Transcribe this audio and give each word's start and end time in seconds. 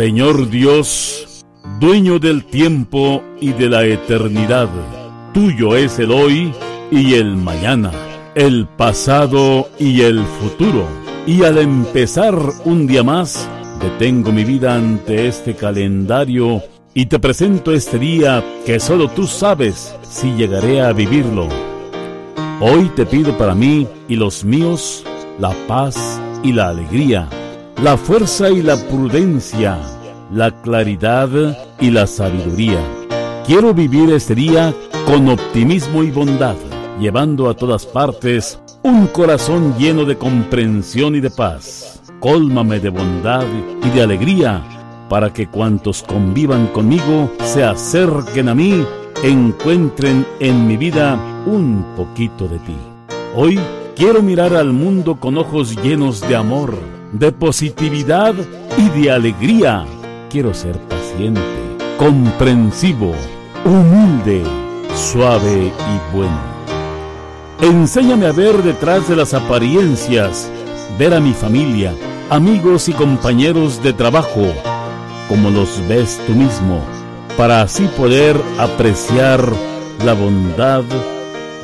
Señor 0.00 0.48
Dios, 0.48 1.44
dueño 1.78 2.18
del 2.18 2.46
tiempo 2.46 3.22
y 3.38 3.52
de 3.52 3.68
la 3.68 3.84
eternidad, 3.84 4.70
tuyo 5.34 5.76
es 5.76 5.98
el 5.98 6.10
hoy 6.10 6.54
y 6.90 7.14
el 7.16 7.36
mañana, 7.36 7.90
el 8.34 8.66
pasado 8.66 9.68
y 9.78 10.02
el 10.02 10.24
futuro. 10.24 10.86
Y 11.26 11.44
al 11.44 11.58
empezar 11.58 12.36
un 12.64 12.86
día 12.86 13.02
más, 13.02 13.48
detengo 13.80 14.32
mi 14.32 14.44
vida 14.44 14.74
ante 14.74 15.26
este 15.26 15.54
calendario 15.54 16.62
y 16.94 17.06
te 17.06 17.18
presento 17.18 17.72
este 17.72 17.98
día 17.98 18.42
que 18.64 18.80
solo 18.80 19.08
tú 19.08 19.26
sabes 19.26 19.94
si 20.02 20.32
llegaré 20.34 20.80
a 20.80 20.92
vivirlo. 20.92 21.48
Hoy 22.60 22.90
te 22.94 23.06
pido 23.06 23.36
para 23.38 23.54
mí 23.54 23.86
y 24.08 24.16
los 24.16 24.44
míos 24.44 25.04
la 25.38 25.54
paz 25.66 26.20
y 26.42 26.52
la 26.52 26.68
alegría, 26.68 27.28
la 27.82 27.96
fuerza 27.96 28.50
y 28.50 28.62
la 28.62 28.76
prudencia, 28.76 29.78
la 30.32 30.50
claridad 30.62 31.30
y 31.80 31.90
la 31.90 32.06
sabiduría. 32.06 32.80
Quiero 33.46 33.72
vivir 33.72 34.10
este 34.10 34.34
día 34.34 34.74
con 35.06 35.28
optimismo 35.28 36.02
y 36.02 36.10
bondad 36.10 36.56
llevando 37.00 37.48
a 37.48 37.54
todas 37.54 37.86
partes 37.86 38.60
un 38.82 39.06
corazón 39.06 39.74
lleno 39.78 40.04
de 40.04 40.16
comprensión 40.16 41.16
y 41.16 41.20
de 41.20 41.30
paz. 41.30 42.02
Cólmame 42.20 42.78
de 42.78 42.90
bondad 42.90 43.46
y 43.82 43.90
de 43.90 44.02
alegría 44.02 44.62
para 45.08 45.32
que 45.32 45.48
cuantos 45.48 46.04
convivan 46.04 46.68
conmigo 46.68 47.30
se 47.42 47.64
acerquen 47.64 48.48
a 48.48 48.54
mí, 48.54 48.84
encuentren 49.24 50.24
en 50.38 50.68
mi 50.68 50.76
vida 50.76 51.18
un 51.46 51.84
poquito 51.96 52.46
de 52.46 52.58
ti. 52.60 52.76
Hoy 53.34 53.58
quiero 53.96 54.22
mirar 54.22 54.54
al 54.54 54.72
mundo 54.72 55.16
con 55.16 55.36
ojos 55.36 55.74
llenos 55.82 56.20
de 56.20 56.36
amor, 56.36 56.74
de 57.12 57.32
positividad 57.32 58.34
y 58.78 59.00
de 59.00 59.10
alegría. 59.10 59.84
Quiero 60.30 60.54
ser 60.54 60.78
paciente, 60.78 61.40
comprensivo, 61.98 63.12
humilde, 63.64 64.44
suave 64.94 65.66
y 65.66 66.16
bueno. 66.16 66.49
Enséñame 67.62 68.26
a 68.26 68.32
ver 68.32 68.62
detrás 68.62 69.06
de 69.06 69.16
las 69.16 69.34
apariencias, 69.34 70.50
ver 70.98 71.12
a 71.12 71.20
mi 71.20 71.34
familia, 71.34 71.94
amigos 72.30 72.88
y 72.88 72.94
compañeros 72.94 73.82
de 73.82 73.92
trabajo, 73.92 74.46
como 75.28 75.50
los 75.50 75.86
ves 75.86 76.18
tú 76.26 76.32
mismo, 76.32 76.82
para 77.36 77.60
así 77.60 77.86
poder 77.98 78.40
apreciar 78.58 79.44
la 80.06 80.14
bondad 80.14 80.84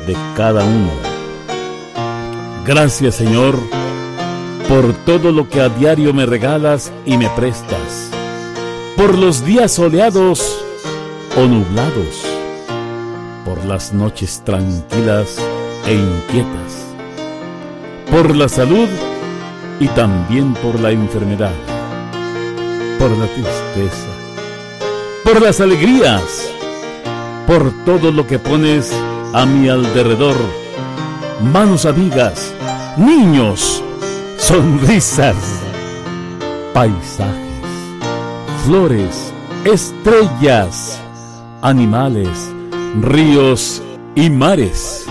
de 0.05 0.15
cada 0.35 0.63
uno. 0.63 0.91
Gracias 2.63 3.15
Señor 3.15 3.55
por 4.69 4.93
todo 5.03 5.31
lo 5.31 5.49
que 5.49 5.61
a 5.61 5.69
diario 5.69 6.13
me 6.13 6.27
regalas 6.27 6.91
y 7.07 7.17
me 7.17 7.27
prestas, 7.31 8.11
por 8.95 9.17
los 9.17 9.43
días 9.43 9.71
soleados 9.71 10.63
o 11.35 11.47
nublados, 11.47 12.23
por 13.43 13.65
las 13.65 13.93
noches 13.93 14.43
tranquilas 14.45 15.41
e 15.87 15.93
inquietas, 15.93 16.85
por 18.11 18.35
la 18.35 18.49
salud 18.49 18.89
y 19.79 19.87
también 19.89 20.53
por 20.55 20.79
la 20.81 20.91
enfermedad, 20.91 21.53
por 22.99 23.09
la 23.11 23.25
tristeza, 23.27 24.09
por 25.23 25.41
las 25.41 25.61
alegrías, 25.61 26.51
por 27.47 27.71
todo 27.85 28.11
lo 28.11 28.27
que 28.27 28.37
pones 28.37 28.93
a 29.33 29.45
mi 29.45 29.69
alrededor, 29.69 30.35
manos 31.53 31.85
amigas, 31.85 32.53
niños, 32.97 33.81
sonrisas, 34.37 35.37
paisajes, 36.73 37.33
flores, 38.65 39.31
estrellas, 39.63 40.99
animales, 41.61 42.51
ríos 43.01 43.81
y 44.15 44.29
mares 44.29 45.07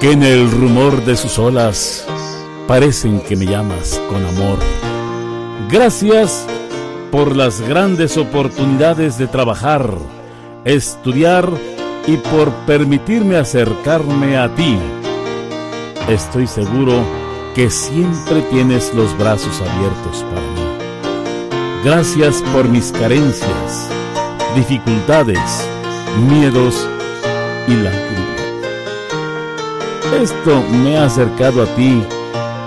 que 0.00 0.12
en 0.12 0.22
el 0.22 0.50
rumor 0.50 1.04
de 1.04 1.14
sus 1.14 1.38
olas 1.38 2.06
parecen 2.66 3.20
que 3.20 3.36
me 3.36 3.44
llamas 3.44 4.00
con 4.08 4.24
amor. 4.24 4.58
Gracias 5.68 6.46
por 7.10 7.36
las 7.36 7.60
grandes 7.60 8.16
oportunidades 8.16 9.18
de 9.18 9.26
trabajar, 9.26 9.90
estudiar 10.64 11.46
y 12.06 12.16
por 12.16 12.50
permitirme 12.66 13.36
acercarme 13.36 14.38
a 14.38 14.48
ti. 14.54 14.78
Estoy 16.08 16.46
seguro 16.46 16.94
que 17.54 17.68
siempre 17.68 18.40
tienes 18.50 18.94
los 18.94 19.16
brazos 19.18 19.60
abiertos 19.60 20.24
para 20.30 20.40
mí. 20.40 20.70
Gracias 21.84 22.42
por 22.54 22.66
mis 22.68 22.90
carencias, 22.92 23.90
dificultades, 24.56 25.68
miedos 26.26 26.88
y 27.68 27.74
lágrimas. 27.74 28.39
Esto 30.18 30.62
me 30.84 30.98
ha 30.98 31.04
acercado 31.04 31.62
a 31.62 31.66
ti 31.76 32.02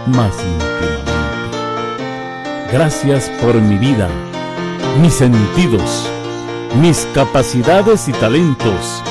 más 0.07 0.33
íntimamente. 0.43 1.11
Gracias 2.71 3.29
por 3.41 3.53
mi 3.55 3.77
vida, 3.77 4.09
mis 5.01 5.13
sentidos, 5.13 6.09
mis 6.81 7.05
capacidades 7.13 8.07
y 8.07 8.13
talentos. 8.13 9.03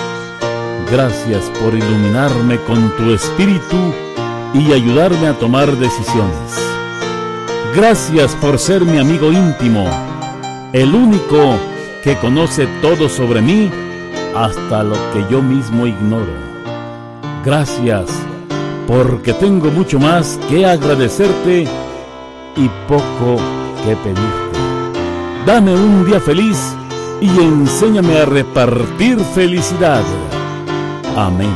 Gracias 0.91 1.45
por 1.61 1.75
iluminarme 1.75 2.59
con 2.63 2.97
tu 2.97 3.13
espíritu 3.13 3.77
y 4.55 4.73
ayudarme 4.73 5.29
a 5.29 5.39
tomar 5.39 5.71
decisiones. 5.77 6.59
Gracias 7.77 8.35
por 8.37 8.59
ser 8.59 8.85
mi 8.85 8.99
amigo 8.99 9.31
íntimo, 9.31 9.85
el 10.73 10.95
único 10.95 11.57
que 12.03 12.17
conoce 12.17 12.67
todo 12.81 13.09
sobre 13.09 13.41
mí 13.41 13.71
hasta 14.35 14.83
lo 14.83 14.97
que 15.13 15.25
yo 15.31 15.41
mismo 15.41 15.87
ignoro. 15.87 16.52
Gracias, 17.45 18.07
porque 18.87 19.33
tengo 19.33 19.71
mucho 19.71 19.99
más 19.99 20.39
que 20.49 20.65
agradecerte 20.65 21.67
y 22.57 22.69
poco 22.87 23.41
que 23.85 23.97
pedirte. 23.97 24.53
Dame 25.45 25.75
un 25.75 26.07
día 26.07 26.21
feliz 26.21 26.77
y 27.21 27.27
enséñame 27.27 28.19
a 28.19 28.27
repartir 28.27 29.19
felicidad. 29.35 30.05
Amén. 31.17 31.51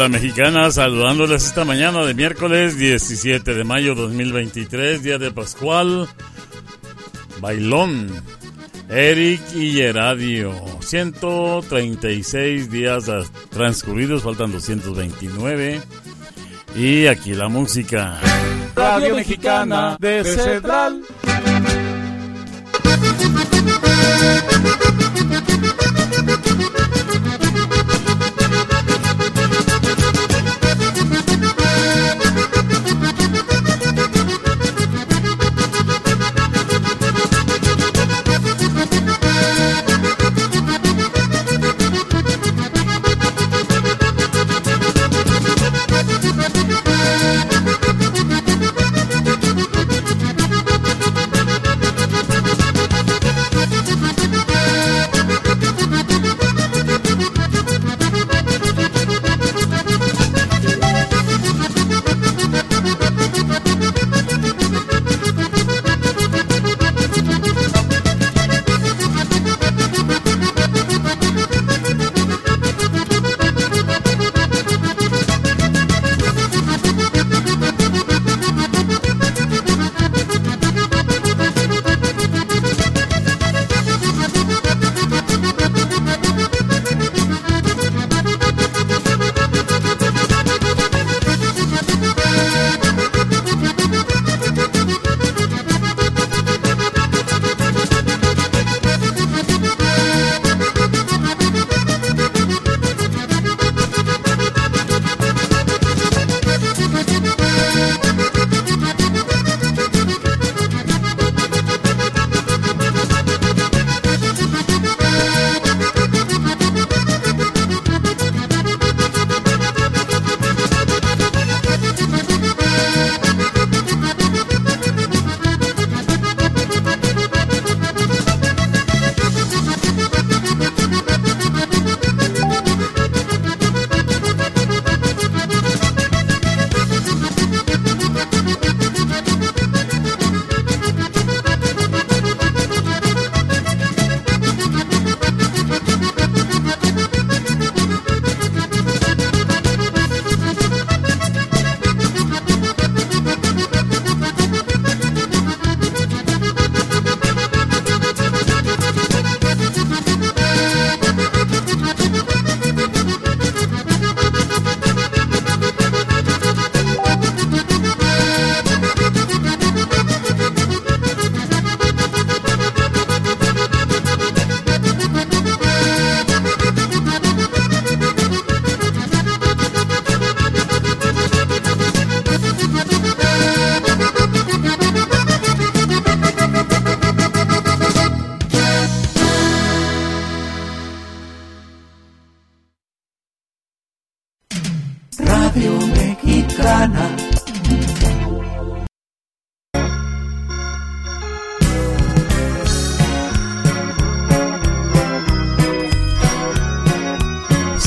La 0.00 0.08
mexicana, 0.08 0.70
saludándoles 0.70 1.44
esta 1.44 1.66
mañana 1.66 2.02
de 2.06 2.14
miércoles 2.14 2.78
17 2.78 3.52
de 3.52 3.64
mayo 3.64 3.94
2023, 3.94 5.02
día 5.02 5.18
de 5.18 5.30
Pascual, 5.30 6.08
Bailón, 7.38 8.08
Eric 8.88 9.42
y 9.54 9.78
Heradio, 9.82 10.54
136 10.80 12.70
días 12.70 13.10
transcurridos, 13.50 14.22
faltan 14.22 14.52
229, 14.52 15.82
y 16.76 17.06
aquí 17.06 17.34
la 17.34 17.48
música. 17.48 18.18
Radio 18.74 19.16
Mexicana 19.16 19.98
de 20.00 20.24
Central. 20.24 21.02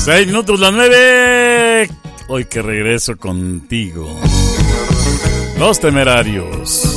Seis 0.04 0.26
minutos 0.26 0.60
las 0.60 0.70
nueve. 0.70 1.88
Hoy 2.28 2.44
que 2.44 2.60
regreso 2.60 3.16
contigo. 3.16 4.06
Los 5.58 5.80
temerarios. 5.80 6.93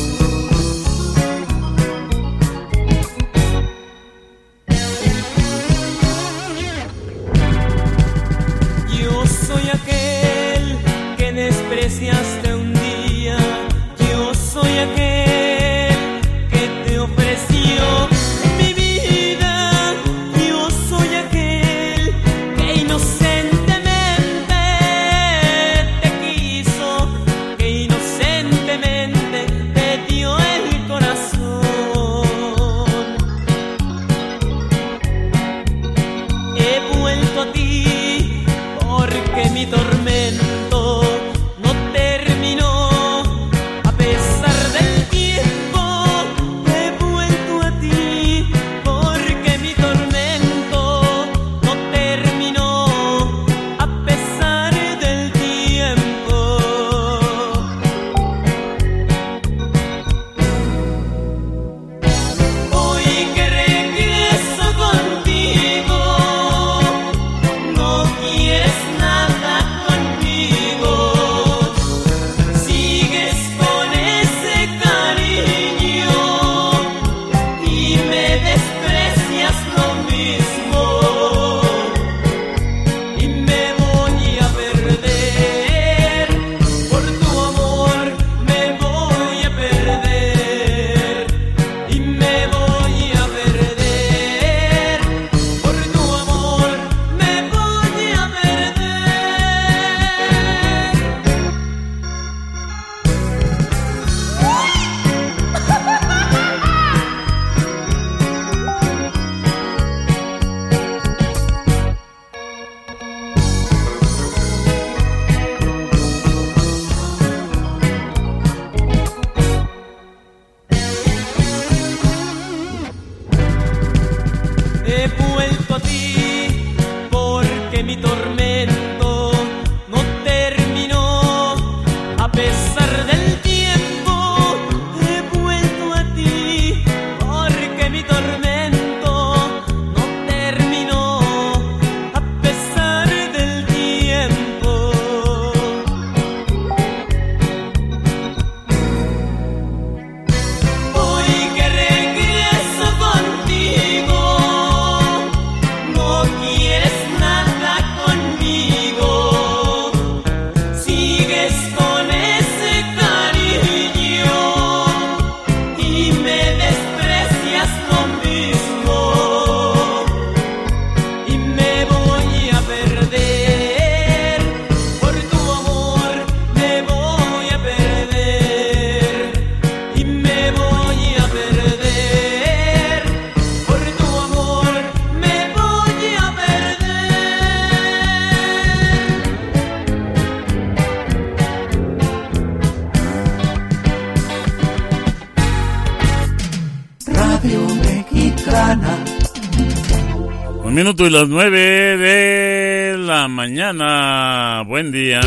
Minuto 200.78 201.08
y 201.08 201.10
las 201.10 201.28
nueve 201.28 201.98
de 201.98 202.98
la 203.00 203.28
mañana. 203.28 204.62
Buen 204.62 204.92
día. 204.92 205.22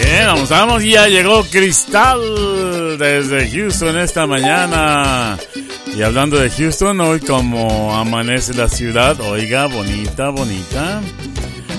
Bien, 0.00 0.26
vamos, 0.28 0.48
vamos, 0.48 0.82
ya 0.82 1.08
llegó 1.08 1.44
Cristal 1.44 2.96
desde 2.98 3.50
Houston 3.50 3.98
esta 3.98 4.26
mañana. 4.26 5.36
Y 5.94 6.00
hablando 6.00 6.38
de 6.38 6.48
Houston, 6.48 6.98
hoy 7.02 7.20
como 7.20 7.94
amanece 7.94 8.54
la 8.54 8.66
ciudad, 8.66 9.20
oiga, 9.20 9.66
bonita, 9.66 10.30
bonita. 10.30 11.02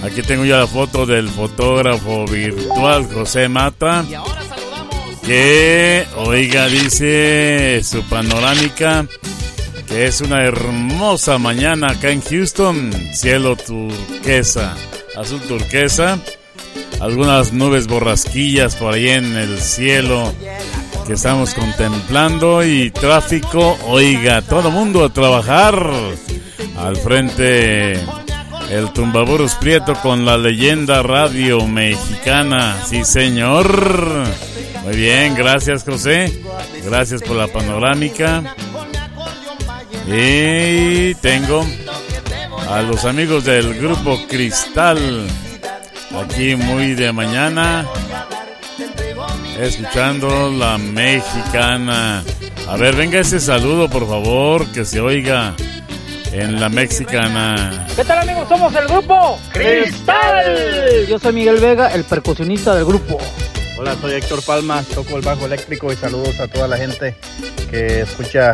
Aquí 0.04 0.22
tengo 0.22 0.46
ya 0.46 0.58
la 0.58 0.68
foto 0.68 1.06
del 1.06 1.28
fotógrafo 1.30 2.26
virtual 2.26 3.08
José 3.12 3.50
Mata. 3.50 4.06
Que, 5.26 6.06
oiga, 6.16 6.68
dice 6.68 7.82
su 7.84 8.02
panorámica 8.04 9.06
que 9.88 10.06
es 10.06 10.22
una 10.22 10.44
hermosa 10.44 11.38
mañana 11.38 11.92
acá 11.92 12.12
en 12.12 12.22
Houston. 12.22 12.92
Cielo 13.14 13.56
turquesa, 13.56 14.76
azul 15.16 15.42
turquesa. 15.42 16.20
Algunas 17.00 17.54
nubes 17.54 17.88
borrasquillas 17.88 18.76
por 18.76 18.94
ahí 18.94 19.10
en 19.10 19.36
el 19.36 19.60
cielo 19.60 20.34
que 21.06 21.14
estamos 21.14 21.54
contemplando 21.54 22.66
y 22.66 22.92
tráfico. 22.92 23.78
Oiga, 23.86 24.42
todo 24.42 24.72
mundo 24.72 25.06
a 25.06 25.10
trabajar 25.10 25.80
al 26.78 26.98
frente 26.98 28.00
el 28.70 28.92
Tumbaburus 28.92 29.56
Prieto 29.56 29.94
con 29.96 30.26
la 30.26 30.38
leyenda 30.38 31.02
radio 31.02 31.66
mexicana. 31.66 32.78
Sí, 32.86 33.04
señor. 33.06 34.24
Muy 34.84 34.96
bien, 34.96 35.36
gracias 35.36 35.84
José. 35.84 36.42
Gracias 36.84 37.22
por 37.22 37.36
la 37.36 37.48
panorámica. 37.48 38.56
Y 40.08 41.16
tengo 41.16 41.66
a 42.70 42.82
los 42.82 43.06
amigos 43.06 43.46
del 43.46 43.74
grupo 43.76 44.20
Cristal. 44.28 45.28
Aquí 46.24 46.56
muy 46.56 46.94
de 46.94 47.12
mañana. 47.12 47.86
Escuchando 49.60 50.52
la 50.52 50.78
mexicana. 50.78 52.24
A 52.68 52.76
ver, 52.76 52.96
venga 52.96 53.20
ese 53.20 53.40
saludo, 53.40 53.90
por 53.90 54.08
favor, 54.08 54.66
que 54.72 54.86
se 54.86 55.00
oiga 55.00 55.56
en 56.40 56.60
la 56.60 56.70
mexicana. 56.70 57.88
¿Qué 57.96 58.04
tal 58.04 58.20
amigos? 58.20 58.48
Somos 58.48 58.74
el 58.76 58.88
grupo 58.88 59.40
Cristal. 59.52 61.06
Yo 61.08 61.18
soy 61.18 61.34
Miguel 61.34 61.60
Vega, 61.60 61.94
el 61.94 62.04
percusionista 62.04 62.76
del 62.76 62.86
grupo. 62.86 63.18
Hola, 63.78 63.96
soy 64.00 64.14
Héctor 64.14 64.44
Palma, 64.44 64.84
toco 64.84 65.18
el 65.18 65.24
bajo 65.24 65.46
eléctrico 65.46 65.92
y 65.92 65.96
saludos 65.96 66.40
a 66.40 66.48
toda 66.48 66.68
la 66.68 66.78
gente 66.78 67.16
que 67.70 68.02
escucha 68.02 68.54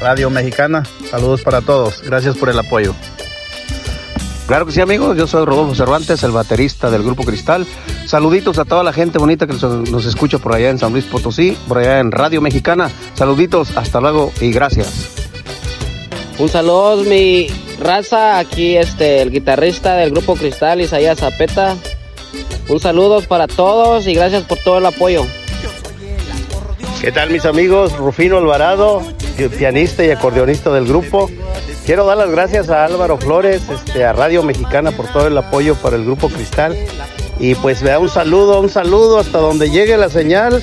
Radio 0.00 0.30
Mexicana. 0.30 0.82
Saludos 1.10 1.42
para 1.42 1.60
todos, 1.60 2.02
gracias 2.02 2.36
por 2.36 2.48
el 2.48 2.58
apoyo. 2.58 2.94
Claro 4.46 4.66
que 4.66 4.72
sí, 4.72 4.80
amigos. 4.80 5.16
Yo 5.16 5.26
soy 5.26 5.46
Rodolfo 5.46 5.74
Cervantes, 5.74 6.22
el 6.24 6.32
baterista 6.32 6.90
del 6.90 7.02
Grupo 7.02 7.24
Cristal. 7.24 7.66
Saluditos 8.06 8.58
a 8.58 8.64
toda 8.64 8.82
la 8.82 8.92
gente 8.92 9.18
bonita 9.18 9.46
que 9.46 9.54
nos 9.54 10.04
escucha 10.04 10.38
por 10.38 10.54
allá 10.54 10.68
en 10.68 10.78
San 10.78 10.92
Luis 10.92 11.04
Potosí, 11.06 11.56
por 11.68 11.78
allá 11.78 12.00
en 12.00 12.10
Radio 12.10 12.42
Mexicana. 12.42 12.90
Saluditos, 13.14 13.76
hasta 13.76 14.00
luego 14.00 14.32
y 14.40 14.52
gracias. 14.52 15.21
Un 16.38 16.48
saludo, 16.48 17.04
mi 17.04 17.46
raza, 17.78 18.38
aquí 18.38 18.76
este, 18.76 19.22
el 19.22 19.30
guitarrista 19.30 19.96
del 19.96 20.10
grupo 20.10 20.34
Cristal, 20.34 20.80
Isaías 20.80 21.18
Zapeta. 21.18 21.76
Un 22.68 22.80
saludo 22.80 23.20
para 23.20 23.46
todos 23.46 24.06
y 24.06 24.14
gracias 24.14 24.44
por 24.44 24.58
todo 24.58 24.78
el 24.78 24.86
apoyo. 24.86 25.24
¿Qué 27.00 27.12
tal 27.12 27.30
mis 27.30 27.44
amigos? 27.44 27.96
Rufino 27.96 28.38
Alvarado, 28.38 29.02
pianista 29.58 30.04
y 30.04 30.10
acordeonista 30.10 30.72
del 30.72 30.86
grupo. 30.86 31.30
Quiero 31.84 32.06
dar 32.06 32.16
las 32.16 32.30
gracias 32.30 32.70
a 32.70 32.84
Álvaro 32.84 33.18
Flores, 33.18 33.62
este, 33.68 34.04
a 34.04 34.12
Radio 34.12 34.42
Mexicana 34.42 34.92
por 34.92 35.08
todo 35.12 35.26
el 35.26 35.36
apoyo 35.36 35.74
para 35.74 35.96
el 35.96 36.04
grupo 36.04 36.28
Cristal. 36.28 36.76
Y 37.38 37.56
pues 37.56 37.82
vea 37.82 37.98
un 37.98 38.08
saludo, 38.08 38.60
un 38.60 38.70
saludo 38.70 39.18
hasta 39.18 39.38
donde 39.38 39.70
llegue 39.70 39.96
la 39.96 40.08
señal 40.08 40.62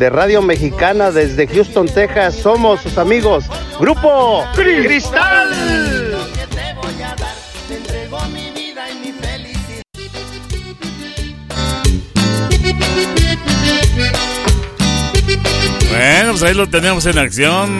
de 0.00 0.08
Radio 0.08 0.40
Mexicana 0.40 1.10
desde 1.10 1.46
Houston, 1.46 1.86
Texas. 1.86 2.34
Somos 2.36 2.80
sus 2.80 2.96
amigos, 2.96 3.44
Grupo 3.78 4.46
Cristal. 4.54 5.50
Bueno, 15.90 16.30
pues 16.30 16.42
ahí 16.44 16.54
lo 16.54 16.66
tenemos 16.66 17.04
en 17.04 17.18
acción. 17.18 17.78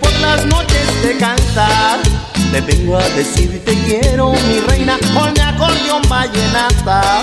Por 0.00 0.12
las 0.20 0.44
noches 0.46 0.86
te 1.02 1.16
canta. 1.18 1.98
Te 2.52 2.60
vengo 2.62 2.96
a 2.96 3.08
decir 3.10 3.62
te 3.64 3.74
quiero, 3.84 4.32
mi 4.32 4.60
reina, 4.68 4.98
con 5.14 5.32
mi 5.32 5.40
acordeón 5.40 6.02
vallenata. 6.08 7.22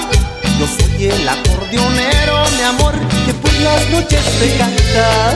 Yo 0.60 0.68
soy 0.68 1.08
el 1.08 1.28
acordeonero, 1.28 2.44
mi 2.58 2.64
amor, 2.64 2.94
que 3.26 3.34
por 3.34 3.54
las 3.54 3.90
noches 3.90 4.24
te 4.40 4.56
canta. 4.58 5.36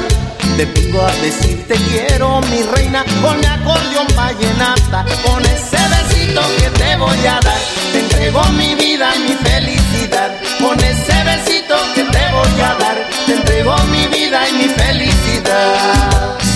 Te 0.58 0.66
vengo 0.66 1.02
a 1.02 1.12
decir 1.24 1.66
te 1.68 1.76
quiero, 1.76 2.42
mi 2.52 2.62
reina, 2.64 3.04
con 3.22 3.40
mi 3.40 3.46
acordeón 3.46 4.08
vallenata, 4.16 5.06
con 5.24 5.44
ese 5.46 5.78
besito 5.94 6.42
que 6.60 6.70
te 6.80 6.96
voy 6.98 7.26
a 7.26 7.40
dar. 7.40 7.60
Te 7.92 8.00
entrego 8.00 8.44
mi 8.50 8.76
vida, 8.76 9.12
mi 9.28 9.34
felicidad, 9.50 10.32
con 10.60 10.80
ese 10.80 11.24
besito 11.24 11.76
que 11.96 12.04
te 12.04 12.32
voy 12.32 12.62
a 12.62 12.76
dar. 12.80 13.10
Te 13.26 13.34
entrego 13.34 13.76
mi 13.92 14.08
vida 14.08 14.48
y 14.50 14.54
mi 14.54 14.68
felicidad. 14.70 16.49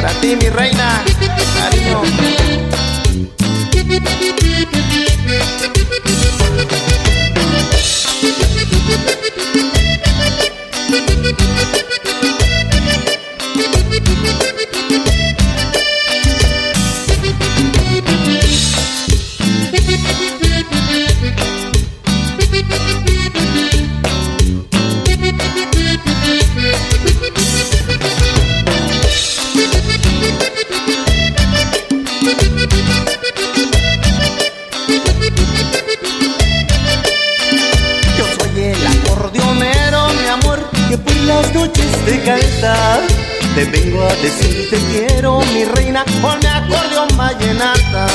Para 0.00 0.14
ti, 0.14 0.34
mi 0.34 0.48
reina, 0.48 1.04
cariño. 1.58 2.00
Noches 42.10 42.16
te 42.16 42.24
canta. 42.24 43.00
Te 43.54 43.64
vengo 43.64 44.02
a 44.02 44.14
decir 44.16 44.70
te 44.70 44.76
quiero, 44.90 45.40
mi 45.52 45.64
reina, 45.64 46.04
con 46.22 46.38
mi 46.38 46.46
acordeón 46.46 47.08
vallenata. 47.16 48.06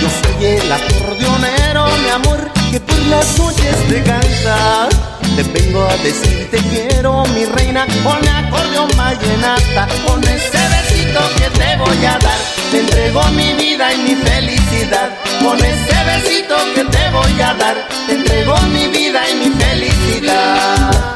Yo 0.00 0.08
soy 0.08 0.46
el 0.46 0.72
acordeonero, 0.72 1.86
mi 2.02 2.08
amor, 2.10 2.50
que 2.70 2.80
por 2.80 2.98
las 3.06 3.38
noches 3.38 3.76
te 3.88 4.02
canta. 4.02 4.88
Te 5.36 5.42
vengo 5.42 5.86
a 5.86 5.96
decir 5.98 6.50
te 6.50 6.58
quiero, 6.58 7.24
mi 7.34 7.44
reina, 7.44 7.86
con 8.02 8.20
mi 8.20 8.28
acordeón 8.28 8.90
vallenata. 8.96 9.88
Con 10.06 10.22
ese 10.24 10.58
besito 10.74 11.20
que 11.36 11.58
te 11.58 11.76
voy 11.76 12.04
a 12.04 12.18
dar, 12.18 12.38
te 12.70 12.80
entrego 12.80 13.22
mi 13.32 13.52
vida 13.54 13.92
y 13.94 13.98
mi 13.98 14.14
felicidad. 14.16 15.10
Con 15.42 15.58
ese 15.58 15.96
besito 16.04 16.56
que 16.74 16.84
te 16.84 17.10
voy 17.10 17.40
a 17.40 17.54
dar, 17.54 17.76
te 18.06 18.14
entrego 18.14 18.56
mi 18.72 18.88
vida 18.88 19.22
y 19.30 19.34
mi 19.34 19.50
felicidad. 19.56 21.15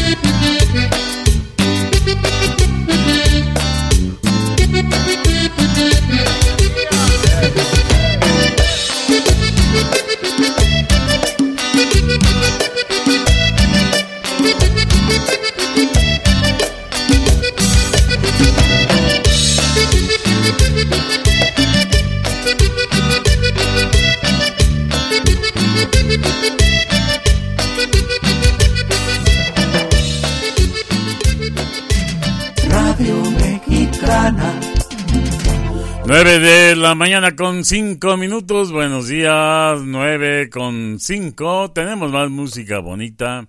9 36.13 36.39
de 36.39 36.75
la 36.75 36.93
mañana 36.93 37.37
con 37.37 37.63
5 37.63 38.17
minutos. 38.17 38.73
Buenos 38.73 39.07
días, 39.07 39.79
9 39.81 40.49
con 40.49 40.97
5. 40.99 41.71
Tenemos 41.71 42.11
más 42.11 42.29
música 42.29 42.79
bonita 42.79 43.47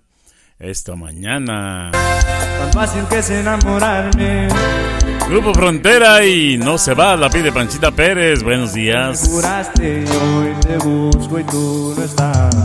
esta 0.59 0.95
mañana. 0.95 1.91
Tan 1.91 2.71
fácil 2.71 3.03
que 3.09 3.17
es 3.17 3.29
enamorarme. 3.31 4.47
Grupo 5.27 5.53
Frontera 5.53 6.25
y 6.25 6.57
no 6.57 6.77
se 6.77 6.93
va, 6.93 7.17
la 7.17 7.29
pide 7.29 7.51
Panchita 7.51 7.91
Pérez. 7.91 8.41
Buenos 8.41 8.73
Me 8.73 8.83
días. 8.83 9.27
juraste 9.27 10.05
y 10.05 10.15
hoy 10.15 10.53
te 10.65 10.77
busco 10.77 11.39
y 11.39 11.43
tú 11.43 11.93
no 11.97 12.01
estás. 12.05 12.55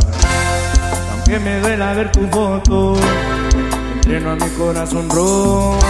Aunque 1.11 1.41
me 1.41 1.59
duela 1.59 1.95
ver 1.95 2.13
tu 2.13 2.25
foto, 2.29 2.95
entreno 3.97 4.31
a 4.31 4.37
mi 4.37 4.49
corazón 4.51 5.11
roto. 5.11 5.81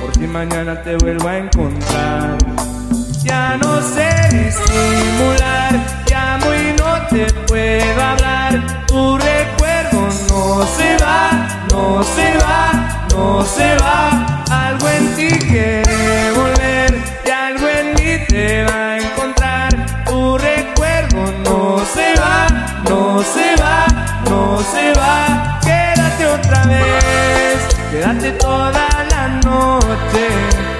Por 0.00 0.28
mañana 0.28 0.82
te 0.82 0.96
vuelvo 0.96 1.28
a 1.28 1.36
encontrar. 1.36 2.77
Ya 3.24 3.56
no 3.56 3.82
sé 3.82 4.08
disimular, 4.30 5.74
llamo 6.08 6.54
y 6.54 6.72
no 6.78 7.06
te 7.08 7.26
puedo 7.48 8.00
hablar. 8.00 8.86
Tu 8.86 9.18
recuerdo 9.18 10.08
no 10.30 10.66
se 10.66 10.96
va, 10.98 11.48
no 11.70 12.04
se 12.04 12.36
va, 12.38 13.06
no 13.10 13.44
se 13.44 13.76
va. 13.78 14.44
Algo 14.50 14.88
en 14.88 15.16
ti 15.16 15.28
quiere 15.48 16.30
volver 16.32 16.94
y 17.26 17.30
algo 17.30 17.68
en 17.68 17.94
mí 17.94 18.24
te 18.28 18.64
va 18.64 18.92
a 18.92 18.98
encontrar. 18.98 20.04
Tu 20.06 20.38
recuerdo 20.38 21.32
no 21.44 21.84
se 21.84 22.14
va, 22.20 22.46
no 22.88 23.22
se 23.22 23.56
va, 23.60 23.86
no 24.30 24.58
se 24.62 24.92
va. 24.92 25.58
Quédate 25.62 26.26
otra 26.26 26.64
vez, 26.66 27.68
quédate 27.90 28.30
toda 28.32 28.88
la 29.10 29.28
noche. 29.44 30.77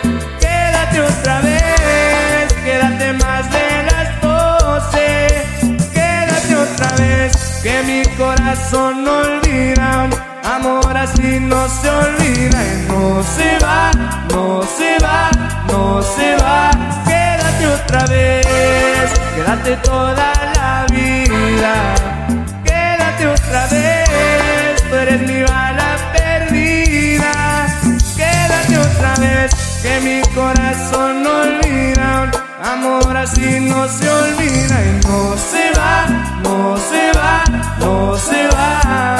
Que 7.63 7.83
mi 7.85 8.03
corazón 8.17 9.05
no 9.05 9.19
olvida. 9.19 10.09
Amor 10.45 10.97
así 10.97 11.39
no 11.41 11.69
se 11.69 11.89
olvida 11.91 12.59
y 12.65 12.89
no 12.89 13.23
se 13.23 13.59
va, 13.65 13.91
no 14.31 14.63
se 14.77 14.99
va, 15.05 15.31
no 15.69 16.03
se 16.03 16.37
va. 16.37 16.71
Quédate 17.07 17.67
otra 17.67 18.07
vez, 18.07 19.11
quédate 19.35 19.77
toda 19.77 20.33
la 20.57 20.87
vida. 20.91 21.75
Quédate 22.65 23.27
otra 23.27 23.67
vez, 23.67 24.83
tú 24.89 24.95
eres 24.97 25.21
mi 25.29 25.43
bala 25.43 25.97
perdida. 26.13 27.67
Quédate 28.17 28.79
otra 28.79 29.15
vez, 29.21 29.53
que 29.83 30.01
mi 30.01 30.21
corazón 30.35 31.23
no 31.23 31.31
olvida. 31.43 31.98
Amor 32.69 33.17
así 33.17 33.61
no 33.61 33.89
se 33.89 34.11
olvida 34.11 34.77
y 34.85 35.07
no 35.07 35.35
se 35.39 35.73
va, 35.73 36.07
no 36.43 36.77
se 36.77 37.13
va, 37.19 37.43
no 37.81 38.15
se 38.19 38.47
va. 38.49 39.18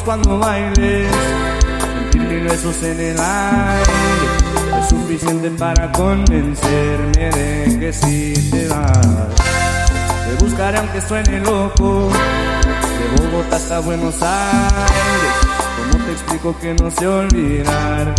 Cuando 0.00 0.38
bailes, 0.38 1.06
sentir 2.10 2.42
besos 2.44 2.82
en 2.82 2.98
el 2.98 3.20
aire, 3.20 4.80
es 4.80 4.88
suficiente 4.88 5.50
para 5.50 5.92
convencerme 5.92 7.30
de 7.30 7.78
que 7.78 7.92
si 7.92 8.50
te 8.50 8.68
vas. 8.68 9.28
Te 10.26 10.44
buscaré 10.44 10.78
aunque 10.78 11.00
suene 11.02 11.40
loco, 11.40 12.08
de 12.08 13.22
Bogotá 13.22 13.56
hasta 13.56 13.80
Buenos 13.80 14.14
Aires. 14.22 15.34
¿Cómo 15.76 16.04
te 16.04 16.12
explico 16.12 16.56
que 16.58 16.74
no 16.74 16.90
sé 16.90 17.06
olvidar? 17.06 18.14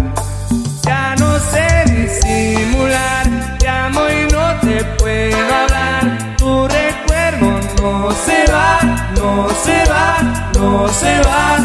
Ya 0.83 1.15
no 1.17 1.39
sé 1.39 1.85
disimular, 1.87 3.57
te 3.57 3.67
amo 3.67 4.01
y 4.09 4.31
no 4.31 4.59
te 4.61 4.83
puedo 4.99 5.55
hablar. 5.55 6.35
Tu 6.37 6.67
recuerdo 6.67 7.02
no 7.83 8.11
se 8.11 8.45
va, 8.49 8.79
no 9.17 9.49
se 9.65 9.83
va, 9.91 10.05
no 10.55 10.87
se 10.87 11.19
va. 11.21 11.57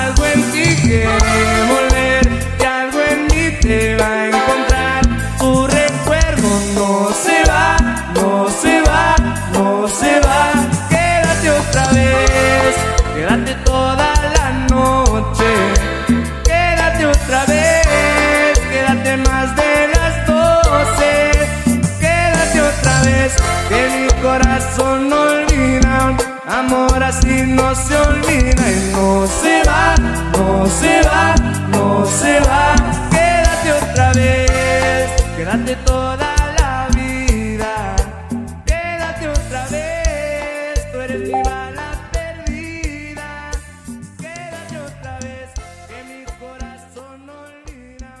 Algo 0.00 0.24
en 0.24 0.52
ti 0.52 0.76
quiere 0.82 1.85
Amor 26.48 27.02
así 27.02 27.42
no 27.42 27.74
se 27.74 27.96
olvida 27.96 28.70
y 28.70 28.92
no 28.92 29.26
se 29.26 29.62
va, 29.64 29.96
no 30.32 30.66
se 30.66 31.02
va, 31.02 31.34
no 31.72 32.06
se 32.06 32.38
va. 32.38 32.76
Quédate 33.10 33.72
otra 33.72 34.12
vez, 34.12 35.10
quédate 35.36 35.76
toda 35.84 36.34
la 36.58 36.88
vida. 36.94 37.96
Quédate 38.64 39.28
otra 39.28 39.66
vez, 39.72 40.92
tú 40.92 41.00
eres 41.00 41.20
mi 41.20 41.32
bala 41.32 41.88
perdida. 42.12 43.50
Quédate 44.20 44.78
otra 44.78 45.18
vez, 45.18 45.50
que 45.88 45.98
mi 46.10 46.24
corazón 46.38 47.26
no 47.26 47.32
olvida. 47.32 48.14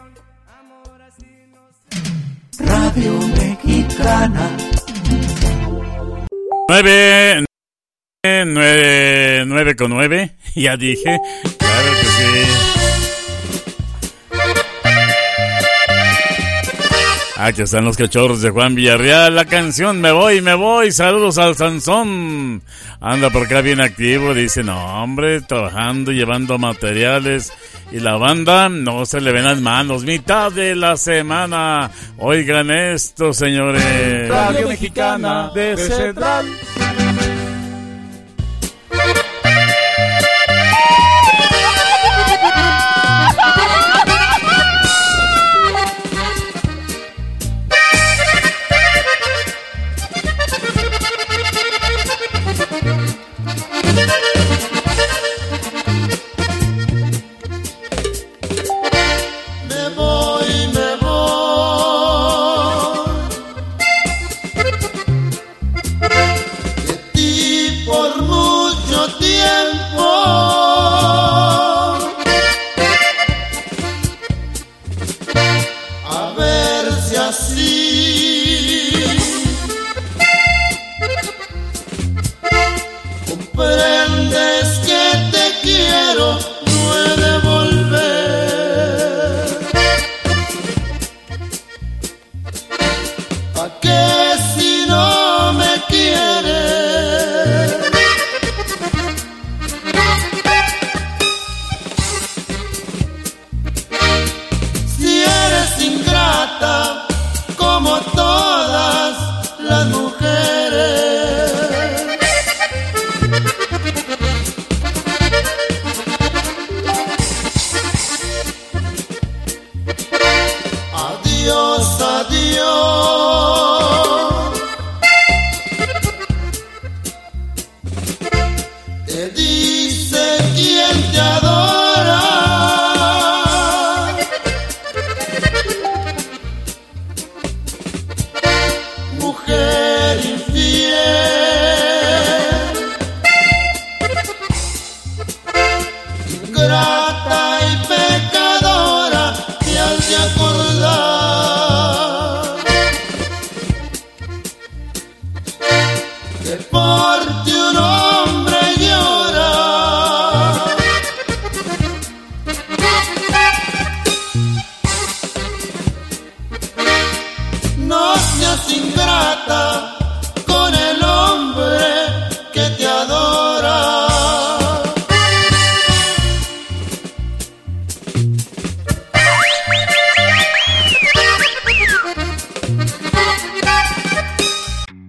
Amor 0.58 1.00
así 1.06 1.30
no 1.54 1.62
se 1.78 2.64
Radio 2.64 3.12
Mexicana. 3.38 4.50
Muy 6.68 6.82
bien. 6.82 7.35
9 9.76 9.88
con 9.88 9.90
9, 9.90 10.30
ya 10.54 10.76
dije, 10.76 11.18
claro 11.58 11.90
que 12.00 12.06
sí. 12.06 12.76
Aquí 17.38 17.62
están 17.62 17.84
los 17.84 17.98
cachorros 17.98 18.40
de 18.40 18.48
Juan 18.48 18.74
Villarreal, 18.74 19.34
la 19.34 19.44
canción 19.44 20.00
Me 20.00 20.10
voy, 20.10 20.40
me 20.40 20.54
voy, 20.54 20.90
saludos 20.90 21.36
al 21.36 21.54
Sansón. 21.54 22.62
Anda 22.98 23.28
por 23.28 23.44
acá 23.44 23.60
bien 23.60 23.82
activo, 23.82 24.32
dice, 24.32 24.64
no 24.64 25.02
hombre, 25.02 25.42
trabajando, 25.42 26.12
llevando 26.12 26.58
materiales. 26.58 27.52
Y 27.92 28.00
la 28.00 28.16
banda 28.16 28.68
no 28.70 29.04
se 29.04 29.20
le 29.20 29.32
ven 29.32 29.44
las 29.44 29.60
manos, 29.60 30.04
mitad 30.04 30.50
de 30.50 30.74
la 30.74 30.96
semana. 30.96 31.90
Oigan 32.16 32.70
esto, 32.70 33.34
señores. 33.34 34.28
Radio 34.28 34.68
Mexicana 34.68 35.50
de 35.54 35.76
Central. 35.76 36.46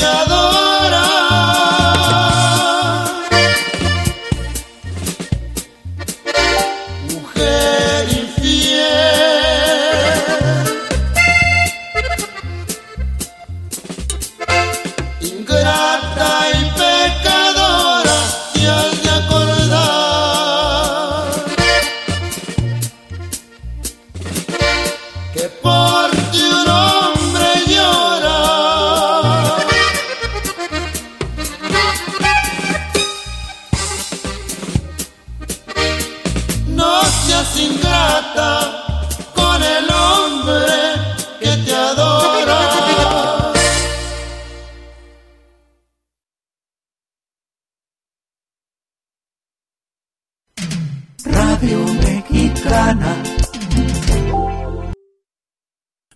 Quien 0.00 0.59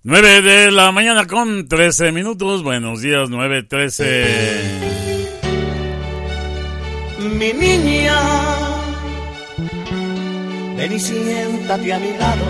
9 0.06 0.42
de 0.42 0.70
la 0.70 0.92
mañana 0.92 1.26
con 1.26 1.66
13 1.66 2.12
minutos. 2.12 2.62
Buenos 2.62 3.00
días, 3.00 3.30
9.13. 3.30 4.26
Mi 7.38 7.54
niña, 7.54 8.14
ven 10.76 10.92
y 10.92 11.00
siéntate 11.00 11.90
a 11.90 11.98
mi 11.98 12.12
lado, 12.18 12.44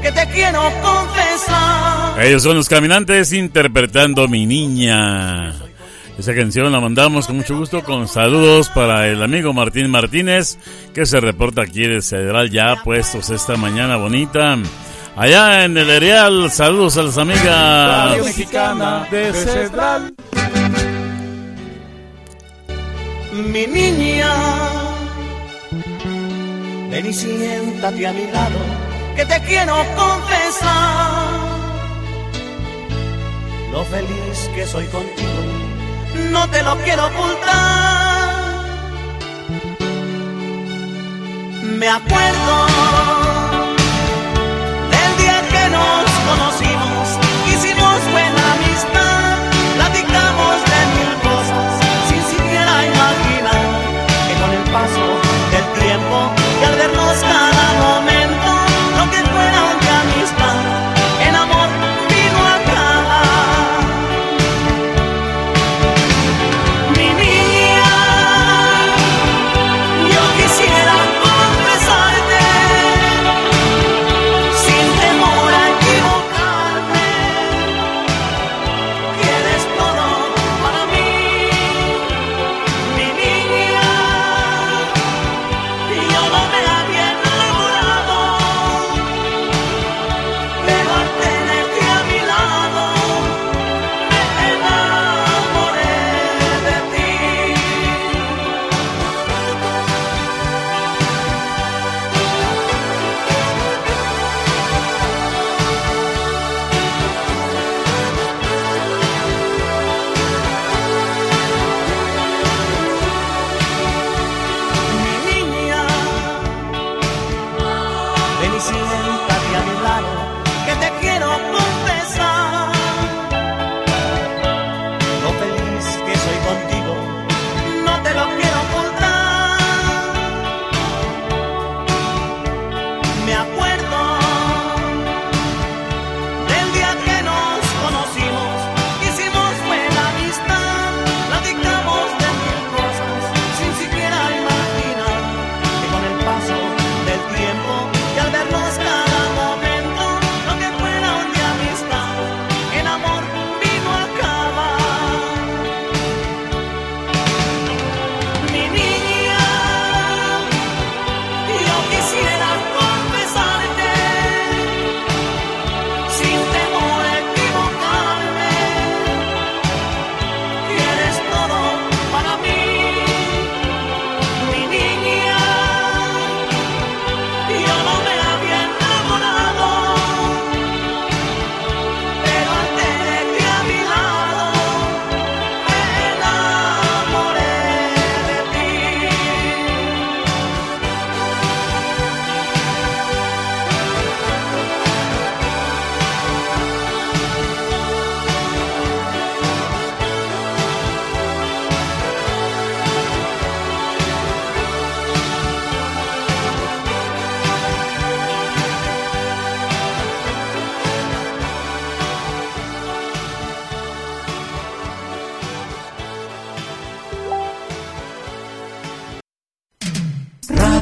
que 0.00 0.12
te 0.12 0.26
quiero 0.28 0.62
confesar. 0.82 2.22
Ellos 2.22 2.42
son 2.42 2.56
los 2.56 2.70
caminantes 2.70 3.34
interpretando 3.34 4.26
Mi 4.26 4.46
Niña. 4.46 5.52
Esa 6.18 6.34
canción 6.34 6.72
la 6.72 6.80
mandamos 6.80 7.26
con 7.26 7.36
mucho 7.36 7.54
gusto 7.58 7.84
con 7.84 8.08
saludos 8.08 8.70
para 8.70 9.08
el 9.08 9.22
amigo 9.22 9.52
Martín 9.52 9.90
Martínez 9.90 10.56
que 10.94 11.04
se 11.04 11.20
reporta 11.20 11.60
aquí 11.60 11.86
de 11.86 12.00
Cedral 12.00 12.48
ya 12.48 12.76
puestos 12.82 13.28
esta 13.28 13.56
mañana 13.58 13.96
bonita. 13.96 14.56
Allá 15.16 15.64
en 15.64 15.76
el 15.76 15.88
Erial, 15.90 16.50
saludos 16.50 16.96
a 16.96 17.02
las 17.04 17.18
amigas. 17.18 17.46
Radio 17.46 18.24
Mexicana 18.24 19.06
de 19.12 19.32
Cedral. 19.32 20.12
Mi 23.32 23.66
niña, 23.66 24.34
ven 26.90 27.06
y 27.06 27.12
siéntate 27.12 28.06
a 28.08 28.12
mi 28.12 28.26
lado, 28.26 28.58
que 29.14 29.24
te 29.24 29.40
quiero 29.42 29.76
confesar 29.96 31.44
lo 33.70 33.84
feliz 33.84 34.50
que 34.54 34.66
soy 34.66 34.86
contigo, 34.86 35.28
no 36.32 36.48
te 36.50 36.62
lo 36.62 36.76
quiero 36.78 37.06
ocultar. 37.06 38.64
Me 41.78 41.88
acuerdo 41.88 43.33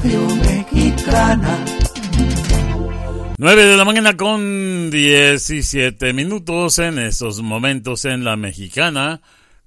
Radio 0.02 0.26
Mexicana. 0.34 1.64
9 3.38 3.64
de 3.64 3.76
la 3.76 3.84
mañana 3.84 4.16
con 4.16 4.90
17 4.90 6.12
minutos 6.12 6.80
en 6.80 6.98
esos 6.98 7.40
momentos 7.40 8.04
en 8.04 8.24
la 8.24 8.36
mexicana 8.36 9.20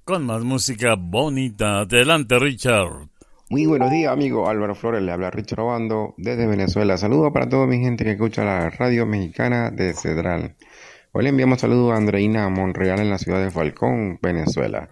con 0.04 0.26
más 0.26 0.42
música 0.42 0.94
bonita. 0.94 1.80
Adelante, 1.80 2.38
Richard. 2.38 3.08
Muy 3.48 3.64
buenos 3.64 3.90
días, 3.90 4.12
amigo 4.12 4.46
Álvaro 4.46 4.74
Flores. 4.74 5.02
Le 5.02 5.12
habla 5.12 5.30
Richard 5.30 5.60
Obando 5.60 6.14
desde 6.18 6.46
Venezuela. 6.46 6.98
Saludos 6.98 7.32
para 7.32 7.48
toda 7.48 7.66
mi 7.66 7.78
gente 7.78 8.04
que 8.04 8.10
escucha 8.10 8.44
la 8.44 8.68
radio 8.68 9.06
mexicana 9.06 9.70
de 9.70 9.94
Cedral. 9.94 10.54
Hoy 11.12 11.22
le 11.22 11.30
enviamos 11.30 11.62
saludos 11.62 11.94
a 11.94 11.96
Andreina 11.96 12.46
Monreal 12.50 13.00
en 13.00 13.08
la 13.08 13.16
ciudad 13.16 13.42
de 13.42 13.50
Falcón, 13.50 14.18
Venezuela. 14.20 14.90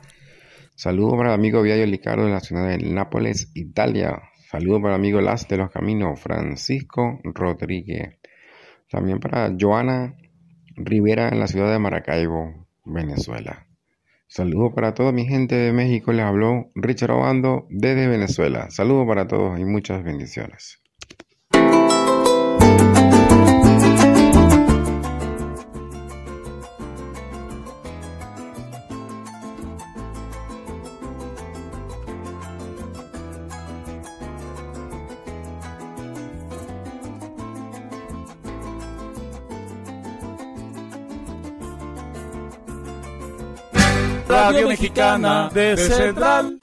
Saludos 0.74 1.18
para 1.18 1.34
el 1.34 1.34
amigo 1.34 1.60
Viayo 1.60 1.84
Licardo 1.84 2.24
en 2.24 2.32
la 2.32 2.40
ciudad 2.40 2.66
de 2.66 2.78
Nápoles, 2.78 3.50
Italia. 3.52 4.22
Saludos 4.54 4.82
para 4.82 4.94
amigo 4.94 5.20
Las 5.20 5.48
de 5.48 5.56
los 5.56 5.68
Caminos, 5.72 6.20
Francisco 6.20 7.18
Rodríguez. 7.24 8.20
También 8.88 9.18
para 9.18 9.52
Joana 9.58 10.14
Rivera 10.76 11.28
en 11.30 11.40
la 11.40 11.48
ciudad 11.48 11.72
de 11.72 11.80
Maracaibo, 11.80 12.68
Venezuela. 12.84 13.66
Saludos 14.28 14.72
para 14.72 14.94
toda 14.94 15.10
mi 15.10 15.26
gente 15.26 15.56
de 15.56 15.72
México. 15.72 16.12
Les 16.12 16.24
habló 16.24 16.70
Richard 16.76 17.10
Obando 17.10 17.66
desde 17.68 18.06
Venezuela. 18.06 18.70
Saludos 18.70 19.08
para 19.08 19.26
todos 19.26 19.58
y 19.58 19.64
muchas 19.64 20.04
bendiciones. 20.04 20.83
Radio 44.46 44.68
Mexicana 44.68 45.48
de 45.54 45.74
Central. 45.74 46.58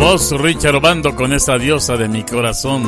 Voz 0.00 0.32
Richard 0.32 0.74
Obando 0.74 1.14
con 1.14 1.32
esa 1.32 1.54
diosa 1.56 1.96
de 1.96 2.08
mi 2.08 2.24
corazón. 2.24 2.82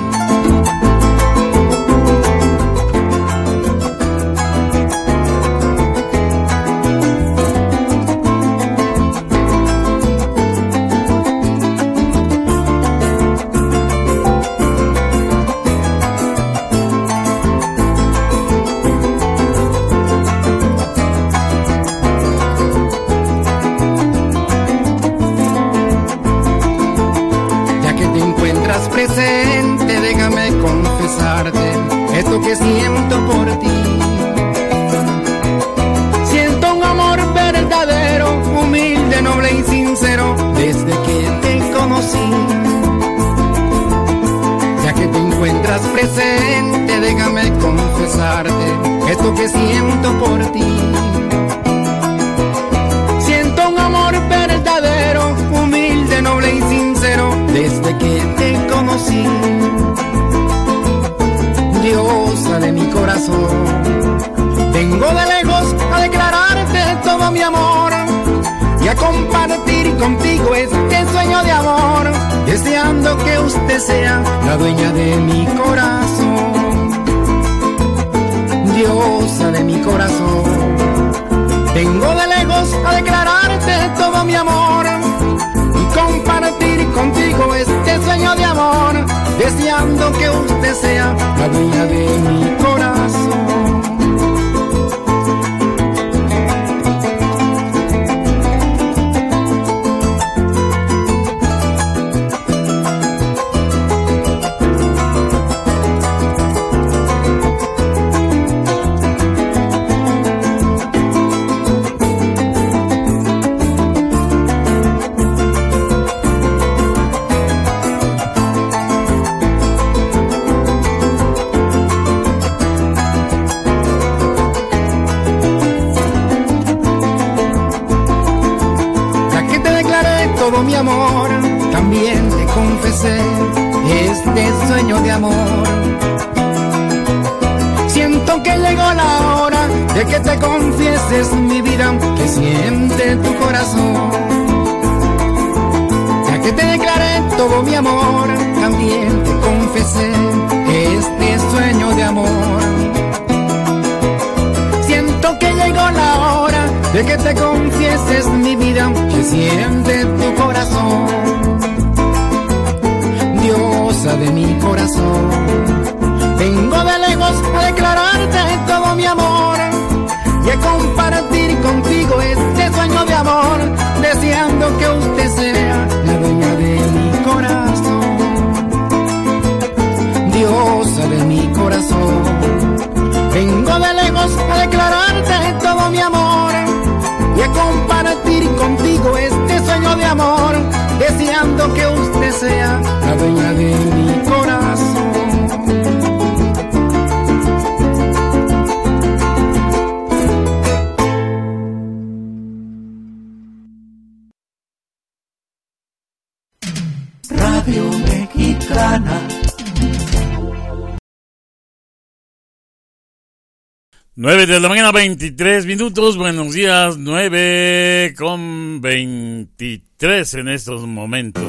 23 214.97 215.67
minutos. 215.67 216.17
Buenos 216.17 216.55
días, 216.55 216.97
9 216.97 218.15
con 218.17 218.81
23 218.81 220.35
en 220.35 220.49
estos 220.49 220.87
momentos. 220.87 221.45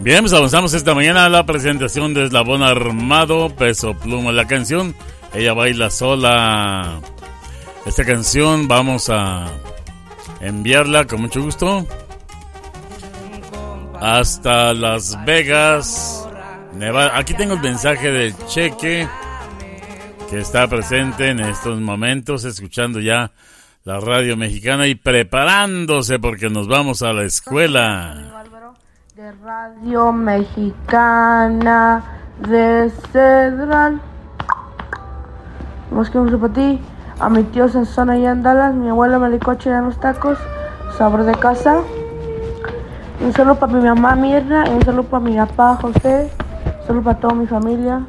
Bien, 0.00 0.22
pues 0.22 0.32
avanzamos 0.32 0.74
esta 0.74 0.92
mañana 0.92 1.26
a 1.26 1.28
la 1.28 1.46
presentación 1.46 2.14
de 2.14 2.24
Eslabón 2.24 2.64
Armado, 2.64 3.54
Peso 3.54 3.94
Pluma. 3.94 4.32
La 4.32 4.48
canción, 4.48 4.96
ella 5.32 5.52
baila 5.52 5.90
sola. 5.90 7.00
Esta 7.86 8.04
canción 8.04 8.66
vamos 8.66 9.08
a 9.10 9.46
enviarla 10.40 11.06
con 11.06 11.20
mucho 11.20 11.40
gusto 11.40 11.86
hasta 14.02 14.74
Las 14.74 15.24
Vegas, 15.24 16.28
Nevada. 16.74 17.16
Aquí 17.16 17.34
tengo 17.34 17.54
el 17.54 17.60
mensaje 17.60 18.10
del 18.10 18.36
cheque 18.48 19.06
que 20.28 20.40
está 20.40 20.66
presente 20.66 21.28
en 21.28 21.38
estos 21.38 21.80
momentos, 21.80 22.44
escuchando 22.44 22.98
ya 22.98 23.30
la 23.84 24.00
radio 24.00 24.36
mexicana 24.36 24.88
y 24.88 24.96
preparándose 24.96 26.18
porque 26.18 26.50
nos 26.50 26.66
vamos 26.66 27.02
a 27.02 27.12
la 27.12 27.22
escuela. 27.22 28.42
De 29.14 29.30
Radio 29.44 30.12
Mexicana 30.12 32.02
de 32.48 32.90
Cedral. 33.12 34.00
Más 35.92 36.10
que 36.10 36.18
un 36.18 36.40
para 36.40 36.52
ti, 36.52 36.80
a 37.20 37.28
mi 37.28 37.44
tío 37.44 37.68
Sensona 37.68 38.18
y 38.18 38.26
Andalas, 38.26 38.74
mi 38.74 38.88
abuela 38.88 39.20
Melicoche 39.20 39.70
en 39.70 39.84
los 39.84 40.00
tacos, 40.00 40.38
sabor 40.98 41.22
de 41.24 41.34
casa. 41.34 41.82
Un 43.22 43.32
saludo 43.32 43.54
para 43.54 43.72
mi 43.72 43.84
mamá 43.84 44.16
Mirna 44.16 44.64
un 44.68 44.84
saludo 44.84 45.04
para 45.04 45.24
mi 45.24 45.36
papá 45.36 45.78
José. 45.80 46.28
Un 46.80 46.86
saludo 46.86 47.02
para 47.04 47.18
toda 47.20 47.34
mi 47.34 47.46
familia. 47.46 48.04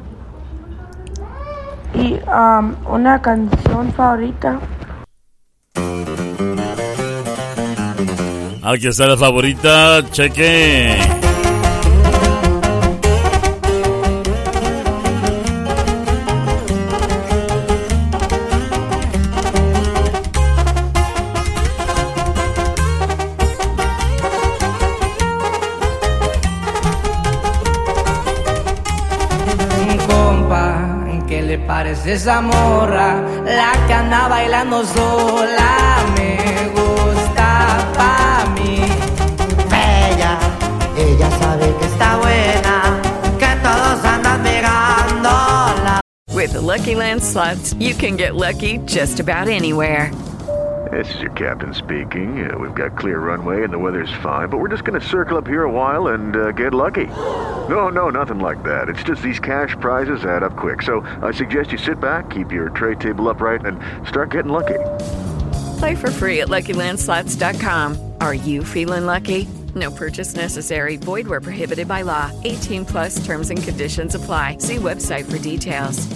Y 1.94 2.14
um, 2.28 2.74
una 2.92 3.22
canción 3.22 3.92
favorita. 3.92 4.58
Aquí 8.64 8.88
está 8.88 9.06
la 9.06 9.16
favorita, 9.16 10.02
cheque. 10.10 11.13
Le 32.04 32.12
esa 32.12 32.40
morra? 32.40 33.20
La 33.44 33.72
que 33.86 33.94
anda 33.94 34.28
bailando 34.28 34.84
sola 34.84 36.04
me 36.16 36.70
gusta 36.74 37.92
pa' 37.96 38.44
mí. 38.54 38.84
Ella, 39.70 40.38
ella 40.96 41.30
sabe 41.38 41.74
que 41.78 41.86
está 41.86 42.16
buena, 42.18 43.02
que 43.38 43.56
todos 43.62 44.04
andan 44.04 44.42
mirándola. 44.42 46.00
With 46.34 46.52
the 46.52 46.60
Lucky 46.60 46.94
Land 46.94 47.22
slots, 47.22 47.74
you 47.74 47.94
can 47.94 48.16
get 48.16 48.34
lucky 48.34 48.78
just 48.84 49.20
about 49.20 49.48
anywhere. 49.48 50.10
This 50.90 51.12
is 51.14 51.22
your 51.22 51.32
captain 51.32 51.74
speaking. 51.74 52.48
Uh, 52.48 52.58
we've 52.58 52.74
got 52.74 52.96
clear 52.96 53.18
runway 53.18 53.64
and 53.64 53.72
the 53.72 53.78
weather's 53.78 54.12
fine, 54.22 54.48
but 54.48 54.58
we're 54.58 54.68
just 54.68 54.84
going 54.84 55.00
to 55.00 55.06
circle 55.06 55.38
up 55.38 55.46
here 55.46 55.64
a 55.64 55.70
while 55.70 56.08
and 56.08 56.36
uh, 56.36 56.52
get 56.52 56.74
lucky. 56.74 57.08
No, 57.68 57.88
no, 57.88 58.10
nothing 58.10 58.40
like 58.40 58.62
that. 58.64 58.88
It's 58.88 59.02
just 59.02 59.22
these 59.22 59.40
cash 59.40 59.74
prizes 59.80 60.24
add 60.26 60.42
up 60.42 60.56
quick. 60.56 60.82
So 60.82 61.00
I 61.22 61.32
suggest 61.32 61.72
you 61.72 61.78
sit 61.78 61.98
back, 61.98 62.28
keep 62.28 62.52
your 62.52 62.68
tray 62.70 62.94
table 62.96 63.28
upright, 63.28 63.64
and 63.64 63.80
start 64.06 64.30
getting 64.30 64.52
lucky. 64.52 64.80
Play 65.78 65.94
for 65.94 66.10
free 66.10 66.42
at 66.42 66.48
LuckyLandSlots.com. 66.48 68.12
Are 68.20 68.34
you 68.34 68.62
feeling 68.64 69.06
lucky? 69.06 69.48
No 69.74 69.90
purchase 69.90 70.34
necessary. 70.34 70.96
Void 70.96 71.26
where 71.26 71.40
prohibited 71.40 71.88
by 71.88 72.02
law. 72.02 72.30
18 72.44 72.84
plus 72.84 73.24
terms 73.24 73.50
and 73.50 73.60
conditions 73.62 74.14
apply. 74.14 74.58
See 74.58 74.76
website 74.76 75.30
for 75.30 75.38
details. 75.38 76.06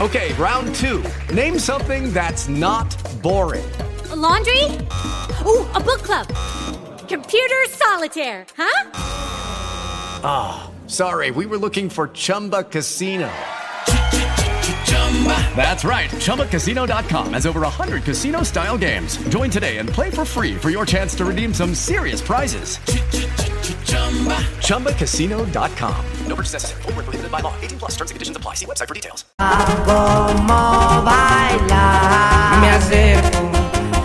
Okay, 0.00 0.32
round 0.34 0.74
two. 0.74 1.04
Name 1.32 1.58
something 1.58 2.12
that's 2.12 2.48
not 2.48 2.96
boring. 3.22 3.64
A 4.10 4.16
laundry? 4.16 4.64
Ooh, 5.46 5.66
a 5.74 5.80
book 5.80 6.02
club. 6.02 6.28
Computer 7.08 7.64
solitaire, 7.68 8.46
huh? 8.56 9.33
Ah, 10.26 10.70
sorry, 10.86 11.30
we 11.30 11.44
were 11.44 11.58
looking 11.58 11.90
for 11.90 12.08
Chumba 12.08 12.64
Casino. 12.64 13.30
That's 15.54 15.84
right. 15.84 16.10
ChumbaCasino.com 16.10 17.32
has 17.34 17.46
over 17.46 17.60
100 17.60 18.04
casino 18.04 18.42
style 18.42 18.76
games. 18.76 19.16
Join 19.28 19.48
today 19.50 19.78
and 19.78 19.88
play 19.88 20.10
for 20.10 20.24
free 20.24 20.54
for 20.54 20.70
your 20.70 20.84
chance 20.84 21.14
to 21.16 21.24
redeem 21.24 21.54
some 21.54 21.74
serious 21.74 22.20
prizes. 22.20 22.78
ChumbaCasino.com. 24.66 26.04
No 26.26 26.34
purchase 26.34 26.54
necessary. 26.54 26.82
Where 26.82 26.94
prohibited 26.94 27.30
by 27.30 27.40
law. 27.40 27.54
18 27.60 27.78
plus 27.78 27.92
terms 27.92 28.10
and 28.10 28.16
conditions 28.16 28.36
apply. 28.36 28.54
See 28.54 28.66
website 28.66 28.88
for 28.88 28.94
details. 28.94 29.24
Como 29.38 31.04
baila, 31.04 32.58
me 32.60 32.68
acerco 32.70 33.50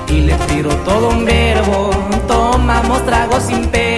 y 0.10 0.22
le 0.22 0.38
tiro 0.48 0.76
todo 0.84 1.10
un 1.10 1.26
verbo. 1.26 1.90
Tomamos 2.28 3.06
tragos 3.06 3.44
sin 3.44 3.70
pero, 3.70 3.89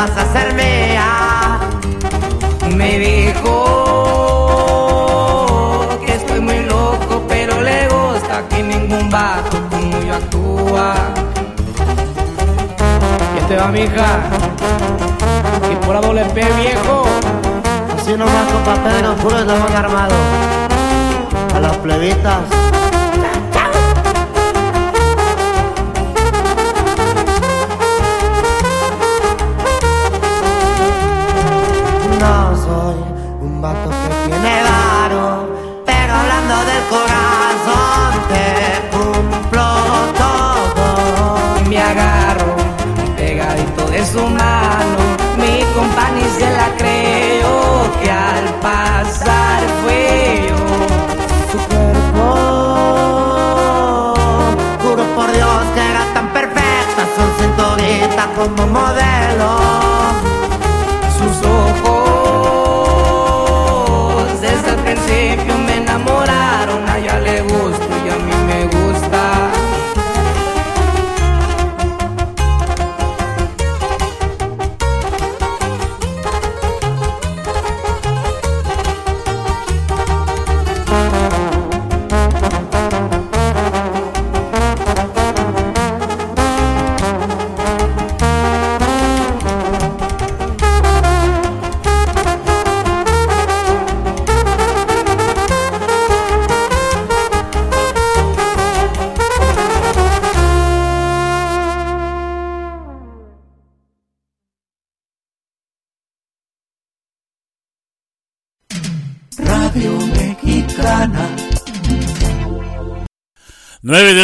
vas 0.00 0.16
a 0.16 0.24
ser 0.32 0.54
mía. 0.54 1.60
Me 2.74 2.98
dijo 2.98 3.56
que 6.06 6.12
estoy 6.14 6.40
muy 6.40 6.60
loco, 6.60 7.22
pero 7.28 7.60
le 7.60 7.86
gusta 7.88 8.48
que 8.48 8.62
ningún 8.62 9.10
vato 9.10 9.58
como 9.68 10.00
yo 10.00 10.14
actúa. 10.14 10.94
Y 13.36 13.40
te 13.48 13.56
va, 13.56 13.68
mija. 13.68 14.10
Y 15.70 15.74
por 15.84 15.94
la 15.96 16.00
doble 16.00 16.24
P, 16.34 16.40
viejo. 16.62 17.04
Así 17.94 18.12
nomás 18.16 18.46
con 18.52 18.62
papel 18.64 19.04
oscuro 19.04 19.38
estamos 19.40 19.70
armados. 19.72 20.24
A 21.54 21.60
las 21.60 21.76
plebitas. 21.78 22.79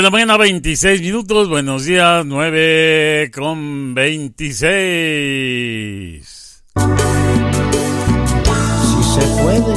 La 0.07 0.11
mañana, 0.11 0.37
26 0.37 1.01
minutos. 1.01 1.49
Buenos 1.49 1.85
días, 1.85 2.25
9 2.25 3.33
con 3.35 3.93
26. 3.93 4.63
Si 8.87 9.03
se 9.03 9.27
puede. 9.43 9.75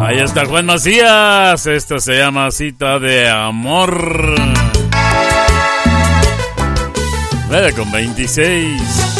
Ahí 0.00 0.18
está 0.20 0.46
Juan 0.46 0.64
Macías. 0.64 1.66
Esto 1.66 2.00
se 2.00 2.16
llama 2.16 2.50
Cita 2.50 2.98
de 2.98 3.28
Amor. 3.28 4.34
9 7.50 7.72
con 7.74 7.92
26. 7.92 9.17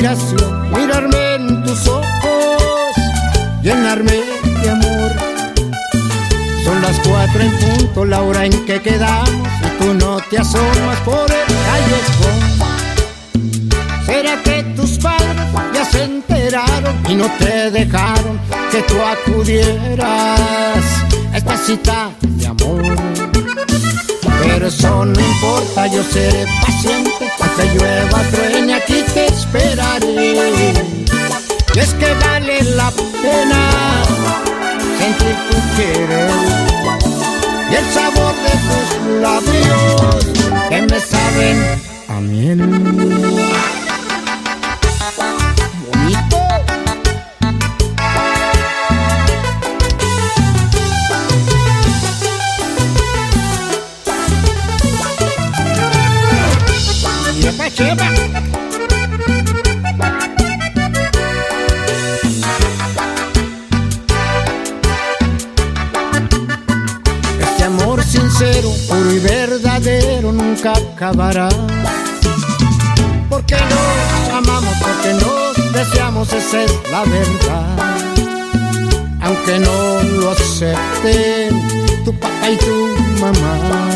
Mirarme 0.00 1.34
en 1.34 1.62
tus 1.62 1.86
ojos, 1.86 2.94
llenarme 3.62 4.22
de 4.62 4.70
amor. 4.70 5.12
Son 6.64 6.80
las 6.80 6.98
cuatro 7.00 7.42
en 7.42 7.58
punto, 7.58 8.04
la 8.06 8.22
hora 8.22 8.46
en 8.46 8.64
que 8.64 8.80
quedamos, 8.80 9.30
y 9.30 9.82
tú 9.82 9.94
no 9.94 10.18
te 10.30 10.38
asomas 10.38 10.98
por 11.04 11.30
el 11.30 11.46
callejón. 11.66 12.38
Será 14.06 14.42
que 14.42 14.62
tus 14.74 14.98
padres 14.98 15.46
ya 15.74 15.84
se 15.84 16.04
enteraron 16.04 16.96
y 17.08 17.14
no 17.14 17.26
te 17.38 17.70
dejaron 17.70 18.40
que 18.70 18.82
tú 18.82 18.94
acudieras 19.02 20.00
a 21.32 21.36
esta 21.36 21.56
cita 21.58 22.10
de 22.22 22.46
amor. 22.46 22.96
Pero 24.42 24.66
eso 24.66 25.04
no 25.04 25.20
importa, 25.20 25.86
yo 25.88 26.02
seré 26.04 26.46
paciente, 26.64 27.30
hasta 27.40 27.64
llueva, 27.74 28.22
truene, 28.30 28.74
aquí 28.74 29.04
esperaré. 29.52 30.72
Y 31.74 31.78
es 31.78 31.94
que 31.94 32.14
vale 32.14 32.62
la 32.76 32.90
pena 33.22 33.70
sentir 34.98 35.36
tu 35.48 35.56
querer 35.76 36.30
y 37.70 37.74
el 37.74 37.86
sabor 37.92 38.34
de 38.44 38.52
tus 38.66 38.88
labios 39.20 40.26
que 40.68 40.82
me 40.82 41.00
saben 41.00 41.80
a 42.08 42.20
miel. 42.20 43.59
Acabará. 70.68 71.48
Porque 73.28 73.54
nos 73.54 74.34
amamos, 74.34 74.74
porque 74.82 75.14
nos 75.14 75.72
deseamos, 75.72 76.32
esa 76.32 76.64
es 76.64 76.72
la 76.90 77.04
verdad. 77.04 77.76
Aunque 79.22 79.58
no 79.58 80.02
lo 80.02 80.30
acepten 80.30 82.04
tu 82.04 82.12
papá 82.18 82.50
y 82.50 82.56
tu 82.56 82.86
mamá. 83.20 83.88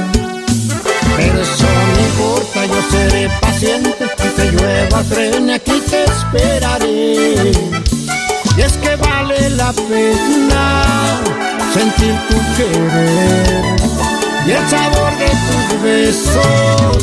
Pero 1.16 1.40
eso 1.40 1.66
no 1.92 2.00
importa, 2.00 2.66
yo 2.66 2.82
seré 2.90 3.28
paciente, 3.40 4.06
que 4.16 4.28
te 4.28 4.52
llueva, 4.52 5.04
frene, 5.04 5.54
aquí 5.54 5.82
te 5.90 6.04
esperaré. 6.04 7.52
Y 8.56 8.60
es 8.60 8.72
que 8.78 8.96
vale 8.96 9.50
la 9.50 9.72
pena 9.72 10.84
sentir 11.72 12.14
tu 12.28 12.36
querer 12.56 13.83
y 14.46 14.50
el 14.50 14.68
sabor 14.68 15.16
de 15.18 15.26
tus 15.26 15.82
besos 15.82 16.96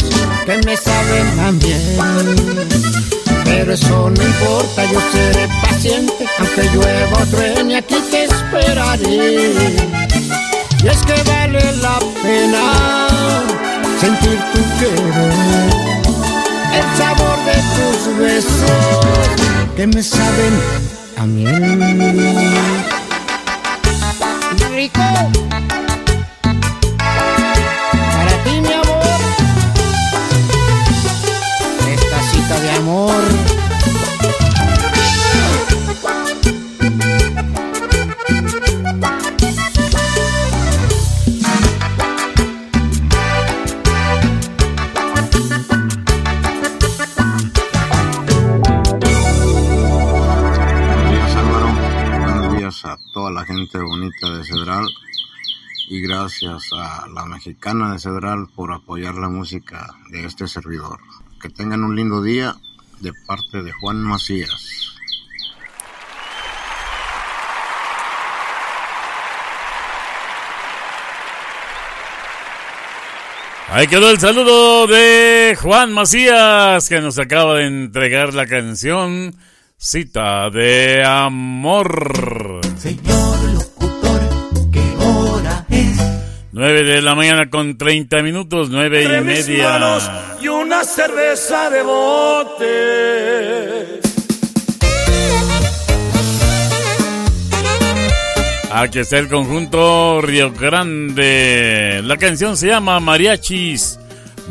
que 0.45 0.57
me 0.65 0.77
saben 0.77 1.35
tan 1.35 1.59
bien. 1.59 1.81
Pero 3.45 3.73
eso 3.73 4.09
no 4.09 4.23
importa, 4.23 4.85
yo 4.85 4.99
seré 5.11 5.47
paciente, 5.61 6.25
aunque 6.39 6.63
llueva 6.73 7.21
o 7.21 7.25
truene, 7.27 7.77
aquí 7.77 7.95
te 8.09 8.23
esperaré. 8.25 9.41
Y 10.83 10.87
es 10.87 10.97
que 11.03 11.23
vale 11.23 11.61
la 11.77 11.99
pena 12.23 13.07
sentir 13.99 14.39
tu 14.53 14.61
querer, 14.79 15.33
el 16.73 16.97
sabor 16.97 17.37
de 17.45 17.53
tus 17.75 18.17
besos 18.17 19.27
que 19.75 19.87
me 19.87 20.01
saben 20.01 20.59
a 21.17 21.25
miel. 21.25 22.81
Rico. 24.73 25.01
Amor. 32.81 33.51
Toda 53.13 53.31
la 53.31 53.45
gente 53.45 53.77
bonita 53.77 54.37
de 54.37 54.45
Cedral 54.45 54.87
y 55.89 55.99
gracias 56.01 56.69
a 56.73 57.07
la 57.09 57.25
mexicana 57.25 57.91
de 57.91 57.99
Cedral 57.99 58.47
por 58.55 58.71
apoyar 58.71 59.15
la 59.15 59.27
música 59.27 59.93
de 60.09 60.25
este 60.25 60.47
servidor. 60.47 60.99
Que 61.41 61.49
tengan 61.49 61.83
un 61.83 61.95
lindo 61.95 62.21
día 62.21 62.55
de 63.01 63.13
parte 63.25 63.61
de 63.63 63.71
Juan 63.71 63.97
Macías. 63.97 64.81
Ahí 73.69 73.87
quedó 73.87 74.11
el 74.11 74.19
saludo 74.19 74.85
de 74.85 75.57
Juan 75.61 75.93
Macías 75.93 76.89
que 76.89 76.99
nos 76.99 77.17
acaba 77.19 77.55
de 77.55 77.67
entregar 77.67 78.33
la 78.33 78.45
canción 78.45 79.33
Cita 79.77 80.49
de 80.49 81.03
Amor. 81.05 82.59
Señor 82.77 83.20
9 86.61 86.83
de 86.83 87.01
la 87.01 87.15
mañana 87.15 87.49
con 87.49 87.75
30 87.75 88.21
minutos, 88.21 88.69
nueve 88.69 89.01
y 89.01 89.05
Entre 89.05 89.21
mis 89.21 89.47
media. 89.47 89.69
manos 89.79 90.07
y 90.43 90.47
una 90.47 90.83
cerveza 90.83 91.71
de 91.71 91.81
bote. 91.81 92.69
Aquí 98.71 98.99
está 98.99 99.17
el 99.17 99.27
conjunto 99.27 100.21
Río 100.21 100.51
Grande. 100.51 102.01
La 102.03 102.17
canción 102.17 102.55
se 102.55 102.67
llama 102.67 102.99
Mariachis, 102.99 103.99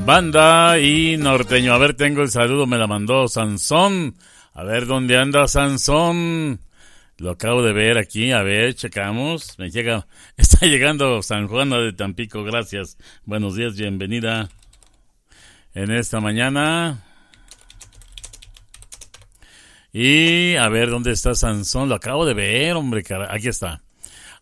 Banda 0.04 0.80
y 0.80 1.16
Norteño. 1.16 1.72
A 1.72 1.78
ver, 1.78 1.94
tengo 1.94 2.22
el 2.22 2.30
saludo, 2.32 2.66
me 2.66 2.76
la 2.76 2.88
mandó 2.88 3.28
Sansón. 3.28 4.16
A 4.54 4.64
ver, 4.64 4.86
¿dónde 4.86 5.16
anda 5.16 5.46
Sansón? 5.46 6.58
Lo 7.20 7.32
acabo 7.32 7.62
de 7.62 7.74
ver 7.74 7.98
aquí, 7.98 8.32
a 8.32 8.42
ver, 8.42 8.74
checamos. 8.74 9.58
Me 9.58 9.70
llega, 9.70 10.06
está 10.38 10.64
llegando 10.64 11.22
San 11.22 11.48
Juana 11.48 11.76
de 11.76 11.92
Tampico, 11.92 12.42
gracias. 12.44 12.96
Buenos 13.26 13.56
días, 13.56 13.76
bienvenida 13.76 14.48
en 15.74 15.90
esta 15.90 16.20
mañana. 16.20 17.04
Y 19.92 20.56
a 20.56 20.66
ver, 20.70 20.88
¿dónde 20.88 21.12
está 21.12 21.34
Sansón? 21.34 21.90
Lo 21.90 21.96
acabo 21.96 22.24
de 22.24 22.32
ver, 22.32 22.74
hombre, 22.74 23.02
cara. 23.02 23.28
Aquí 23.34 23.48
está. 23.48 23.82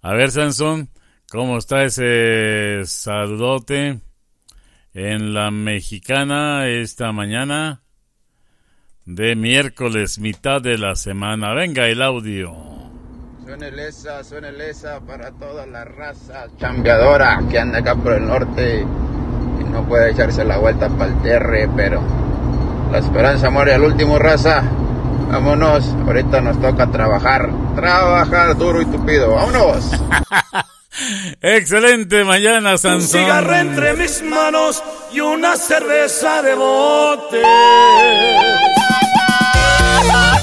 A 0.00 0.14
ver, 0.14 0.30
Sansón, 0.30 0.88
¿cómo 1.28 1.58
está 1.58 1.82
ese 1.82 2.82
saludote 2.84 3.98
en 4.94 5.34
la 5.34 5.50
mexicana 5.50 6.68
esta 6.68 7.10
mañana 7.10 7.82
de 9.08 9.34
miércoles, 9.34 10.18
mitad 10.18 10.60
de 10.60 10.76
la 10.76 10.94
semana? 10.94 11.54
Venga 11.54 11.86
el 11.86 12.02
audio. 12.02 12.54
Suene 13.42 13.70
lesa, 13.70 14.22
suene 14.22 14.52
lesa 14.52 15.00
para 15.00 15.30
toda 15.30 15.64
la 15.66 15.82
raza 15.86 16.44
chambeadora 16.60 17.40
que 17.50 17.58
anda 17.58 17.78
acá 17.78 17.94
por 17.94 18.12
el 18.12 18.26
norte 18.26 18.84
y 19.60 19.64
no 19.64 19.88
puede 19.88 20.10
echarse 20.10 20.44
la 20.44 20.58
vuelta 20.58 20.90
para 20.90 21.10
el 21.10 21.22
terre, 21.22 21.70
pero 21.74 22.02
la 22.92 22.98
esperanza 22.98 23.48
muere 23.48 23.72
al 23.72 23.82
último 23.82 24.18
raza. 24.18 24.62
Vámonos, 25.30 25.86
ahorita 26.06 26.42
nos 26.42 26.60
toca 26.60 26.90
trabajar, 26.90 27.48
trabajar 27.76 28.58
duro 28.58 28.82
y 28.82 28.86
tupido, 28.86 29.30
vámonos. 29.34 29.90
Excelente 31.40 32.24
mañana, 32.24 32.72
Un 32.72 32.78
Sansón. 32.78 33.20
cigarro 33.22 33.56
entre 33.56 33.94
mis 33.94 34.22
manos 34.22 34.82
y 35.14 35.20
una 35.20 35.56
cerveza 35.56 36.42
de 36.42 36.54
bote. 36.54 37.42
Un 40.00 40.37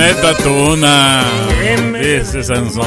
planeta 0.00 0.34
tuna. 0.42 1.24
Dice 2.00 2.42
Sansón. 2.42 2.86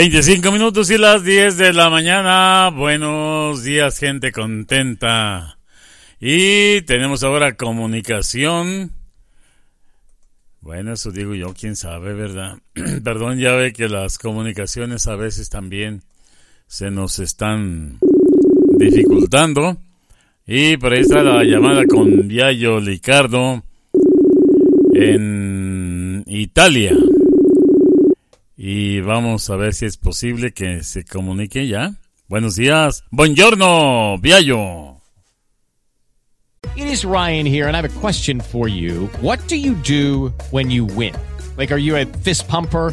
25 0.00 0.50
minutos 0.50 0.90
y 0.90 0.96
las 0.96 1.24
10 1.24 1.58
de 1.58 1.74
la 1.74 1.90
mañana. 1.90 2.70
Buenos 2.70 3.62
días, 3.62 3.98
gente 3.98 4.32
contenta. 4.32 5.58
Y 6.18 6.80
tenemos 6.86 7.22
ahora 7.22 7.54
comunicación. 7.54 8.92
Bueno, 10.62 10.94
eso 10.94 11.10
digo 11.10 11.34
yo, 11.34 11.52
quién 11.52 11.76
sabe, 11.76 12.14
¿verdad? 12.14 12.56
Perdón, 13.04 13.40
ya 13.40 13.52
ve 13.52 13.74
que 13.74 13.90
las 13.90 14.16
comunicaciones 14.16 15.06
a 15.06 15.16
veces 15.16 15.50
también 15.50 16.00
se 16.66 16.90
nos 16.90 17.18
están 17.18 17.98
dificultando. 18.78 19.76
Y 20.46 20.78
por 20.78 20.94
ahí 20.94 21.00
está 21.00 21.22
la 21.22 21.44
llamada 21.44 21.84
con 21.84 22.26
Viallo 22.26 22.80
Licardo 22.80 23.62
en 24.94 26.24
Italia. 26.26 26.96
Y 28.62 29.00
vamos 29.00 29.48
a 29.48 29.56
ver 29.56 29.72
si 29.72 29.86
es 29.86 29.96
posible 29.96 30.52
que 30.52 30.84
se 30.84 31.02
comunique 31.02 31.66
ya. 31.66 31.94
Buenos 32.28 32.56
días. 32.56 33.04
Buongiorno, 33.10 34.18
Viallo. 34.18 35.00
It 36.76 36.84
is 36.84 37.06
Ryan 37.06 37.46
here, 37.46 37.68
and 37.68 37.74
I 37.74 37.80
have 37.80 37.86
a 37.86 38.00
question 38.00 38.38
for 38.38 38.68
you. 38.68 39.08
What 39.22 39.38
do 39.48 39.56
you 39.56 39.74
do 39.76 40.30
when 40.50 40.70
you 40.70 40.84
win? 40.84 41.14
Like, 41.56 41.72
are 41.72 41.78
you 41.78 41.96
a 41.96 42.04
fist 42.04 42.48
pumper? 42.48 42.92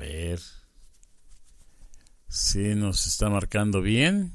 Ver. 0.00 0.40
Si 2.26 2.74
nos 2.74 3.06
está 3.06 3.28
marcando 3.28 3.82
bien. 3.82 4.32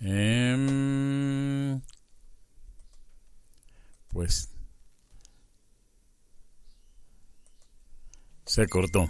Em, 0.00 1.80
pues 4.08 4.50
se 8.44 8.68
cortó. 8.68 9.08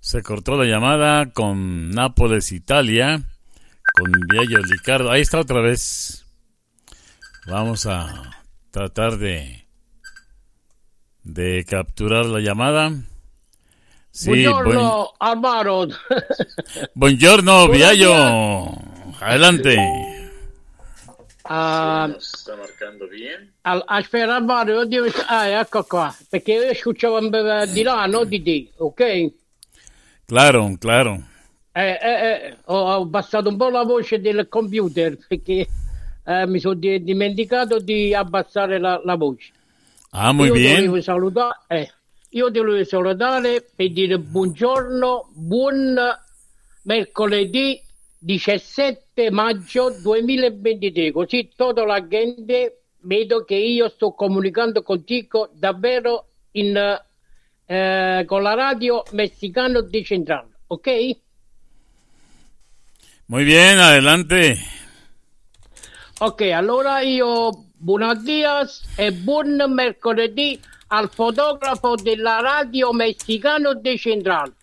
Se 0.00 0.22
cortó 0.22 0.56
la 0.56 0.66
llamada 0.66 1.32
con 1.32 1.90
Nápoles, 1.90 2.52
Italia, 2.52 3.22
con 3.94 4.12
Viallo 4.28 4.58
Ricardo. 4.62 5.10
Ahí 5.10 5.22
está 5.22 5.40
otra 5.40 5.62
vez. 5.62 6.26
Vamos 7.46 7.86
a 7.86 8.44
tratar 8.70 9.16
de 9.16 9.61
de 11.24 11.64
capturar 11.64 12.26
la 12.26 12.40
llamada. 12.40 12.92
Sí, 14.10 14.28
Buongiorno, 14.28 15.12
Álvaro. 15.18 15.86
Buongiorno, 16.94 17.68
Viallo. 17.68 18.76
Adelante. 19.20 19.76
Ah, 21.44 22.14
sta 22.18 22.54
marcando 22.56 23.06
bien. 23.08 23.52
al- 23.62 23.82
aspetta, 23.86 24.36
Alvaro, 24.36 24.84
devo... 24.86 25.06
Ah, 25.26 25.46
ecco 25.48 25.82
qua. 25.84 26.14
Perché 26.28 26.52
io 26.52 26.62
eh, 26.70 27.72
di 27.72 27.82
là, 27.82 28.06
non 28.06 28.28
di 28.28 28.42
te, 28.42 28.70
ok? 28.76 29.32
Claro, 30.26 30.76
claro. 30.78 31.20
Eh, 31.72 31.98
eh, 32.00 32.20
eh, 32.46 32.56
ho 32.66 32.92
abbassato 33.02 33.48
un 33.48 33.56
po' 33.56 33.70
la 33.70 33.82
voce 33.82 34.20
del 34.20 34.46
computer 34.48 35.16
perché 35.26 35.66
eh, 36.24 36.46
mi 36.46 36.60
sono 36.60 36.74
di- 36.74 37.02
dimenticato 37.02 37.78
di 37.78 38.14
abbassare 38.14 38.78
la, 38.78 39.00
la 39.04 39.16
voce. 39.16 39.52
Ah, 40.14 40.32
muy 40.32 40.48
io 40.48 40.52
bien. 40.54 40.82
Devo 40.82 41.00
salutare, 41.00 41.58
eh, 41.68 41.90
io 42.30 42.50
devo 42.50 42.84
salutare 42.84 43.62
per 43.74 43.90
dire 43.92 44.18
buongiorno, 44.18 45.30
buon 45.32 45.98
mercoledì 46.82 47.80
17 48.18 49.30
maggio 49.30 49.88
2023, 50.02 51.12
così 51.12 51.48
tutta 51.56 51.86
la 51.86 52.06
gente 52.06 52.82
vedo 53.00 53.44
che 53.44 53.54
io 53.54 53.88
sto 53.88 54.12
comunicando 54.12 54.82
contigo 54.82 55.48
davvero 55.54 56.26
in, 56.52 56.76
eh, 57.64 58.24
con 58.26 58.42
la 58.42 58.52
radio 58.52 59.02
messicano 59.12 59.80
decentrale, 59.80 60.58
ok? 60.66 61.16
Muy 63.26 63.44
bien, 63.44 63.78
adelante. 63.78 64.58
Ok, 66.18 66.42
allora 66.42 67.00
io 67.00 67.71
buonasera 67.82 68.64
e 68.94 69.12
buon 69.12 69.60
mercoledì 69.72 70.58
al 70.88 71.10
fotografo 71.10 71.96
della 71.96 72.38
radio 72.38 72.92
messicano 72.92 73.74
decentrale, 73.74 74.54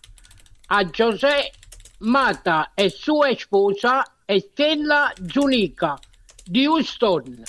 a 0.68 0.84
José 0.86 1.50
Mata 1.98 2.72
e 2.74 2.88
sua 2.88 3.34
sposa 3.36 4.02
Estella 4.24 5.12
Giunica 5.20 5.98
di 6.42 6.66
Houston. 6.66 7.42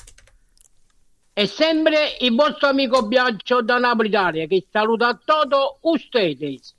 E 1.32 1.47
sempre 1.47 2.17
il 2.19 2.36
vostro 2.36 2.67
amico 2.67 3.07
Biagio 3.07 3.61
da 3.61 3.78
Napoli 3.78 4.09
Italia 4.09 4.45
che 4.47 4.67
saluta 4.69 5.07
a 5.07 5.13
tutti 5.13 5.55
ustedes. 5.82 6.76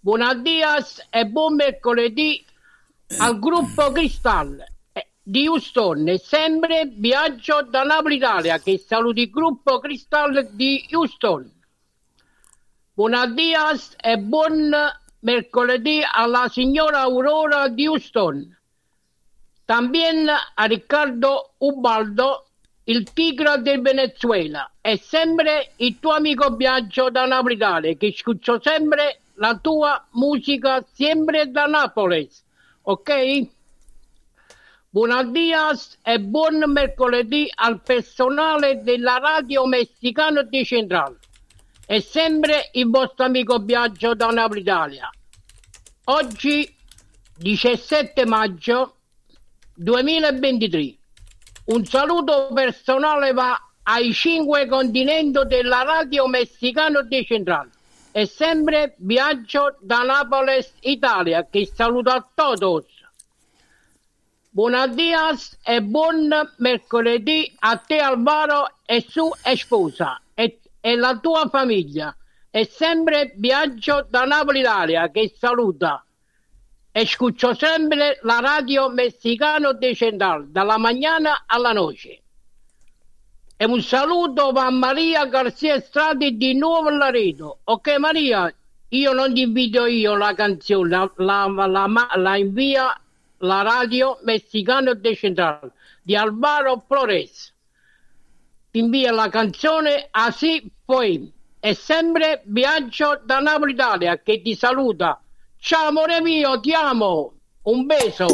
Buonasera 0.00 0.84
e 1.10 1.26
buon 1.26 1.54
mercoledì 1.54 2.44
al 3.18 3.38
gruppo 3.38 3.92
Cristal 3.92 4.71
di 5.22 5.46
Houston 5.46 6.08
e 6.08 6.18
sempre 6.18 6.90
viaggio 6.92 7.62
da 7.62 7.84
Napoli 7.84 8.16
Italia 8.16 8.58
che 8.58 8.76
saluti 8.78 9.22
il 9.22 9.30
gruppo 9.30 9.78
Cristal 9.78 10.48
di 10.50 10.84
Houston. 10.90 11.48
Buonasera 12.92 13.78
e 14.00 14.18
buon 14.18 14.74
mercoledì 15.20 16.00
alla 16.12 16.48
signora 16.48 17.00
Aurora 17.00 17.68
di 17.68 17.86
Houston. 17.86 18.58
También 19.64 20.28
a 20.28 20.64
Riccardo 20.64 21.54
Ubaldo, 21.58 22.46
il 22.84 23.04
tigre 23.12 23.62
del 23.62 23.80
Venezuela. 23.80 24.72
E 24.80 24.98
sempre 24.98 25.72
il 25.76 26.00
tuo 26.00 26.14
amico 26.14 26.50
Biagio 26.50 27.10
da 27.10 27.26
Napoli 27.26 27.54
Italia 27.54 27.94
che 27.94 28.08
ascolto 28.08 28.60
sempre 28.60 29.20
la 29.34 29.56
tua 29.56 30.04
musica 30.10 30.84
sempre 30.92 31.48
da 31.48 31.66
Napoli. 31.66 32.28
Ok? 32.82 33.60
Buonasera 34.94 35.74
e 36.02 36.20
buon 36.20 36.70
mercoledì 36.70 37.50
al 37.54 37.80
personale 37.80 38.82
della 38.82 39.16
radio 39.16 39.64
messicano 39.64 40.42
di 40.42 40.66
Centrale. 40.66 41.16
E 41.86 42.02
sempre 42.02 42.68
il 42.72 42.90
vostro 42.90 43.24
amico 43.24 43.58
Biagio 43.58 44.14
da 44.14 44.26
Napoli 44.26 44.60
Italia. 44.60 45.08
Oggi 46.04 46.76
17 47.38 48.26
maggio 48.26 48.96
2023. 49.76 50.94
Un 51.68 51.86
saluto 51.86 52.50
personale 52.52 53.32
va 53.32 53.58
ai 53.84 54.12
cinque 54.12 54.66
continenti 54.66 55.40
della 55.46 55.84
radio 55.84 56.26
messicano 56.26 57.00
di 57.00 57.24
Centrale. 57.24 57.70
E 58.12 58.26
sempre 58.26 58.94
viaggio 58.98 59.74
da 59.80 60.02
Napoli, 60.02 60.62
Italia, 60.80 61.46
che 61.48 61.64
saluta 61.64 62.12
a 62.12 62.28
todos. 62.34 62.84
Buonasera 64.54 65.34
e 65.64 65.80
buon 65.80 66.28
mercoledì 66.58 67.50
a 67.60 67.78
te 67.78 68.00
Alvaro 68.00 68.68
e 68.84 69.02
sua 69.08 69.34
sposa 69.54 70.20
e, 70.34 70.60
e 70.78 70.94
la 70.94 71.16
tua 71.16 71.48
famiglia. 71.48 72.14
E 72.50 72.66
sempre 72.66 73.32
viaggio 73.36 74.06
da 74.10 74.24
Napoli 74.24 74.60
Italia 74.60 75.10
che 75.10 75.32
saluta. 75.38 76.04
Escucho 76.92 77.54
sempre 77.54 78.18
la 78.24 78.40
radio 78.40 78.90
messicano 78.90 79.72
decentrale, 79.72 80.44
dalla 80.50 80.76
mañana 80.76 81.44
alla 81.46 81.72
noche. 81.72 82.20
E 83.56 83.64
un 83.64 83.80
saluto 83.80 84.48
a 84.50 84.68
Maria 84.68 85.24
Garcia 85.28 85.80
Strati 85.80 86.36
di 86.36 86.52
Nuovo 86.52 86.90
Laredo. 86.90 87.60
Ok 87.64 87.96
Maria, 87.96 88.54
io 88.88 89.12
non 89.14 89.32
ti 89.32 89.40
invito 89.40 89.86
io 89.86 90.14
la 90.14 90.34
canzone, 90.34 90.90
la, 90.90 91.10
la, 91.16 91.66
la- 91.66 92.08
la 92.16 92.36
invia 92.36 92.94
la 93.42 93.62
radio 93.62 94.18
messicano 94.24 94.94
decentrale 94.94 95.72
di 96.02 96.16
Alvaro 96.16 96.82
Flores. 96.86 97.52
Ti 98.70 98.78
invia 98.78 99.12
la 99.12 99.28
canzone 99.28 100.08
Así 100.10 100.70
poi. 100.84 101.32
E 101.64 101.74
sempre 101.74 102.42
viaggio 102.46 103.20
da 103.24 103.38
Napoli 103.38 103.72
Italia 103.72 104.20
che 104.20 104.42
ti 104.42 104.56
saluta. 104.56 105.20
Ciao 105.58 105.88
amore 105.88 106.20
mio, 106.20 106.58
ti 106.58 106.72
amo. 106.72 107.34
Un 107.62 107.86
beso. 107.86 108.26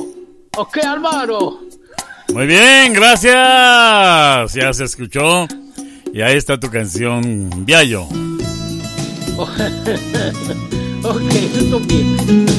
Ok 0.56 0.78
Alvaro. 0.82 1.60
Muy 2.32 2.46
bien, 2.46 2.92
gracias. 2.92 4.54
Ya 4.54 4.72
se 4.72 4.84
escuchó. 4.84 5.46
Y 6.12 6.22
ahí 6.22 6.36
está 6.36 6.58
tu 6.58 6.70
canción, 6.70 7.50
Viallo. 7.66 8.08
ok, 11.02 11.30
tutto. 11.58 12.57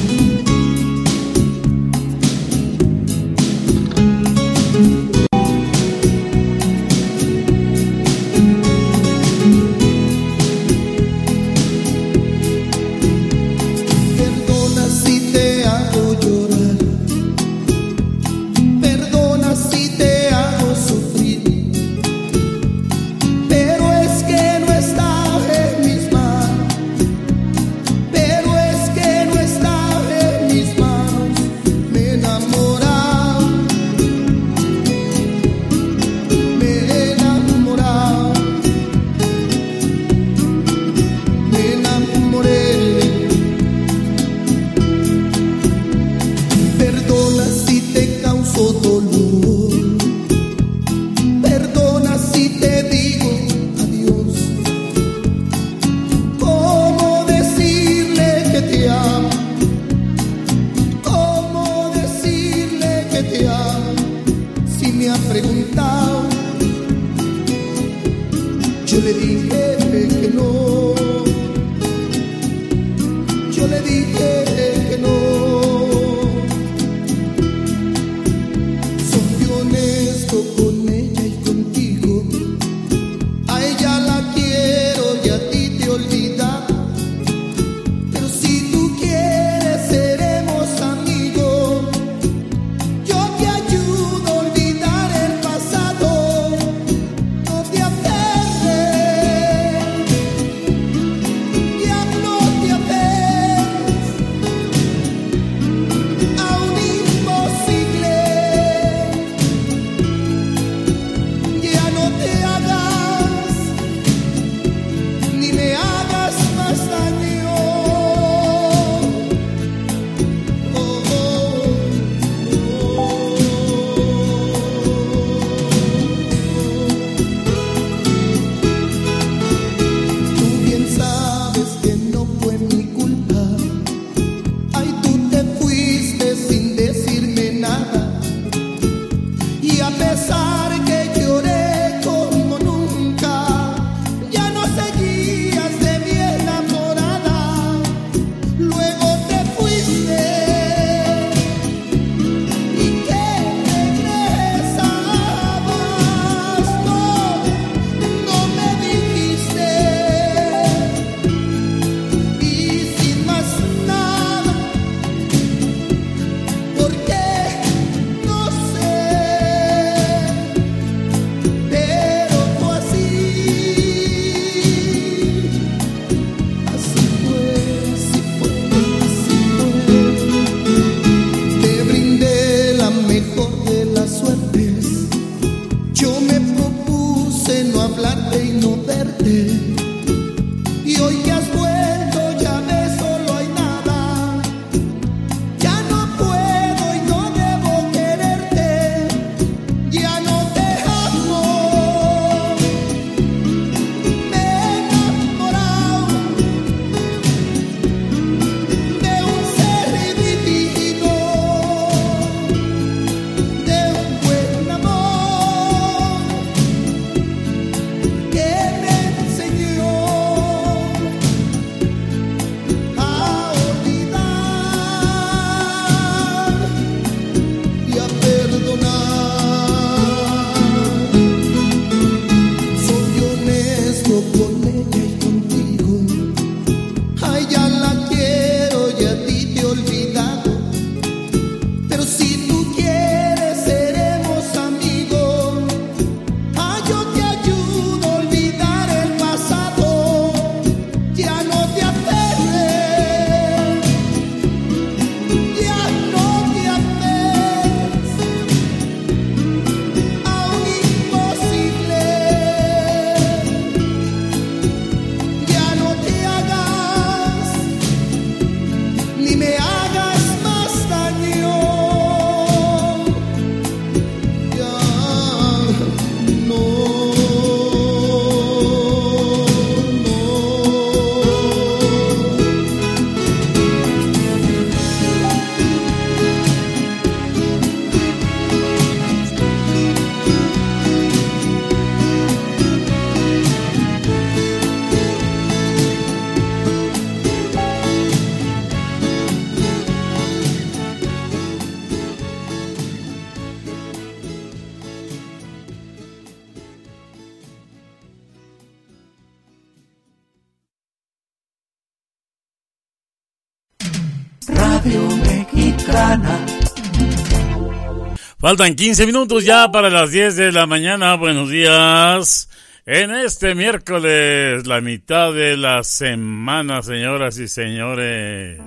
Faltan 318.50 318.74
15 318.74 319.06
minutos 319.06 319.44
ya 319.44 319.70
para 319.70 319.90
las 319.90 320.10
10 320.10 320.34
de 320.34 320.50
la 320.50 320.66
mañana. 320.66 321.14
Buenos 321.14 321.50
días. 321.50 322.48
En 322.84 323.12
este 323.12 323.54
miércoles, 323.54 324.66
la 324.66 324.80
mitad 324.80 325.32
de 325.32 325.56
la 325.56 325.84
semana, 325.84 326.82
señoras 326.82 327.38
y 327.38 327.46
señores. 327.46 328.60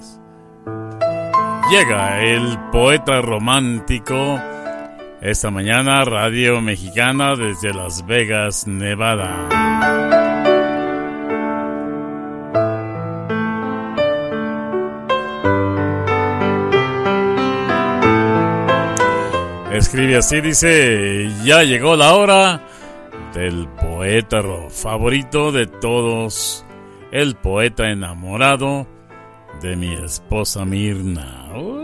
Llega 1.69 2.23
el 2.23 2.57
poeta 2.71 3.21
romántico. 3.21 4.39
Esta 5.21 5.51
mañana, 5.51 6.05
Radio 6.05 6.61
Mexicana 6.61 7.35
desde 7.35 7.73
Las 7.73 8.05
Vegas, 8.05 8.65
Nevada. 8.65 9.52
Escribe 19.83 20.15
así, 20.15 20.39
dice, 20.39 21.29
ya 21.43 21.61
llegó 21.63 21.97
la 21.97 22.15
hora 22.15 22.61
del 23.33 23.67
poeta 23.67 24.41
favorito 24.69 25.51
de 25.51 25.67
todos, 25.67 26.65
el 27.11 27.35
poeta 27.35 27.91
enamorado 27.91 28.87
de 29.61 29.75
mi 29.75 29.93
esposa 29.93 30.63
Mirna. 30.63 31.49
Uy. 31.53 31.83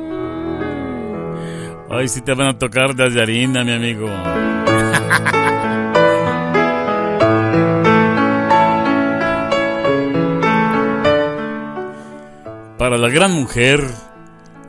Ay, 1.89 2.07
sí 2.07 2.21
te 2.21 2.33
van 2.33 2.47
a 2.47 2.57
tocar 2.57 2.95
de 2.95 3.21
harina, 3.21 3.65
mi 3.65 3.73
amigo. 3.73 4.07
Para 12.77 12.97
la 12.97 13.09
gran 13.09 13.33
mujer 13.33 13.83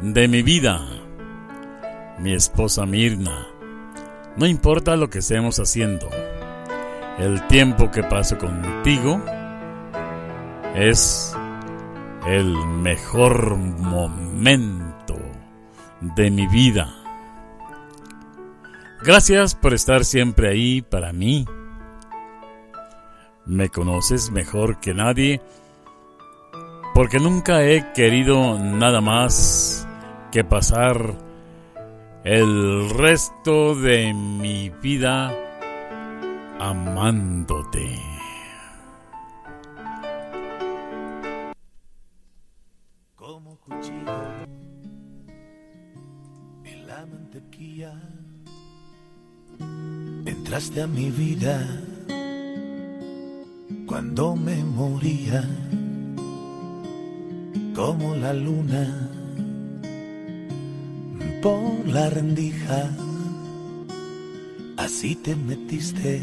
de 0.03 0.27
mi 0.27 0.43
vida, 0.43 0.90
mi 2.21 2.35
esposa 2.35 2.87
Mirna. 2.87 3.47
No 4.37 4.47
importa 4.47 4.97
lo 4.97 5.09
que 5.09 5.21
estemos 5.21 5.59
haciendo, 5.59 6.09
el 7.19 7.47
tiempo 7.49 7.91
que 7.91 8.03
paso 8.03 8.39
contigo 8.39 9.23
es 10.75 11.35
el 12.27 12.55
mejor 12.67 13.57
momento 13.57 15.17
de 16.01 16.31
mi 16.31 16.47
vida. 16.47 16.95
Gracias 19.03 19.55
por 19.55 19.73
estar 19.73 20.05
siempre 20.05 20.49
ahí 20.51 20.83
para 20.83 21.13
mí. 21.13 21.47
Me 23.47 23.71
conoces 23.71 24.31
mejor 24.31 24.79
que 24.79 24.95
nadie 24.95 25.41
porque 26.95 27.19
nunca 27.19 27.65
he 27.65 27.93
querido 27.93 28.59
nada 28.59 29.01
más 29.01 29.89
que 30.31 30.45
pasar 30.45 31.30
el 32.25 32.91
resto 32.91 33.75
de 33.75 34.13
mi 34.13 34.71
vida 34.83 35.33
amándote. 36.59 37.99
Como 43.15 43.57
cuchillo 43.61 44.23
en 46.65 46.87
la 46.87 47.07
mantequilla. 47.07 47.95
Entraste 50.27 50.83
a 50.83 50.87
mi 50.87 51.11
vida 51.11 51.67
cuando 53.87 54.37
me 54.37 54.57
moría. 54.63 55.43
Como 57.75 58.15
la 58.15 58.35
luna 58.35 59.20
por 61.43 61.87
la 61.87 62.11
rendija. 62.11 62.91
Así 64.77 65.15
te 65.15 65.35
metiste 65.37 66.23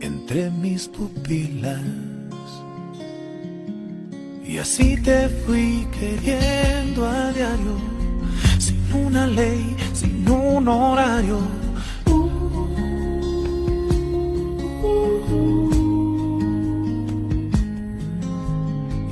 entre 0.00 0.50
mis 0.50 0.88
pupilas. 0.88 1.80
Y 4.46 4.58
así 4.58 4.96
te 5.02 5.28
fui 5.28 5.86
queriendo 5.98 7.06
a 7.06 7.32
diario, 7.32 7.76
sin 8.58 9.06
una 9.06 9.26
ley, 9.26 9.76
sin 9.92 10.28
un 10.28 10.66
horario. 10.68 11.38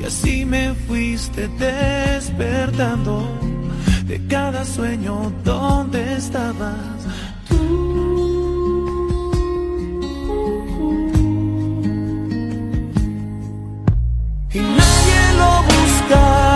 Y 0.01 0.05
así 0.05 0.45
me 0.47 0.75
fuiste 0.75 1.49
despertando 1.49 3.46
de 4.07 4.25
cada 4.29 4.65
sueño 4.65 5.33
donde 5.45 6.15
estabas. 6.15 6.75
Y 14.53 14.59
nadie 14.59 15.21
lo 15.39 15.63
buscaba 15.65 16.56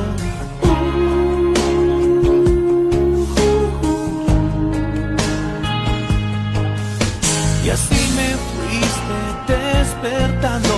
Me 8.21 8.37
fuiste 8.51 9.17
despertando 9.47 10.75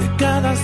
de 0.00 0.16
cada 0.16 0.54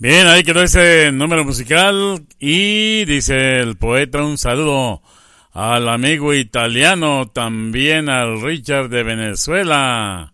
Bien, 0.00 0.26
ahí 0.28 0.42
quedó 0.44 0.62
ese 0.62 1.12
número 1.12 1.44
musical 1.44 2.24
y 2.38 3.04
dice 3.04 3.58
el 3.58 3.76
poeta 3.76 4.22
un 4.22 4.38
saludo 4.38 5.02
al 5.52 5.90
amigo 5.90 6.32
italiano, 6.32 7.28
también 7.28 8.08
al 8.08 8.40
Richard 8.40 8.88
de 8.88 9.02
Venezuela, 9.02 10.32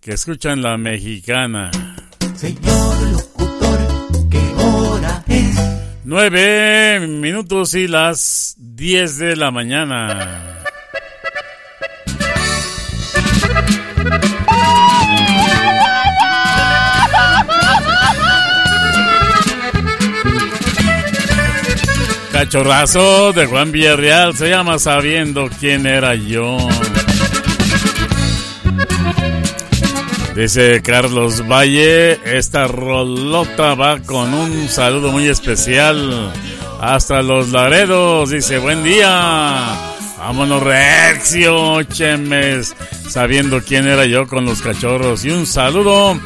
que 0.00 0.14
escuchan 0.14 0.60
la 0.60 0.76
mexicana. 0.76 1.70
Señor 2.34 3.00
locutor, 3.12 3.78
¿qué 4.28 4.54
hora 4.56 5.22
es? 5.28 5.56
Nueve 6.02 7.06
minutos 7.06 7.74
y 7.74 7.86
las 7.86 8.56
diez 8.58 9.18
de 9.18 9.36
la 9.36 9.52
mañana. 9.52 10.55
Cachorrazo 22.38 23.32
de 23.32 23.46
Juan 23.46 23.72
Villarreal 23.72 24.36
se 24.36 24.50
llama 24.50 24.78
Sabiendo 24.78 25.48
quién 25.58 25.86
era 25.86 26.14
yo. 26.14 26.58
Dice 30.34 30.82
Carlos 30.82 31.48
Valle, 31.48 32.20
esta 32.26 32.66
rolota 32.66 33.74
va 33.74 34.00
con 34.00 34.34
un 34.34 34.68
saludo 34.68 35.12
muy 35.12 35.28
especial 35.28 36.30
hasta 36.78 37.22
los 37.22 37.52
Laredos. 37.52 38.28
Dice, 38.28 38.58
buen 38.58 38.84
día. 38.84 39.64
Vámonos, 40.18 40.62
Rexio, 40.62 41.84
Chemes, 41.84 42.76
sabiendo 43.08 43.62
quién 43.62 43.88
era 43.88 44.04
yo 44.04 44.26
con 44.28 44.44
los 44.44 44.60
cachorros. 44.60 45.24
Y 45.24 45.30
un 45.30 45.46
saludo 45.46 46.20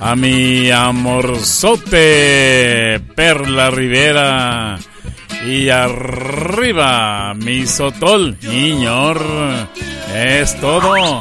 a 0.00 0.16
mi 0.16 0.72
amorzote, 0.72 2.00
Perla 3.14 3.70
Rivera. 3.70 4.80
Y 5.46 5.68
arriba, 5.68 7.34
mi 7.34 7.66
sotol, 7.66 8.36
niñor. 8.42 9.20
Es 10.14 10.58
todo. 10.58 11.20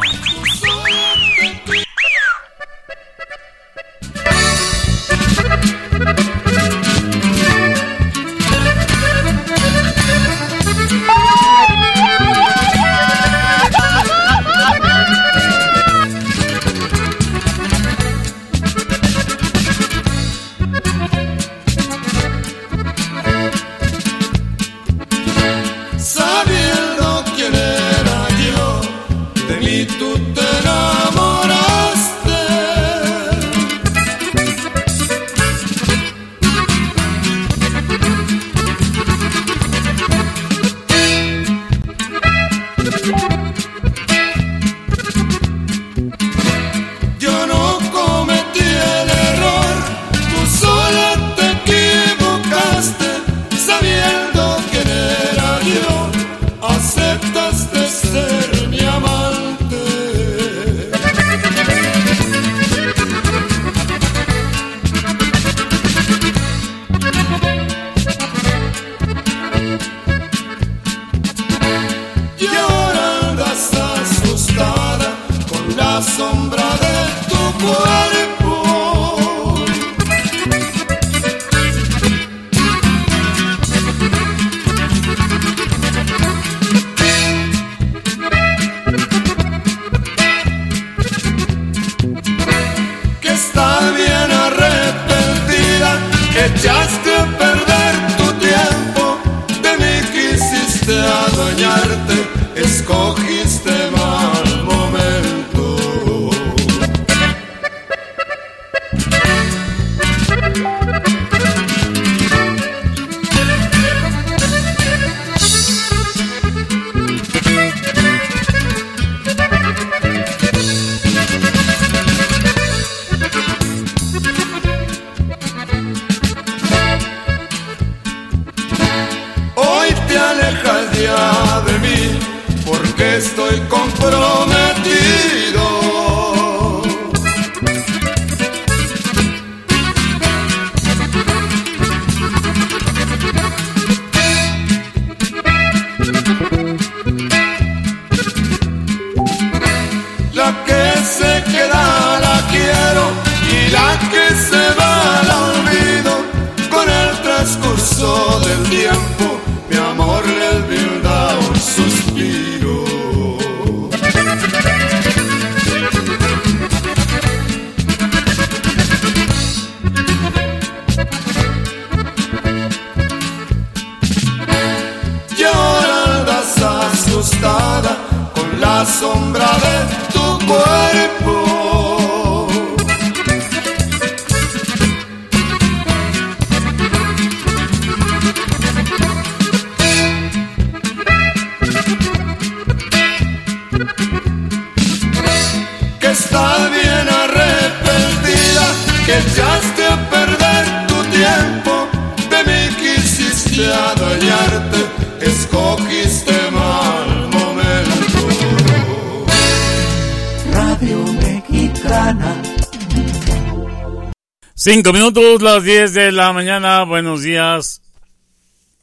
Cinco 214.84 214.98
minutos, 214.98 215.42
las 215.42 215.64
10 215.64 215.94
de 215.94 216.12
la 216.12 216.34
mañana. 216.34 216.84
Buenos 216.84 217.22
días. 217.24 217.82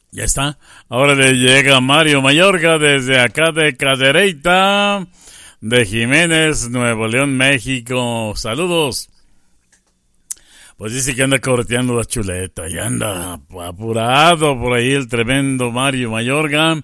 Ya 0.09 0.23
está. 0.23 0.57
Ahora 0.89 1.13
le 1.13 1.33
llega 1.33 1.79
Mario 1.79 2.23
Mayorga 2.23 2.79
desde 2.79 3.19
acá 3.19 3.51
de 3.51 3.77
Cadereyta, 3.77 5.05
de 5.59 5.85
Jiménez, 5.85 6.71
Nuevo 6.71 7.07
León, 7.07 7.37
México. 7.37 8.33
Saludos. 8.35 9.09
Pues 10.75 10.91
dice 10.91 11.13
que 11.13 11.21
anda 11.21 11.37
correteando 11.37 11.95
la 11.95 12.05
chuleta 12.05 12.67
y 12.67 12.79
anda 12.79 13.39
apurado 13.61 14.59
por 14.59 14.73
ahí 14.73 14.93
el 14.93 15.07
tremendo 15.07 15.69
Mario 15.69 16.09
Mayorga. 16.09 16.81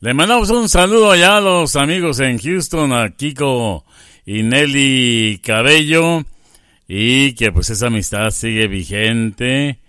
Le 0.00 0.12
mandamos 0.12 0.50
un 0.50 0.68
saludo 0.68 1.12
allá 1.12 1.36
a 1.36 1.40
los 1.40 1.76
amigos 1.76 2.18
en 2.18 2.40
Houston, 2.40 2.92
a 2.92 3.10
Kiko 3.10 3.84
y 4.24 4.42
Nelly 4.42 5.40
Cabello. 5.40 6.24
Y 6.88 7.32
que 7.34 7.52
pues 7.52 7.70
esa 7.70 7.88
amistad 7.88 8.30
sigue 8.30 8.68
vigente, 8.68 9.80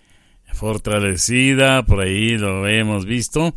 fortalecida, 0.54 1.84
por 1.84 2.02
ahí 2.02 2.38
lo 2.38 2.68
hemos 2.68 3.06
visto. 3.06 3.56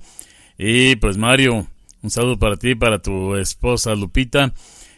Y 0.58 0.96
pues 0.96 1.16
Mario, 1.16 1.66
un 2.02 2.10
saludo 2.10 2.38
para 2.38 2.56
ti, 2.56 2.74
para 2.74 3.00
tu 3.00 3.36
esposa 3.36 3.94
Lupita 3.94 4.52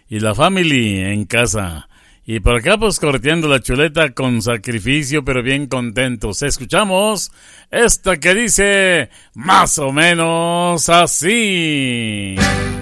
y 0.08 0.20
la 0.20 0.34
family 0.34 1.00
en 1.00 1.24
casa. 1.24 1.88
Y 2.24 2.38
por 2.38 2.56
acá 2.56 2.78
pues 2.78 3.00
corteando 3.00 3.48
la 3.48 3.60
chuleta 3.60 4.12
con 4.12 4.42
sacrificio, 4.42 5.24
pero 5.24 5.42
bien 5.42 5.66
contentos. 5.66 6.42
Escuchamos 6.42 7.32
esta 7.70 8.18
que 8.18 8.34
dice 8.34 9.10
más 9.34 9.78
o 9.78 9.92
menos 9.92 10.88
así. 10.88 12.36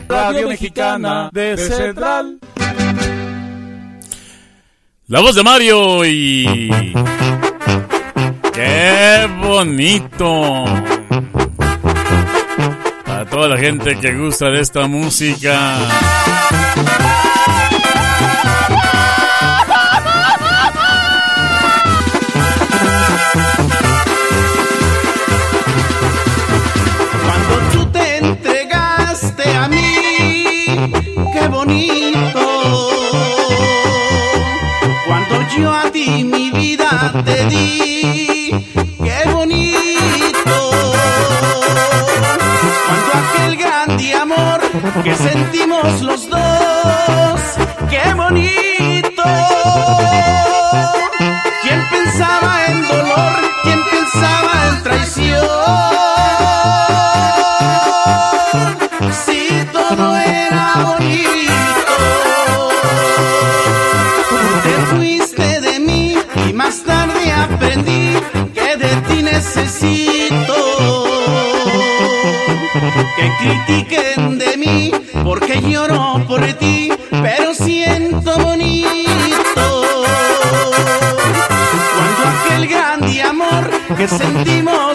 Radio 0.08 0.48
Mexicana 0.48 1.30
de 1.32 1.56
Central. 1.56 2.38
La 5.10 5.18
voz 5.18 5.34
de 5.34 5.42
Mario 5.42 6.04
y... 6.04 6.70
¡Qué 8.52 9.28
bonito! 9.42 10.64
Para 13.04 13.26
toda 13.28 13.48
la 13.48 13.58
gente 13.58 13.98
que 13.98 14.12
gusta 14.14 14.50
de 14.50 14.60
esta 14.60 14.86
música. 14.86 15.78
Yo 35.60 35.72
a 35.72 35.90
ti 35.90 36.24
mi 36.24 36.50
vida 36.50 37.12
te 37.24 37.44
di, 37.46 38.50
qué 39.04 39.30
bonito. 39.30 40.56
Cuando 42.86 43.10
aquel 43.22 43.56
grande 43.56 44.14
amor 44.14 44.60
que 45.04 45.14
sentimos 45.14 46.00
los 46.02 46.28
dos, 46.28 47.40
qué 47.90 48.14
bonito. 48.14 49.22
Que 67.70 68.76
de 68.76 68.97
ti 69.09 69.22
necesito. 69.22 70.55
Que 73.16 73.30
critiquen 73.38 74.38
de 74.38 74.56
mí 74.56 74.90
porque 75.22 75.60
lloro 75.60 76.24
por 76.26 76.42
ti, 76.55 76.92
pero 77.10 77.55
siento 77.55 78.36
bonito. 78.38 79.84
Cuando 81.94 82.22
aquel 82.34 82.66
grande 82.66 83.22
amor 83.22 83.70
que 83.97 84.09
sentimos 84.09 84.89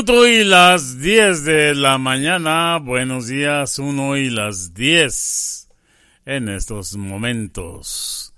minuto 0.00 0.26
y 0.26 0.44
las 0.44 0.98
10 0.98 1.44
de 1.44 1.74
la 1.74 1.98
mañana. 1.98 2.78
Buenos 2.78 3.26
días, 3.26 3.78
uno 3.78 4.16
y 4.16 4.30
las 4.30 4.72
10 4.72 5.68
en 6.24 6.48
estos 6.48 6.96
momentos. 6.96 8.32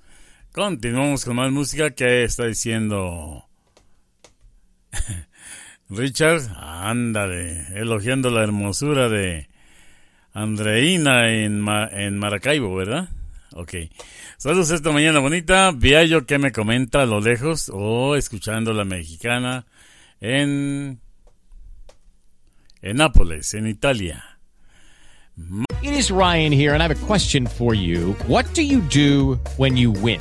Continuamos 0.50 1.24
con 1.24 1.36
más 1.36 1.52
música 1.52 1.92
que 1.92 2.24
está 2.24 2.46
diciendo 2.46 3.44
Richard. 5.88 6.42
Ándale, 6.56 7.68
elogiando 7.76 8.30
la 8.30 8.42
hermosura 8.42 9.08
de 9.08 9.48
Andreina 10.32 11.32
en, 11.32 11.64
en 11.92 12.18
Maracaibo, 12.18 12.74
¿verdad? 12.74 13.08
Ok. 13.52 13.74
Saludos 14.36 14.72
esta 14.72 14.90
mañana 14.90 15.20
bonita. 15.20 15.70
Viallo 15.70 16.26
que 16.26 16.38
me 16.38 16.50
comenta 16.50 17.02
a 17.02 17.06
lo 17.06 17.20
lejos 17.20 17.70
o 17.72 18.16
escuchando 18.16 18.72
la 18.72 18.84
mexicana 18.84 19.64
en, 20.20 21.00
en 22.82 22.96
Nápoles, 22.96 23.54
en 23.54 23.66
Italia. 23.66 24.24
It 25.82 25.94
is 25.94 26.10
Ryan 26.10 26.52
here, 26.52 26.74
and 26.74 26.82
I 26.82 26.88
have 26.88 27.02
a 27.02 27.06
question 27.06 27.46
for 27.46 27.74
you. 27.74 28.12
What 28.26 28.52
do 28.54 28.62
you 28.62 28.80
do 28.80 29.38
when 29.56 29.76
you 29.76 29.90
win? 29.90 30.20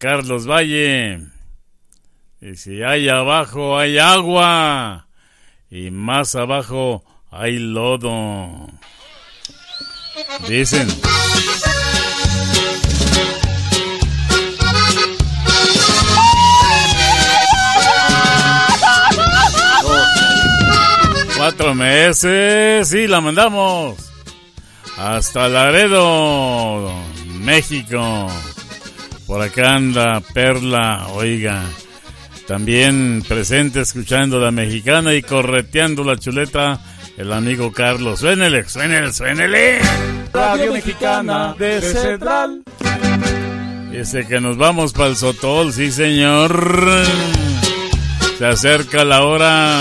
Carlos 0.00 0.46
Valle. 0.46 1.20
Y 2.40 2.56
si 2.56 2.82
hay 2.82 3.10
abajo 3.10 3.78
hay 3.78 3.98
agua. 3.98 5.06
Y 5.70 5.90
más 5.90 6.34
abajo 6.34 7.04
hay 7.30 7.58
lodo. 7.58 8.66
Dicen. 10.48 10.88
Cuatro 21.36 21.74
meses 21.74 22.90
y 22.94 23.06
la 23.06 23.20
mandamos 23.20 23.98
hasta 24.96 25.46
Laredo, 25.48 26.90
México. 27.40 28.28
Por 29.30 29.40
acá 29.42 29.76
anda 29.76 30.20
Perla, 30.34 31.06
oiga. 31.12 31.62
También 32.48 33.22
presente 33.28 33.80
escuchando 33.80 34.40
la 34.40 34.50
mexicana 34.50 35.14
y 35.14 35.22
correteando 35.22 36.02
la 36.02 36.16
chuleta 36.16 36.80
el 37.16 37.32
amigo 37.32 37.70
Carlos. 37.70 38.18
Suénele, 38.18 38.68
suénele, 38.68 39.12
suénele. 39.12 39.78
Radio 40.32 40.72
Mexicana 40.72 41.54
de 41.56 41.80
Central. 41.80 42.64
Dice 43.92 44.26
que 44.26 44.40
nos 44.40 44.56
vamos 44.56 44.92
para 44.92 45.10
el 45.10 45.16
Sotol, 45.16 45.72
sí 45.72 45.92
señor. 45.92 46.52
Se 48.36 48.46
acerca 48.46 49.04
la 49.04 49.22
hora. 49.22 49.78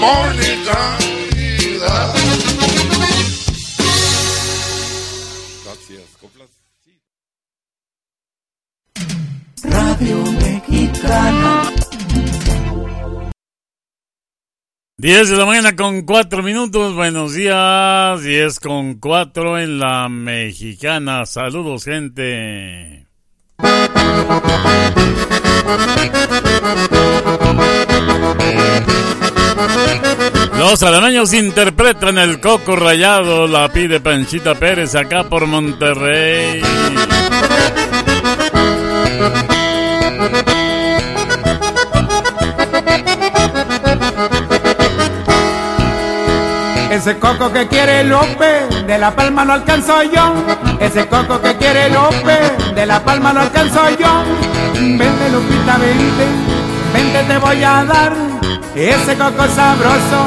Ni 0.00 0.06
amor 0.06 0.34
ni 0.34 0.64
caridad. 0.64 2.14
Radio 9.62 10.24
Mexicana. 10.32 11.62
10 14.96 15.28
de 15.30 15.36
la 15.36 15.46
mañana 15.46 15.76
con 15.76 16.02
4 16.02 16.42
minutos, 16.42 16.94
buenos 16.94 17.32
días, 17.32 18.22
10 18.22 18.60
con 18.60 18.94
4 18.94 19.58
en 19.58 19.78
la 19.78 20.08
mexicana, 20.10 21.24
saludos 21.24 21.84
gente. 21.84 23.06
Los 30.58 30.82
araños 30.82 31.32
interpretan 31.32 32.18
el 32.18 32.40
coco 32.40 32.76
rayado, 32.76 33.46
la 33.46 33.68
pide 33.72 34.00
Panchita 34.00 34.54
Pérez 34.54 34.94
acá 34.94 35.24
por 35.24 35.46
Monterrey. 35.46 36.62
Ese 46.90 47.18
coco 47.18 47.52
que 47.52 47.66
quiere 47.68 48.04
López, 48.04 48.86
de 48.86 48.98
la 48.98 49.14
palma 49.16 49.44
no 49.44 49.54
alcanzo 49.54 50.02
yo. 50.02 50.34
Ese 50.80 51.06
coco 51.06 51.40
que 51.40 51.56
quiere 51.56 51.88
López, 51.88 52.74
de 52.74 52.84
la 52.84 53.02
palma 53.02 53.32
no 53.32 53.40
alcanzo 53.40 53.80
yo. 53.98 54.24
Vente 54.74 55.30
Lupita, 55.32 55.78
vente, 55.78 56.26
vente 56.92 57.22
te 57.26 57.38
voy 57.38 57.62
a 57.62 57.84
dar. 57.84 58.29
Ese 58.74 59.16
coco 59.16 59.46
sabroso 59.48 60.26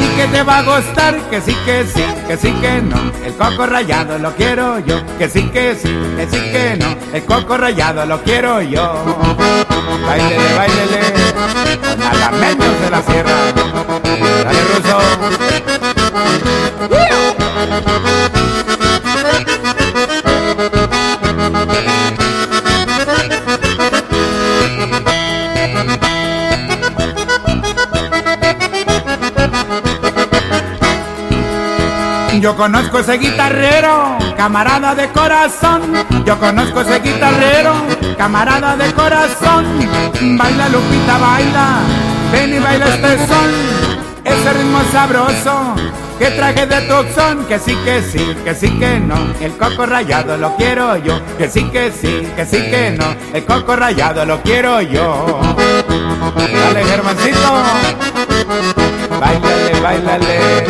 y 0.00 0.08
que 0.16 0.26
te 0.26 0.42
va 0.42 0.58
a 0.58 0.62
gustar. 0.62 1.16
Que 1.30 1.40
sí, 1.40 1.56
que 1.64 1.86
sí, 1.86 2.04
que 2.26 2.36
sí, 2.36 2.52
que 2.60 2.82
no. 2.82 2.96
El 3.24 3.34
coco 3.34 3.66
rayado 3.66 4.18
lo 4.18 4.34
quiero 4.34 4.78
yo. 4.80 5.00
Que 5.18 5.28
sí, 5.28 5.48
que 5.50 5.74
sí, 5.74 5.88
que 6.16 6.26
sí, 6.30 6.38
que 6.38 6.76
no. 6.78 6.96
El 7.12 7.24
coco 7.24 7.56
rayado 7.56 8.04
lo 8.06 8.22
quiero 8.22 8.60
yo. 8.62 9.04
Bailele, 10.06 10.54
bailele, 10.56 11.00
malameños 11.98 12.80
de 12.80 12.90
la 12.90 13.02
sierra. 13.02 13.32
Dale, 14.44 14.60
ruso. 14.74 14.98
Yo 32.40 32.54
conozco 32.54 32.98
ese 32.98 33.18
guitarrero, 33.18 34.18
camarada 34.36 34.94
de 34.94 35.08
corazón. 35.08 35.82
Yo 36.24 36.38
conozco 36.38 36.82
ese 36.82 37.00
guitarrero, 37.00 37.74
camarada 38.18 38.76
de 38.76 38.92
corazón. 38.92 39.64
Baila 40.36 40.68
Lupita, 40.68 41.18
baila, 41.18 41.78
ven 42.32 42.54
y 42.54 42.58
baila 42.58 42.94
este 42.94 43.26
son. 43.26 43.50
Ese 44.24 44.52
ritmo 44.52 44.80
sabroso 44.92 45.74
que 46.18 46.26
traje 46.30 46.66
de 46.66 46.80
Tucson. 46.82 47.44
Que 47.46 47.58
sí, 47.58 47.74
que 47.84 48.02
sí, 48.02 48.36
que 48.44 48.54
sí, 48.54 48.70
que 48.78 49.00
no. 49.00 49.16
El 49.40 49.56
coco 49.56 49.86
rayado 49.86 50.36
lo 50.36 50.56
quiero 50.56 50.96
yo. 50.96 51.20
Que 51.38 51.48
sí, 51.48 51.64
que 51.70 51.90
sí, 51.90 52.28
que 52.36 52.44
sí, 52.44 52.58
que 52.70 52.96
no. 52.98 53.14
El 53.32 53.44
coco 53.44 53.76
rayado 53.76 54.24
lo 54.26 54.42
quiero 54.42 54.80
yo. 54.82 55.40
Dale, 56.36 56.84
Germancito. 56.84 57.62
Bailale, 59.20 59.80
bailale. 59.80 60.66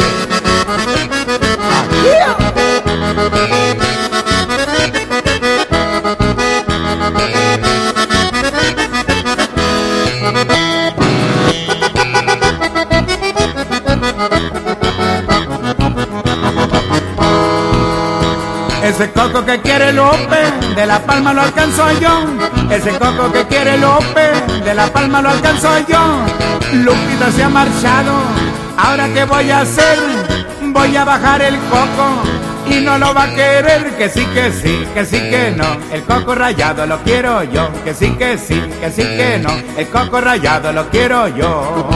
Ese 18.83 19.11
coco 19.11 19.45
que 19.45 19.61
quiere 19.61 19.93
López, 19.93 20.75
de 20.75 20.87
la 20.87 21.01
palma 21.01 21.35
lo 21.35 21.43
alcanzo 21.43 21.91
yo. 22.01 22.25
Ese 22.71 22.93
coco 22.99 23.31
que 23.33 23.45
quiere 23.45 23.77
López, 23.77 24.65
de 24.65 24.75
la 24.75 24.87
palma 24.87 25.21
lo 25.21 25.31
alcanzo 25.31 25.69
yo. 25.89 25.99
Lupita 26.73 27.31
se 27.33 27.43
ha 27.43 27.49
marchado, 27.49 28.13
ahora 28.77 29.09
qué 29.13 29.25
voy 29.25 29.51
a 29.51 29.61
hacer, 29.61 29.99
voy 30.77 30.95
a 30.95 31.05
bajar 31.05 31.41
el 31.41 31.57
coco 31.71 32.07
y 32.69 32.81
no 32.81 32.99
lo 32.99 33.15
va 33.15 33.25
a 33.25 33.35
querer. 33.35 33.97
Que 33.97 34.09
sí, 34.11 34.27
que 34.27 34.53
sí, 34.53 34.87
que 34.93 35.05
sí, 35.07 35.19
que 35.19 35.55
no. 35.57 35.65
El 35.91 36.03
coco 36.03 36.35
rayado 36.35 36.87
lo 36.87 36.99
quiero 36.99 37.43
yo. 37.45 37.71
Que 37.83 37.95
sí, 37.95 38.11
que 38.11 38.37
sí, 38.37 38.61
que 38.81 38.91
sí, 38.91 39.03
que 39.03 39.39
no. 39.43 39.51
El 39.79 39.89
coco 39.89 40.21
rayado 40.21 40.73
lo 40.73 40.89
quiero 40.91 41.29
yo. 41.29 41.89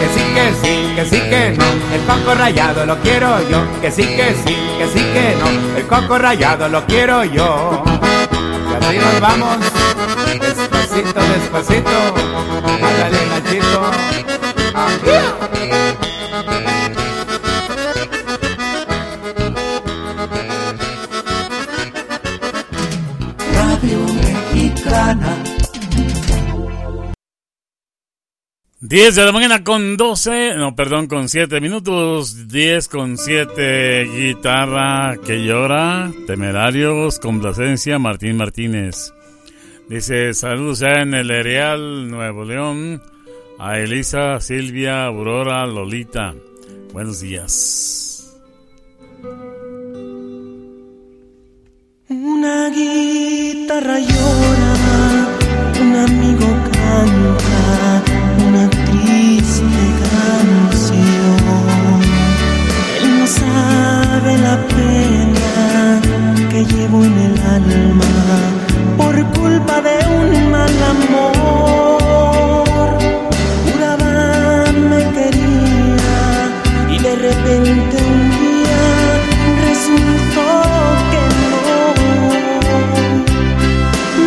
Que 0.00 0.08
sí, 0.14 0.22
que 0.34 0.54
sí, 0.62 0.92
que 0.96 1.04
sí, 1.04 1.20
que 1.20 1.56
no. 1.58 1.64
El 1.94 2.02
coco 2.06 2.34
rayado 2.34 2.86
lo 2.86 2.96
quiero 3.00 3.48
yo. 3.50 3.80
Que 3.82 3.90
sí, 3.90 4.04
que 4.04 4.34
sí, 4.42 4.56
que 4.78 4.88
sí, 4.88 5.00
que 5.12 5.36
no. 5.38 5.78
El 5.78 5.86
coco 5.86 6.16
rayado 6.16 6.68
lo 6.68 6.86
quiero 6.86 7.24
yo. 7.24 7.84
Y 8.70 8.74
así 8.74 8.98
nos 8.98 9.20
vamos. 9.20 9.58
Despacito, 10.96 11.20
despacito. 11.20 11.90
Ándale, 12.80 13.26
Nachito. 13.28 13.80
Radio 23.52 23.98
Mexicana. 24.14 25.42
10 28.80 29.14
de 29.16 29.24
la 29.24 29.32
mañana 29.32 29.64
con 29.64 29.98
12, 29.98 30.54
no, 30.56 30.74
perdón, 30.74 31.08
con 31.08 31.28
7 31.28 31.60
minutos, 31.60 32.48
10 32.48 32.88
con 32.88 33.18
7, 33.18 34.04
guitarra 34.04 35.16
que 35.26 35.44
llora, 35.44 36.10
temerarios, 36.26 37.18
complacencia, 37.18 37.98
Martín 37.98 38.38
Martínez. 38.38 39.12
Dice, 39.88 40.34
saludos 40.34 40.80
ya 40.80 41.00
en 41.02 41.14
el 41.14 41.30
Areal, 41.30 42.10
Nuevo 42.10 42.44
León, 42.44 43.00
a 43.56 43.78
Elisa, 43.78 44.40
Silvia, 44.40 45.04
Aurora, 45.04 45.64
Lolita. 45.64 46.34
Buenos 46.92 47.20
días. 47.20 48.36
Una 52.08 52.68
guitarra 52.70 54.00
llora, 54.00 54.74
un 55.80 55.94
amigo 55.94 56.46
canta 56.72 58.02
una 58.44 58.68
triste 58.68 59.82
canción. 60.10 60.96
Él 63.04 63.18
no 63.20 63.26
sabe 63.28 64.36
la 64.38 64.66
pena 64.66 66.00
que 66.50 66.64
llevo 66.64 67.04
en 67.04 67.18
el 67.18 67.38
alma 67.40 68.55
por 68.96 69.14
culpa 69.38 69.80
de 69.80 69.96
un 70.18 70.50
mal 70.50 70.82
amor. 70.94 72.88
Juraba 73.64 74.12
me 74.90 75.02
quería 75.16 76.18
y 76.94 76.96
de 77.06 77.14
repente 77.26 77.96
un 78.12 78.20
día 78.42 78.82
resultó 79.68 80.48
que 81.10 81.22
no. 81.50 81.64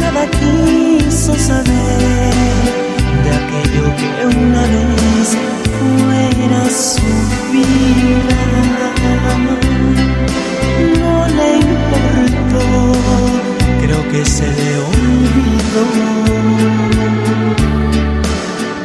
Nada 0.01 0.23
quiso 0.39 1.31
saber 1.35 2.33
de 3.23 3.29
aquello 3.41 3.85
que 3.99 4.09
una 4.37 4.63
vez 4.75 5.27
fuera 5.79 6.61
su 6.69 7.09
vida. 7.51 8.08
que 14.11 14.25
se 14.25 14.47
le 14.47 14.77
olvidó 14.77 15.85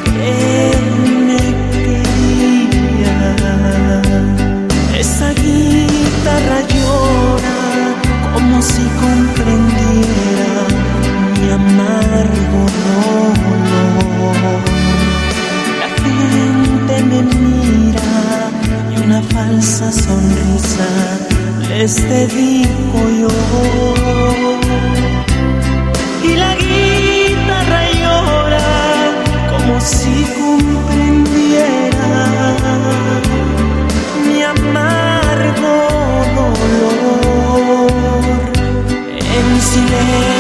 que 0.04 0.70
me 1.26 1.44
quería. 1.72 3.16
Esa 4.98 5.28
guitarra 5.32 6.60
llora 6.72 7.58
como 8.34 8.56
si 8.60 8.82
comprendiera 9.02 10.62
mi 11.40 11.48
amargo 11.50 12.60
dolor. 12.84 13.74
La 15.80 15.88
gente 16.04 16.94
me 17.10 17.20
mira 17.22 18.12
y 18.94 18.94
una 19.04 19.20
falsa 19.22 19.86
sonrisa 19.90 20.88
les 21.68 21.94
dedico 22.08 23.00
yo. 23.20 25.03
En 39.76 40.33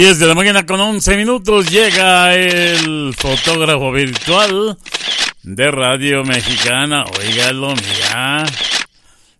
10 0.00 0.18
de 0.18 0.26
la 0.28 0.34
mañana 0.34 0.64
con 0.64 0.80
11 0.80 1.14
minutos 1.18 1.70
llega 1.70 2.34
el 2.34 3.12
fotógrafo 3.14 3.92
virtual 3.92 4.78
de 5.42 5.70
Radio 5.70 6.24
Mexicana. 6.24 7.04
Óigalo, 7.04 7.74
mira. 7.74 8.46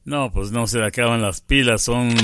No, 0.04 0.30
pues 0.30 0.50
no 0.52 0.66
se 0.66 0.80
le 0.80 0.88
acaban 0.88 1.22
las 1.22 1.40
pilas, 1.40 1.80
son 1.80 2.14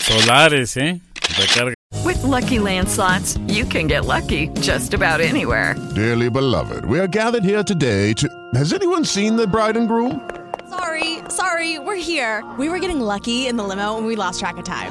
solares, 0.00 0.78
¿eh? 0.78 0.98
Recarga. 1.36 1.74
With 2.06 2.22
Lucky 2.22 2.58
Land 2.58 2.88
slots, 2.88 3.36
you 3.48 3.66
can 3.66 3.86
get 3.86 4.06
lucky 4.06 4.48
just 4.62 4.94
about 4.94 5.20
anywhere. 5.20 5.76
Dearly 5.94 6.30
beloved, 6.30 6.86
we 6.86 6.98
are 6.98 7.06
gathered 7.06 7.44
here 7.44 7.62
today 7.62 8.14
to. 8.14 8.30
Has 8.54 8.72
anyone 8.72 9.04
seen 9.04 9.36
the 9.36 9.46
bride 9.46 9.76
and 9.76 9.86
groom? 9.86 10.26
Sorry, 10.70 11.18
sorry, 11.28 11.78
we're 11.80 11.96
here. 11.96 12.42
We 12.58 12.70
were 12.70 12.78
getting 12.78 12.98
lucky 12.98 13.46
in 13.46 13.56
the 13.56 13.62
limo 13.62 13.98
and 13.98 14.06
we 14.06 14.16
lost 14.16 14.40
track 14.40 14.56
of 14.56 14.64
time. 14.64 14.90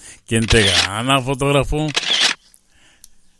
quién 0.25 0.45
te 0.45 0.63
gana, 0.63 1.21
fotógrafo? 1.21 1.87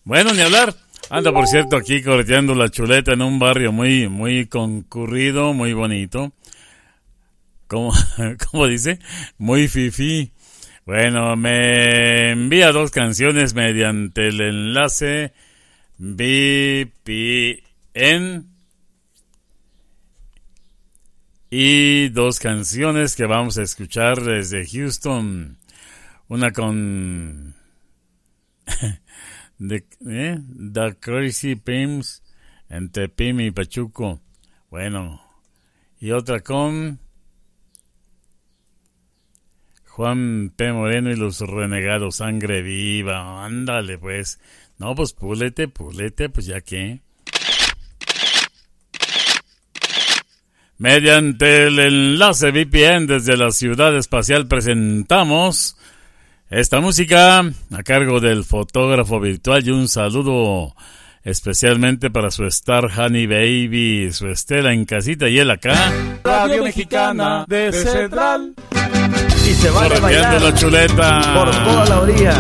Bueno, 0.04 0.34
ni 0.34 0.42
hablar. 0.42 0.74
Anda, 1.10 1.32
por 1.32 1.48
cierto, 1.48 1.76
aquí 1.76 2.02
correteando 2.02 2.56
la 2.56 2.70
chuleta 2.70 3.14
en 3.14 3.22
un 3.22 3.38
barrio 3.38 3.72
muy, 3.72 4.08
muy 4.08 4.48
concurrido, 4.48 5.54
muy 5.54 5.74
bonito. 5.74 6.32
¿Cómo, 7.68 7.94
cómo 8.52 8.68
dice? 8.68 9.00
Muy 9.38 9.68
fifi. 9.68 10.32
Bueno, 10.86 11.36
me 11.36 12.32
envía 12.32 12.72
dos 12.72 12.92
canciones 12.92 13.54
mediante 13.54 14.28
el 14.30 14.42
enlace 14.42 15.34
VPN 15.98 16.92
y 21.52 22.10
dos 22.10 22.40
canciones 22.40 23.16
que 23.16 23.26
vamos 23.26 23.58
a 23.58 23.64
escuchar 23.64 24.22
desde 24.22 24.66
Houston. 24.66 25.58
Una 26.32 26.52
con 26.54 27.54
¿eh? 29.60 30.40
The 30.74 30.96
Crazy 30.98 31.56
Pims 31.58 32.24
entre 32.70 33.10
Pim 33.10 33.42
y 33.42 33.52
Pachuco. 33.52 34.22
Bueno, 34.70 35.22
y 36.00 36.12
otra 36.12 36.40
con 36.40 37.02
Juan 39.88 40.54
P. 40.56 40.72
Moreno 40.72 41.12
y 41.12 41.18
los 41.18 41.42
renegados 41.42 42.16
Sangre 42.16 42.62
Viva. 42.62 43.44
Ándale, 43.44 43.98
pues. 43.98 44.40
No, 44.78 44.96
pues 44.96 45.12
púlete, 45.12 45.68
púlete, 45.68 46.30
pues 46.30 46.46
ya 46.46 46.62
que. 46.62 47.02
Mediante 50.78 51.68
el 51.68 51.78
enlace 51.78 52.52
VPN 52.52 53.06
desde 53.06 53.36
la 53.36 53.52
ciudad 53.52 53.98
espacial 53.98 54.48
presentamos 54.48 55.76
Esta 56.52 56.82
música 56.82 57.40
a 57.40 57.84
cargo 57.84 58.20
del 58.20 58.44
fotógrafo 58.44 59.22
virtual 59.22 59.66
y 59.66 59.72
un 59.72 59.88
saludo 59.88 60.76
especialmente 61.24 62.10
para 62.10 62.30
su 62.30 62.44
star 62.44 62.90
Honey 62.94 63.26
Baby, 63.26 64.12
su 64.12 64.28
Estela 64.28 64.74
en 64.74 64.84
casita 64.84 65.30
y 65.30 65.40
él 65.40 65.50
acá. 65.50 65.94
Radio 66.26 66.66
Mexicana 66.66 67.46
de 67.48 67.72
Central. 67.72 68.54
Y 69.50 69.54
se 69.54 69.70
va 69.70 69.86
a 69.86 70.00
bailar 70.02 70.42
la 70.42 70.54
chuleta. 70.54 71.34
por 71.34 71.52
toda 71.52 71.86
la 71.86 72.02
orilla 72.02 72.36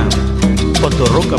con 0.82 0.92
tu 0.98 1.06
ruca 1.06 1.38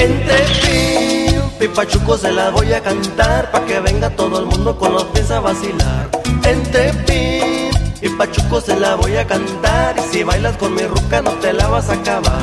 Entre 0.00 0.38
pim 0.62 1.42
y 1.60 1.68
pachuco 1.68 2.16
se 2.16 2.32
la 2.32 2.48
voy 2.48 2.72
a 2.72 2.80
cantar 2.82 3.50
Pa' 3.50 3.66
que 3.66 3.80
venga 3.80 4.08
todo 4.08 4.40
el 4.40 4.46
mundo 4.46 4.78
con 4.78 4.94
los 4.94 5.04
pies 5.04 5.30
a 5.30 5.40
vacilar. 5.40 6.08
Entre 6.42 6.92
pim 7.04 7.70
y 8.00 8.08
pachuco 8.16 8.62
se 8.62 8.80
la 8.80 8.94
voy 8.94 9.16
a 9.16 9.26
cantar 9.26 9.94
Y 9.98 10.10
si 10.10 10.22
bailas 10.22 10.56
con 10.56 10.74
mi 10.74 10.84
ruca 10.84 11.20
no 11.20 11.32
te 11.32 11.52
la 11.52 11.68
vas 11.68 11.90
a 11.90 11.92
acabar. 11.92 12.42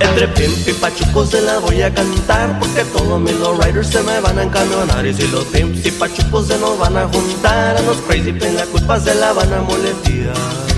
Entre 0.00 0.26
pim 0.26 0.50
y 0.66 0.72
pachuco 0.72 1.24
se 1.24 1.40
la 1.42 1.60
voy 1.60 1.82
a 1.82 1.94
cantar 1.94 2.58
Porque 2.58 2.82
todos 2.86 3.20
mis 3.20 3.34
lowriders 3.38 3.86
se 3.86 4.02
me 4.02 4.18
van 4.18 4.40
a 4.40 4.42
encamionar. 4.42 5.06
Y 5.06 5.14
si 5.14 5.28
los 5.28 5.44
pimps 5.44 5.86
y 5.86 5.90
pachucos 5.92 6.48
se 6.48 6.58
nos 6.58 6.76
van 6.80 6.96
a 6.96 7.06
juntar 7.06 7.76
A 7.76 7.82
los 7.82 7.98
crazy 7.98 8.32
pin 8.32 8.56
la 8.56 8.66
culpa 8.66 8.98
se 8.98 9.14
la 9.14 9.32
van 9.32 9.52
a 9.52 9.60
molestar 9.62 10.71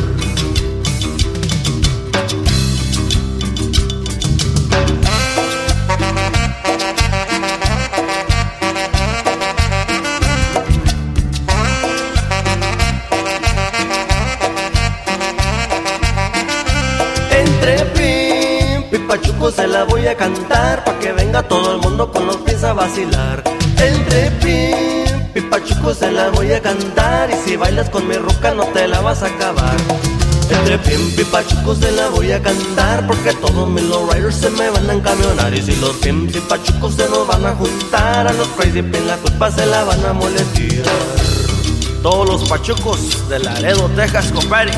se 19.50 19.66
la 19.66 19.84
voy 19.84 20.06
a 20.06 20.16
cantar 20.16 20.84
Pa' 20.84 20.98
que 20.98 21.12
venga 21.12 21.42
todo 21.42 21.74
el 21.74 21.78
mundo 21.80 22.10
con 22.10 22.26
los 22.26 22.36
pies 22.38 22.62
a 22.64 22.72
vacilar. 22.72 23.42
Entre 23.78 24.30
pim 24.42 25.04
y 25.34 25.40
pachuco 25.50 25.92
se 25.92 26.10
la 26.10 26.30
voy 26.30 26.52
a 26.52 26.62
cantar 26.62 27.28
Y 27.30 27.34
si 27.48 27.56
bailas 27.56 27.90
con 27.90 28.06
mi 28.06 28.14
ruca 28.14 28.54
no 28.54 28.64
te 28.66 28.86
la 28.86 29.00
vas 29.00 29.22
a 29.22 29.26
acabar. 29.26 29.76
Entre 30.50 30.78
pim 30.78 31.00
y 31.18 31.24
pachuco 31.24 31.74
se 31.74 31.90
la 31.92 32.08
voy 32.08 32.32
a 32.32 32.42
cantar 32.42 33.06
Porque 33.06 33.32
todos 33.34 33.68
mis 33.68 33.84
lowriders 33.84 34.36
se 34.36 34.50
me 34.50 34.68
van 34.68 34.90
a 34.90 34.92
encamionar 34.92 35.54
Y 35.54 35.62
si 35.62 35.74
los 35.76 35.96
pimps 35.96 36.36
y 36.36 36.40
pachucos 36.40 36.94
se 36.94 37.08
nos 37.08 37.26
van 37.26 37.46
a 37.46 37.54
juntar 37.54 38.28
A 38.28 38.32
los 38.34 38.48
crazy 38.48 38.82
pin 38.82 39.06
la 39.06 39.16
culpa 39.16 39.50
se 39.50 39.64
la 39.64 39.84
van 39.84 40.04
a 40.04 40.12
molestar 40.12 40.84
Todos 42.02 42.28
los 42.28 42.48
pachucos 42.48 43.26
de 43.30 43.38
Laredo, 43.38 43.88
Texas, 43.96 44.30
compadre 44.32 44.72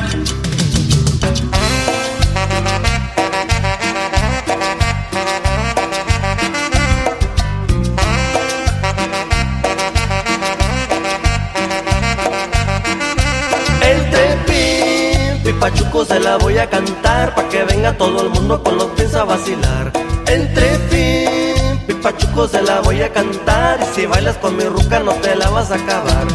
pachuco 15.70 16.04
se 16.04 16.20
la 16.20 16.36
voy 16.36 16.58
a 16.58 16.70
cantar 16.70 17.34
Pa' 17.34 17.48
que 17.48 17.64
venga 17.64 17.92
todo 17.98 18.22
el 18.22 18.30
mundo 18.30 18.62
con 18.62 18.76
los 18.76 18.86
pies 18.92 19.12
a 19.16 19.24
vacilar. 19.24 19.92
Entre 20.28 20.78
pim 20.90 21.88
y 21.88 21.92
pachuco 21.94 22.46
se 22.46 22.62
la 22.62 22.80
voy 22.82 23.02
a 23.02 23.12
cantar 23.12 23.80
Y 23.80 23.94
si 23.94 24.06
bailas 24.06 24.36
con 24.36 24.56
mi 24.56 24.62
ruca 24.62 25.00
no 25.00 25.12
te 25.14 25.34
la 25.34 25.50
vas 25.50 25.72
a 25.72 25.74
acabar. 25.74 26.26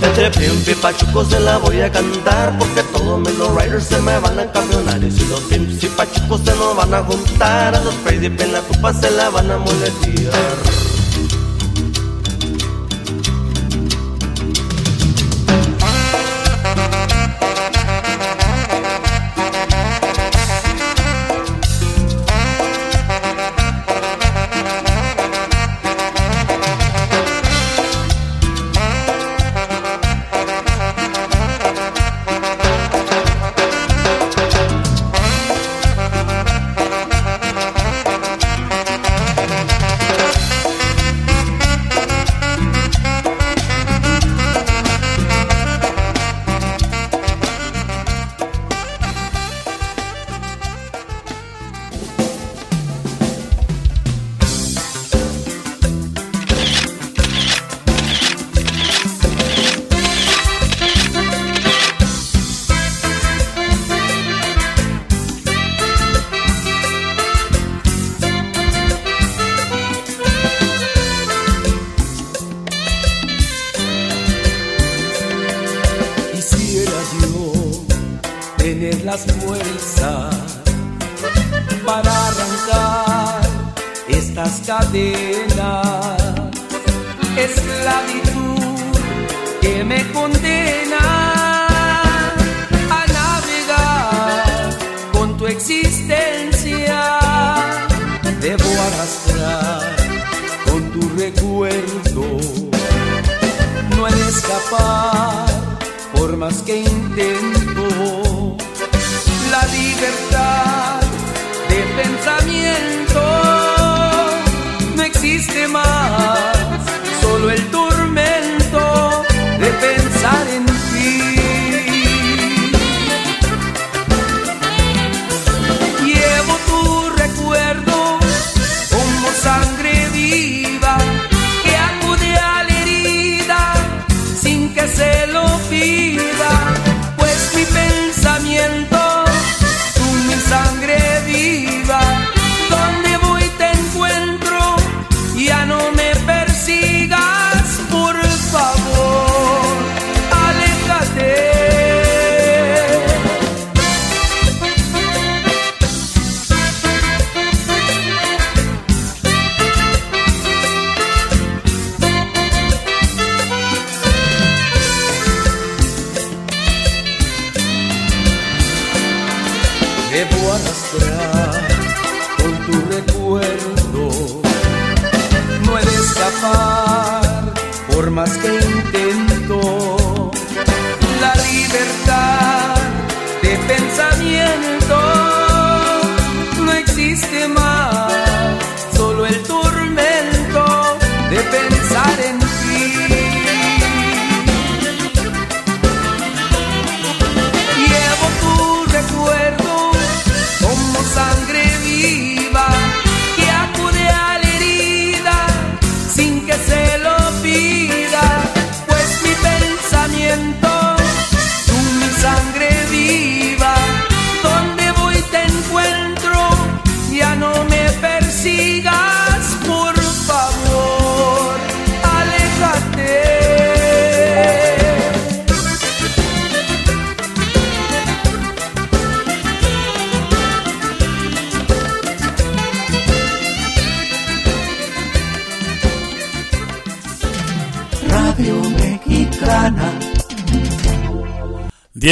Entre 0.00 0.30
pim 0.30 0.62
y 0.66 0.74
pachuco 0.76 1.26
se 1.26 1.40
la 1.40 1.58
voy 1.58 1.82
a 1.82 1.92
cantar 1.92 2.58
Porque 2.58 2.82
todos 2.94 3.20
mis 3.20 3.36
lowriders 3.38 3.84
se 3.84 4.00
me 4.00 4.18
van 4.18 4.38
a 4.38 4.50
camionar 4.50 5.02
Y 5.02 5.10
si 5.10 5.26
los 5.26 5.40
pimps 5.40 5.84
y 5.84 5.88
pachucos 5.88 6.40
se 6.44 6.54
nos 6.56 6.76
van 6.76 6.92
a 6.94 7.02
juntar 7.02 7.74
A 7.74 7.80
los 7.80 7.94
crazy 7.96 8.30
pin 8.30 8.52
la 8.52 8.60
culpa 8.60 8.92
se 8.94 9.10
la 9.10 9.28
van 9.30 9.50
a 9.50 9.58
molestar 9.58 10.93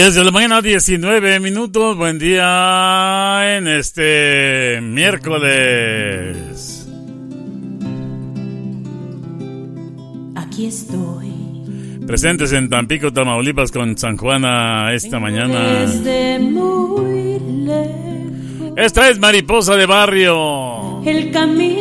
10 0.02 0.16
de 0.16 0.24
la 0.24 0.32
mañana, 0.32 0.60
19 0.60 1.38
minutos. 1.38 1.96
Buen 1.96 2.18
día 2.18 3.56
en 3.56 3.68
este 3.68 4.80
miércoles. 4.82 6.88
Aquí 10.34 10.66
estoy. 10.66 11.30
Presentes 12.04 12.52
en 12.52 12.68
Tampico, 12.68 13.12
Tamaulipas 13.12 13.70
con 13.70 13.96
San 13.96 14.16
Juana 14.16 14.92
esta 14.92 15.20
mañana. 15.20 15.82
Desde 15.82 16.40
muy 16.40 17.38
lejos. 17.64 18.72
Esta 18.76 19.08
es 19.08 19.20
Mariposa 19.20 19.76
de 19.76 19.86
Barrio. 19.86 21.00
El 21.04 21.30
camino 21.30 21.71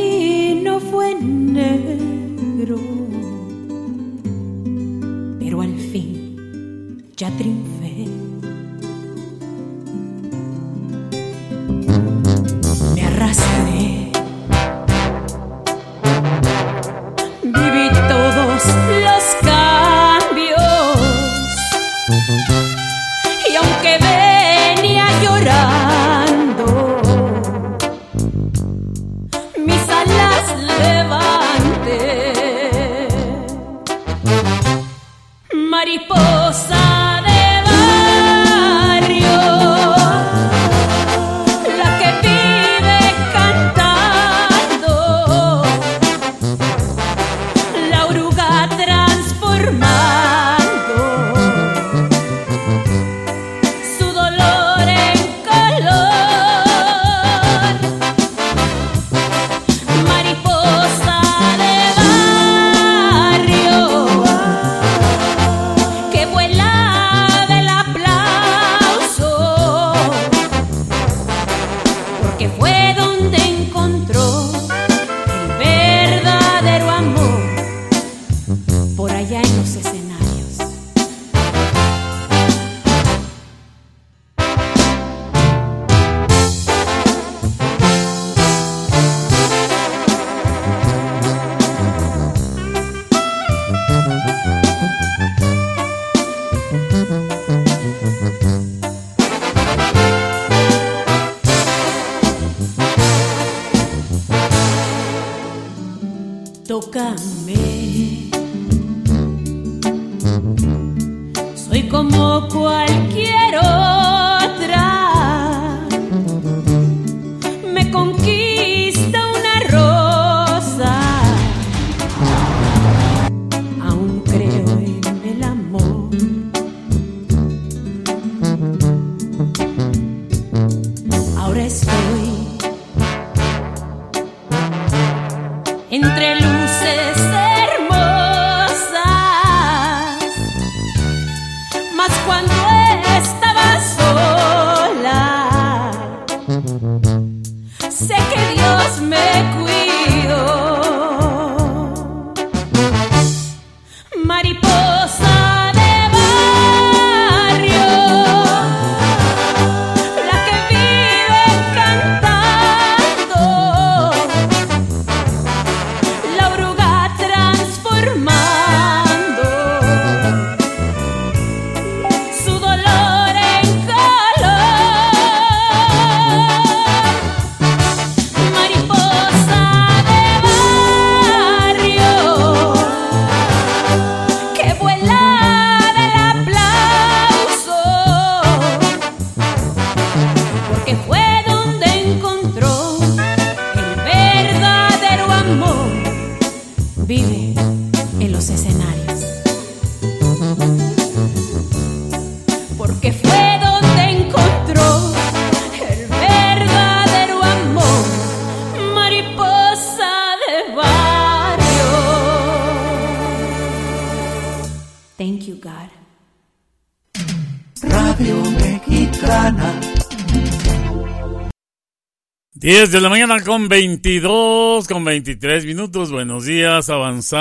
10 222.72 222.90
de 222.90 223.02
la 223.02 223.10
mañana 223.10 223.44
con 223.44 223.68
22, 223.68 224.88
con 224.88 225.04
23 225.04 225.66
minutos. 225.66 226.10
Buenos 226.10 226.46
días, 226.46 226.90
avanzamos. 226.90 227.34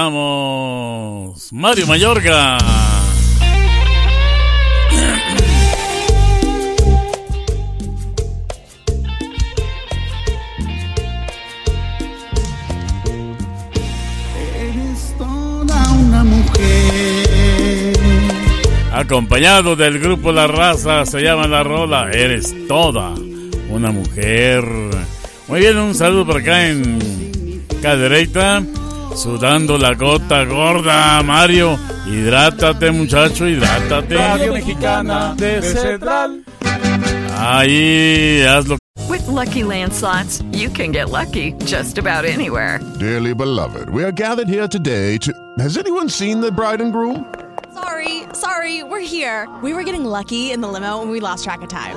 Mario 1.52 1.86
Mayorga. 1.86 2.59
Eres 14.59 15.15
toda 15.16 15.93
una 15.93 16.24
mujer. 16.24 17.94
Acompañado 18.93 19.77
del 19.77 20.01
grupo 20.01 20.32
La 20.32 20.48
Raza, 20.48 21.07
se 21.07 21.20
llama 21.20 21.47
La 21.47 21.62
Rola. 21.62 22.11
Eres 22.11 22.52
toda 22.66 23.15
una 23.70 23.93
mujer. 23.93 24.80
Muy 25.51 25.59
bien, 25.59 25.78
un 25.78 25.97
saludo 25.97 26.27
por 26.27 26.36
acá 26.36 26.68
en 26.68 27.66
Cadereita. 27.82 28.62
Sudando 29.16 29.77
la 29.77 29.94
gota 29.94 30.44
gorda, 30.44 31.20
Mario. 31.24 31.77
Hidrátate, 32.06 32.93
muchacho, 32.93 33.48
hidrátate. 33.48 34.14
Radio 34.16 34.52
Mexicana 34.52 35.35
de 35.35 35.60
Central. 35.60 36.44
Ahí, 37.36 38.43
hazlo. 38.47 38.78
With 39.09 39.27
Lucky 39.27 39.64
Land 39.64 39.93
slots, 39.93 40.40
you 40.52 40.70
can 40.70 40.93
get 40.93 41.10
lucky 41.10 41.55
just 41.64 41.98
about 41.98 42.24
anywhere. 42.24 42.78
Dearly 43.01 43.35
beloved, 43.35 43.90
we 43.90 44.05
are 44.05 44.12
gathered 44.12 44.48
here 44.48 44.68
today 44.68 45.18
to. 45.18 45.32
Has 45.59 45.77
anyone 45.77 46.09
seen 46.09 46.40
the 46.40 46.52
bride 46.52 46.81
and 46.81 46.93
groom? 46.93 47.27
Sorry, 47.74 48.22
sorry, 48.35 48.85
we're 48.85 49.01
here. 49.01 49.48
We 49.64 49.72
were 49.74 49.82
getting 49.82 50.05
lucky 50.05 50.52
in 50.52 50.60
the 50.60 50.68
limo 50.68 51.02
and 51.02 51.10
we 51.10 51.18
lost 51.18 51.43
track 51.43 51.62
of 51.62 51.68
time. 51.68 51.97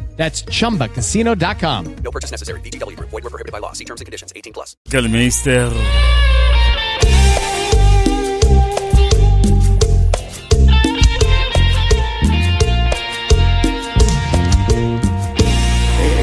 That's 0.15 0.43
chumbacasino.com. 0.43 1.95
No 2.03 2.11
purchase 2.11 2.31
necessary. 2.31 2.61
VGW 2.61 2.95
Group. 2.95 3.09
Void 3.09 3.23
were 3.23 3.31
prohibited 3.31 3.51
by 3.51 3.59
law. 3.59 3.73
See 3.73 3.85
terms 3.85 4.01
and 4.01 4.05
conditions. 4.05 4.31
18 4.35 4.53
plus. 4.53 4.77
Que 4.89 4.97
el 4.99 5.09
mister. 5.09 5.71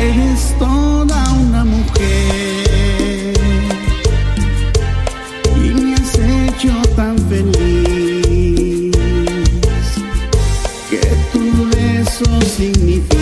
Eres 0.01 0.55
toda 0.59 1.31
una 1.33 1.65
mujer 1.65 3.35
y 5.57 5.75
me 5.75 5.95
has 5.95 6.19
hecho 6.19 6.75
tan 6.97 7.19
feliz 7.29 8.93
que 10.91 11.01
tu 11.33 11.69
beso 11.71 12.41
significan 12.57 13.18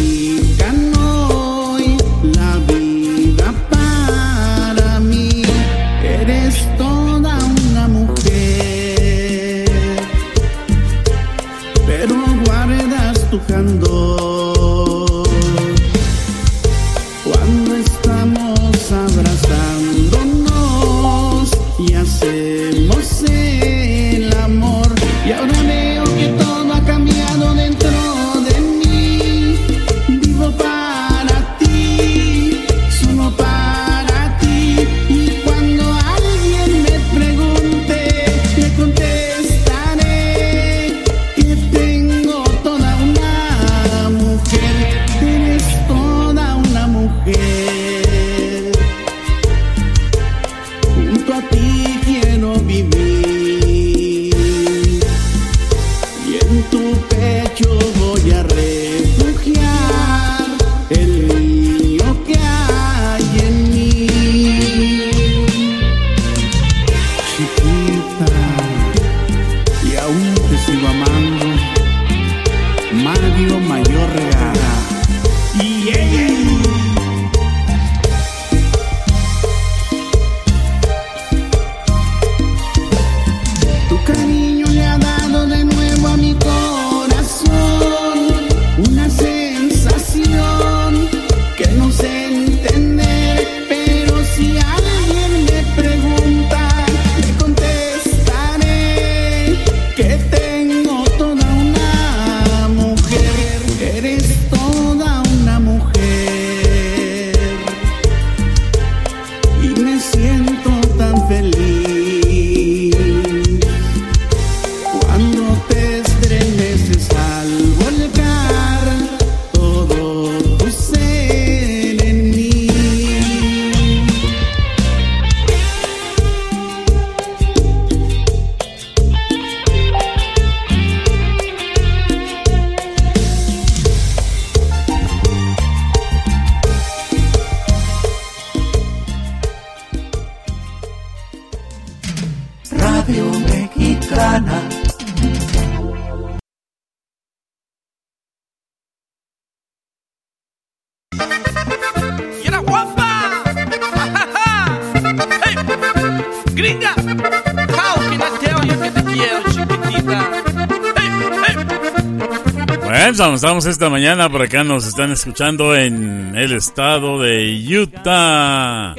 pues 163.17 163.27
avanzamos 163.27 163.65
esta 163.65 163.89
mañana. 163.89 164.29
Por 164.29 164.43
acá 164.43 164.63
nos 164.63 164.87
están 164.87 165.11
escuchando 165.11 165.75
en 165.75 166.37
el 166.37 166.53
estado 166.53 167.19
de 167.23 167.49
Utah. 167.81 168.95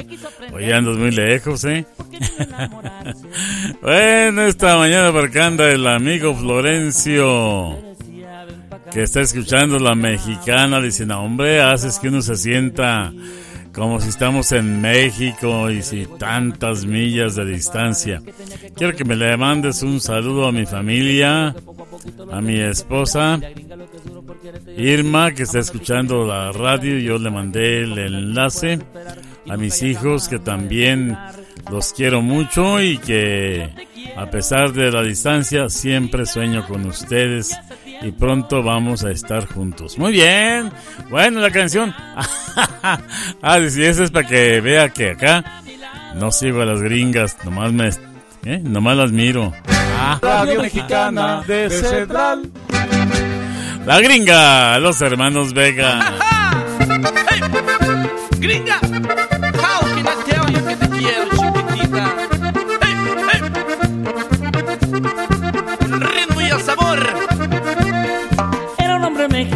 Oye, 0.52 0.74
andas 0.74 0.96
muy 0.96 1.12
lejos, 1.12 1.64
¿eh? 1.64 1.86
bueno, 3.80 4.42
esta 4.42 4.76
mañana 4.76 5.12
por 5.12 5.26
acá 5.26 5.46
anda 5.46 5.70
el 5.70 5.86
amigo 5.86 6.34
Florencio. 6.34 7.78
Que 8.92 9.04
está 9.04 9.20
escuchando 9.20 9.78
la 9.78 9.94
mexicana. 9.94 10.80
Dice, 10.80 11.06
no, 11.06 11.22
hombre, 11.22 11.60
haces 11.60 12.00
que 12.00 12.08
uno 12.08 12.20
se 12.20 12.34
sienta 12.34 13.12
como 13.78 14.00
si 14.00 14.08
estamos 14.08 14.50
en 14.52 14.80
México 14.80 15.70
y 15.70 15.82
si 15.82 16.06
tantas 16.18 16.84
millas 16.84 17.36
de 17.36 17.44
distancia. 17.44 18.20
Quiero 18.74 18.96
que 18.96 19.04
me 19.04 19.14
le 19.14 19.36
mandes 19.36 19.82
un 19.82 20.00
saludo 20.00 20.48
a 20.48 20.52
mi 20.52 20.66
familia, 20.66 21.54
a 22.32 22.40
mi 22.40 22.58
esposa 22.58 23.40
Irma, 24.76 25.32
que 25.32 25.44
está 25.44 25.60
escuchando 25.60 26.26
la 26.26 26.50
radio. 26.50 26.98
Yo 26.98 27.18
le 27.18 27.30
mandé 27.30 27.82
el 27.82 27.96
enlace 27.98 28.80
a 29.48 29.56
mis 29.56 29.82
hijos, 29.82 30.28
que 30.28 30.38
también 30.40 31.16
los 31.70 31.92
quiero 31.92 32.20
mucho 32.20 32.82
y 32.82 32.98
que 32.98 33.70
a 34.16 34.26
pesar 34.26 34.72
de 34.72 34.90
la 34.90 35.02
distancia 35.02 35.68
siempre 35.68 36.26
sueño 36.26 36.66
con 36.66 36.84
ustedes 36.86 37.56
y 38.02 38.12
pronto 38.12 38.62
vamos 38.62 39.04
a 39.04 39.10
estar 39.10 39.46
juntos. 39.46 39.98
Muy 39.98 40.12
bien. 40.12 40.70
Bueno, 41.10 41.40
la 41.40 41.50
canción. 41.50 41.94
ah, 43.42 43.60
si 43.68 43.84
eso 43.84 44.04
es 44.04 44.10
para 44.10 44.26
que 44.26 44.60
vea 44.60 44.90
que 44.90 45.10
acá 45.10 45.62
no 46.14 46.30
sigo 46.30 46.62
a 46.62 46.66
las 46.66 46.80
gringas, 46.80 47.36
nomás 47.44 47.72
me 47.72 47.90
¿eh? 48.44 48.60
nomás 48.62 48.96
las 48.96 49.12
miro. 49.12 49.52
Ah. 49.68 50.18
Radio 50.20 50.62
Mexicana 50.62 51.42
de 51.46 51.70
Central. 51.70 52.50
La 53.84 54.00
gringa, 54.00 54.78
los 54.78 55.00
hermanos 55.00 55.52
Vega. 55.52 56.14
Hey, 57.30 57.40
gringa, 58.40 58.78
how 58.80 59.80
can 59.94 60.06
I 60.06 60.14
tell 60.24 60.46
you 60.50 60.66
que 60.66 60.76
te 60.76 60.88
quiero, 60.98 61.37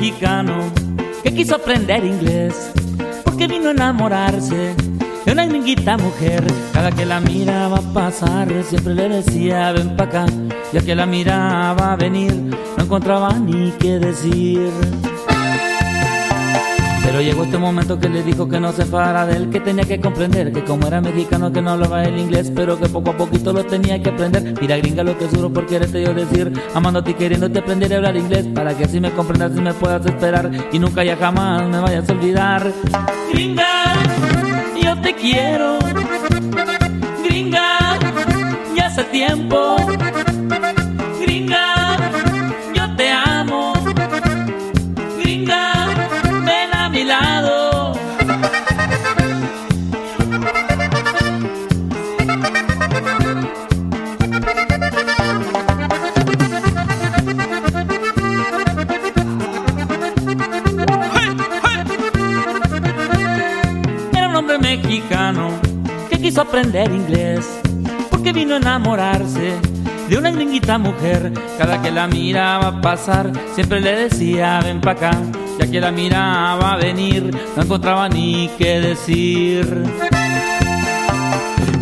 mexicano 0.02 0.58
que 1.22 1.32
quiso 1.32 1.54
aprender 1.54 2.04
inglés 2.04 2.72
porque 3.24 3.46
vino 3.46 3.68
a 3.68 3.70
enamorarse 3.70 4.74
de 5.24 5.32
una 5.32 5.46
gringuita 5.46 5.96
mujer. 5.96 6.44
Cada 6.72 6.90
que 6.90 7.06
la 7.06 7.20
miraba 7.20 7.80
pasar 7.94 8.48
siempre 8.64 8.94
le 8.94 9.08
decía 9.08 9.70
ven 9.70 9.94
pa' 9.96 10.04
acá. 10.04 10.26
Ya 10.72 10.80
que 10.80 10.96
la 10.96 11.06
miraba 11.06 11.94
venir 11.94 12.34
no 12.76 12.82
encontraba 12.82 13.32
ni 13.34 13.70
qué 13.78 14.00
decir. 14.00 14.72
Pero 17.04 17.20
llegó 17.20 17.42
este 17.42 17.58
momento 17.58 17.98
que 17.98 18.08
le 18.08 18.22
dijo 18.22 18.48
que 18.48 18.60
no 18.60 18.72
se 18.72 18.84
fuera 18.84 19.26
de 19.26 19.36
él, 19.36 19.50
que 19.50 19.60
tenía 19.60 19.84
que 19.84 20.00
comprender 20.00 20.52
que 20.52 20.64
como 20.64 20.86
era 20.86 21.00
mexicano 21.00 21.52
que 21.52 21.60
no 21.60 21.72
hablaba 21.72 22.04
el 22.04 22.18
inglés, 22.18 22.52
pero 22.54 22.78
que 22.78 22.88
poco 22.88 23.10
a 23.10 23.16
poquito 23.16 23.52
lo 23.52 23.64
tenía 23.64 24.00
que 24.02 24.10
aprender. 24.10 24.54
Mira 24.60 24.76
gringa 24.76 25.02
lo 25.02 25.18
que 25.18 25.26
juro 25.26 25.52
por 25.52 25.66
quererte 25.66 26.02
yo 26.02 26.14
decir, 26.14 26.52
amándote 26.74 27.10
y 27.10 27.14
queriéndote 27.14 27.58
aprender 27.58 27.92
a 27.92 27.96
hablar 27.96 28.16
inglés, 28.16 28.46
para 28.54 28.74
que 28.74 28.84
así 28.84 29.00
me 29.00 29.10
comprendas 29.10 29.52
y 29.56 29.60
me 29.60 29.74
puedas 29.74 30.06
esperar 30.06 30.50
y 30.72 30.78
nunca 30.78 31.02
ya 31.04 31.16
jamás 31.16 31.68
me 31.68 31.80
vayas 31.80 32.08
a 32.08 32.12
olvidar. 32.12 32.72
Gringa, 33.32 33.94
yo 34.82 35.00
te 35.02 35.14
quiero. 35.14 35.78
Gringa, 37.24 37.98
ya 38.76 38.86
hace 38.86 39.04
tiempo. 39.04 39.76
Gringa, 41.20 41.81
aprender 66.40 66.90
inglés 66.90 67.46
porque 68.10 68.32
vino 68.32 68.54
a 68.54 68.58
enamorarse 68.58 69.60
de 70.08 70.16
una 70.16 70.30
gringuita 70.30 70.78
mujer. 70.78 71.32
Cada 71.58 71.80
que 71.82 71.90
la 71.90 72.06
miraba 72.06 72.80
pasar, 72.80 73.32
siempre 73.54 73.80
le 73.80 74.08
decía 74.08 74.60
ven 74.62 74.80
pa' 74.80 74.92
acá. 74.92 75.12
Ya 75.58 75.70
que 75.70 75.80
la 75.80 75.92
miraba 75.92 76.76
venir, 76.76 77.30
no 77.56 77.62
encontraba 77.62 78.08
ni 78.08 78.48
qué 78.58 78.80
decir. 78.80 79.84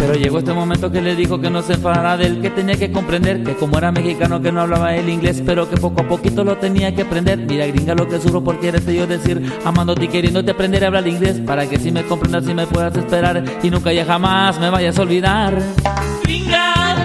Pero 0.00 0.14
llegó 0.14 0.38
este 0.38 0.54
momento 0.54 0.90
que 0.90 1.02
le 1.02 1.14
dijo 1.14 1.38
que 1.42 1.50
no 1.50 1.60
se 1.60 1.74
enfadara 1.74 2.16
de 2.16 2.24
él, 2.24 2.40
que 2.40 2.48
tenía 2.48 2.74
que 2.74 2.90
comprender 2.90 3.44
que 3.44 3.54
como 3.54 3.76
era 3.76 3.92
mexicano 3.92 4.40
que 4.40 4.50
no 4.50 4.62
hablaba 4.62 4.96
el 4.96 5.10
inglés, 5.10 5.42
pero 5.44 5.68
que 5.68 5.76
poco 5.76 6.00
a 6.00 6.08
poquito 6.08 6.42
lo 6.42 6.56
tenía 6.56 6.94
que 6.94 7.02
aprender. 7.02 7.36
Mira 7.36 7.66
gringa 7.66 7.94
lo 7.94 8.08
que 8.08 8.18
sufro 8.18 8.42
por 8.42 8.58
quererte 8.58 8.94
yo 8.94 9.06
decir, 9.06 9.52
amándote 9.62 10.06
y 10.06 10.08
queriéndote 10.08 10.52
aprender 10.52 10.84
a 10.84 10.86
hablar 10.86 11.06
inglés, 11.06 11.38
para 11.44 11.68
que 11.68 11.78
si 11.78 11.92
me 11.92 12.02
comprendas 12.04 12.48
y 12.48 12.54
me 12.54 12.66
puedas 12.66 12.96
esperar 12.96 13.44
y 13.62 13.68
nunca 13.68 13.92
ya 13.92 14.06
jamás 14.06 14.58
me 14.58 14.70
vayas 14.70 14.98
a 14.98 15.02
olvidar. 15.02 15.58
Gringa, 16.24 16.96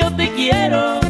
yo 0.00 0.10
te 0.16 0.28
quiero. 0.32 1.05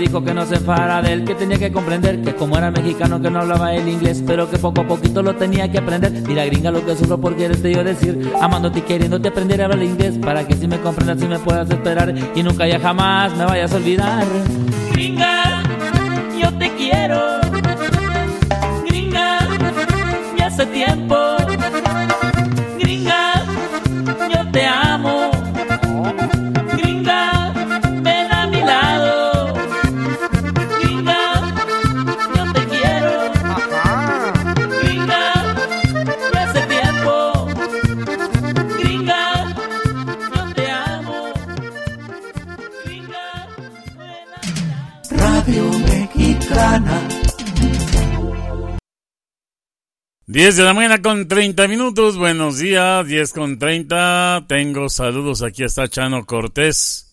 Dijo 0.00 0.24
que 0.24 0.32
no 0.32 0.46
se 0.46 0.56
enfadara 0.56 1.02
de 1.02 1.12
él, 1.12 1.24
que 1.24 1.34
tenía 1.34 1.58
que 1.58 1.70
comprender 1.70 2.22
que 2.22 2.34
como 2.34 2.56
era 2.56 2.70
mexicano 2.70 3.20
que 3.20 3.30
no 3.30 3.40
hablaba 3.40 3.74
el 3.74 3.86
inglés, 3.86 4.24
pero 4.26 4.50
que 4.50 4.58
poco 4.58 4.80
a 4.80 4.88
poquito 4.88 5.22
lo 5.22 5.36
tenía 5.36 5.70
que 5.70 5.78
aprender. 5.78 6.10
Mira 6.26 6.44
gringa 6.46 6.70
lo 6.70 6.84
que 6.84 6.96
sufro 6.96 7.20
por 7.20 7.36
quererte 7.36 7.72
yo 7.72 7.84
decir, 7.84 8.32
amándote 8.40 8.80
y 8.80 8.82
queriéndote 8.82 9.28
aprender 9.28 9.60
a 9.60 9.66
hablar 9.66 9.82
inglés, 9.82 10.18
para 10.18 10.46
que 10.46 10.54
si 10.54 10.66
me 10.66 10.80
comprendas 10.80 11.22
y 11.22 11.28
me 11.28 11.38
puedas 11.38 11.70
esperar 11.70 12.14
y 12.34 12.42
nunca 12.42 12.66
ya 12.66 12.80
jamás 12.80 13.36
me 13.36 13.44
vayas 13.44 13.72
a 13.72 13.76
olvidar. 13.76 14.24
Gringa, 14.92 15.62
yo 16.40 16.52
te 16.58 16.70
quiero. 16.70 17.40
Gringa, 18.86 19.38
ya 20.38 20.46
hace 20.46 20.66
tiempo. 20.66 21.29
10 50.40 50.56
de 50.56 50.64
la 50.64 50.72
mañana 50.72 51.02
con 51.02 51.28
30 51.28 51.68
minutos. 51.68 52.16
Buenos 52.16 52.56
días, 52.56 53.06
10 53.06 53.32
con 53.34 53.58
30. 53.58 54.46
Tengo 54.48 54.88
saludos. 54.88 55.42
Aquí 55.42 55.64
está 55.64 55.86
Chano 55.86 56.24
Cortés. 56.24 57.12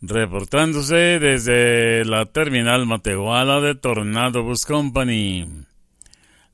Reportándose 0.00 1.18
desde 1.18 2.04
la 2.04 2.26
terminal 2.26 2.86
Matehuala 2.86 3.60
de 3.60 3.74
Tornado 3.74 4.44
Bus 4.44 4.64
Company. 4.64 5.64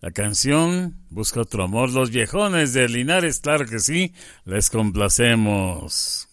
La 0.00 0.12
canción 0.12 0.94
Busca 1.10 1.42
otro 1.42 1.64
amor, 1.64 1.90
los 1.90 2.08
viejones 2.08 2.72
de 2.72 2.88
Linares, 2.88 3.40
claro 3.40 3.66
que 3.66 3.80
sí, 3.80 4.14
les 4.46 4.70
complacemos. 4.70 6.26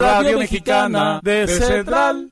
Radio 0.00 0.40
Mexicana 0.40 1.20
de 1.22 1.46
Central. 1.46 2.28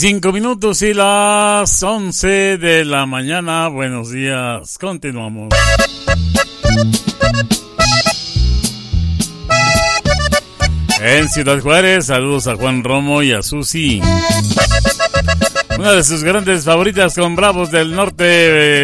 35 0.00 0.32
minutos 0.32 0.80
y 0.80 0.94
las 0.94 1.82
11 1.82 2.56
de 2.56 2.86
la 2.86 3.04
mañana. 3.04 3.68
Buenos 3.68 4.10
días, 4.10 4.78
continuamos. 4.78 5.50
En 11.02 11.28
Ciudad 11.28 11.60
Juárez, 11.60 12.06
saludos 12.06 12.46
a 12.46 12.56
Juan 12.56 12.82
Romo 12.82 13.22
y 13.22 13.32
a 13.32 13.42
Susi. 13.42 14.00
Una 15.78 15.92
de 15.92 16.02
sus 16.02 16.24
grandes 16.24 16.64
favoritas 16.64 17.14
con 17.14 17.36
Bravos 17.36 17.70
del 17.70 17.94
Norte, 17.94 18.24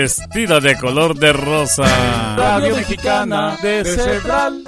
vestida 0.03 0.61
de 0.61 0.77
color 0.77 1.17
de 1.19 1.33
rosa. 1.33 2.37
Radio 2.37 2.77
Mexicana 2.77 3.57
de 3.63 3.85
Central. 3.87 4.65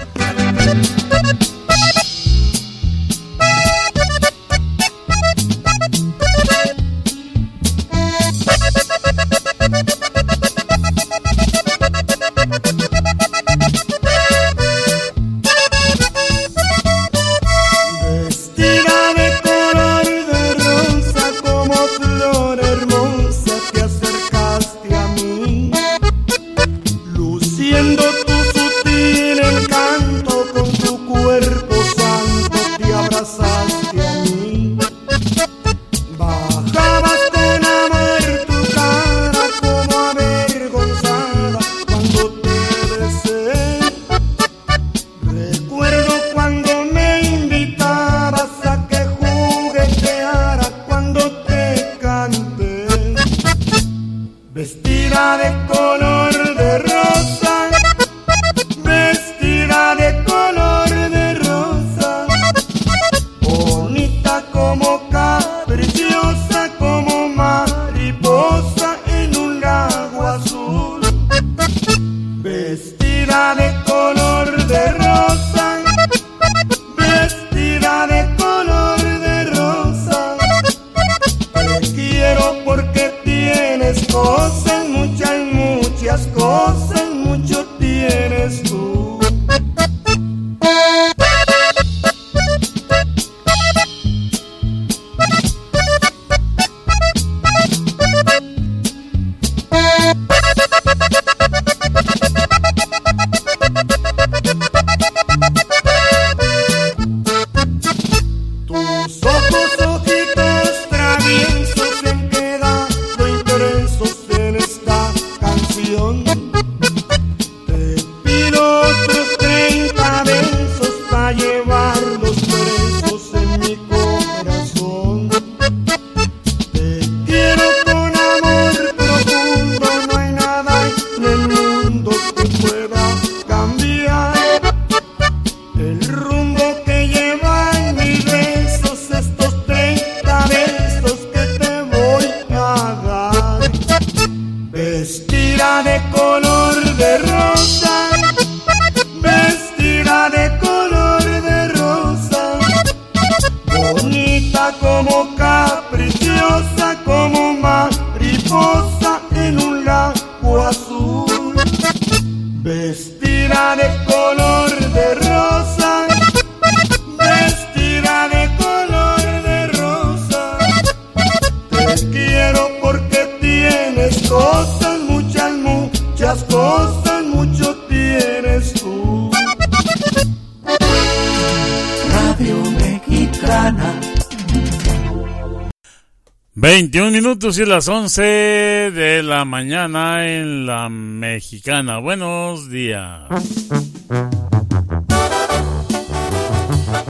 minutos 187.39 187.59
y 187.59 187.67
las 187.67 187.87
11 187.87 188.23
de 188.23 189.23
la 189.23 189.45
mañana 189.45 190.27
en 190.27 190.67
la 190.67 190.89
mexicana. 190.89 191.99
Buenos 191.99 192.69
días. 192.69 193.29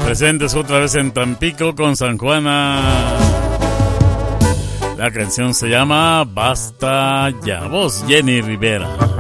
Presentes 0.04 0.54
otra 0.54 0.80
vez 0.80 0.96
en 0.96 1.12
Tampico 1.12 1.74
con 1.74 1.96
San 1.96 2.18
Juana. 2.18 3.16
La 4.98 5.10
canción 5.12 5.54
se 5.54 5.68
llama 5.68 6.24
Basta 6.24 7.30
ya. 7.42 7.66
Voz 7.66 8.04
Jenny 8.06 8.42
Rivera. 8.42 9.17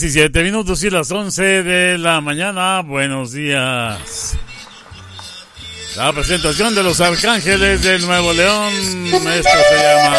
17 0.00 0.42
minutos 0.42 0.82
y 0.82 0.90
las 0.90 1.12
11 1.12 1.62
de 1.62 1.98
la 1.98 2.20
mañana. 2.20 2.80
Buenos 2.80 3.30
días. 3.30 4.36
La 5.96 6.12
presentación 6.12 6.74
de 6.74 6.82
los 6.82 7.00
Arcángeles 7.00 7.84
del 7.84 8.04
Nuevo 8.04 8.32
León. 8.32 8.72
Esto 9.06 9.50
se 9.70 9.76
llama. 9.84 10.16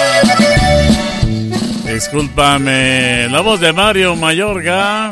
Discúlpame. 1.94 3.28
La 3.28 3.42
voz 3.42 3.60
de 3.60 3.74
Mario 3.74 4.16
Mayorga. 4.16 5.12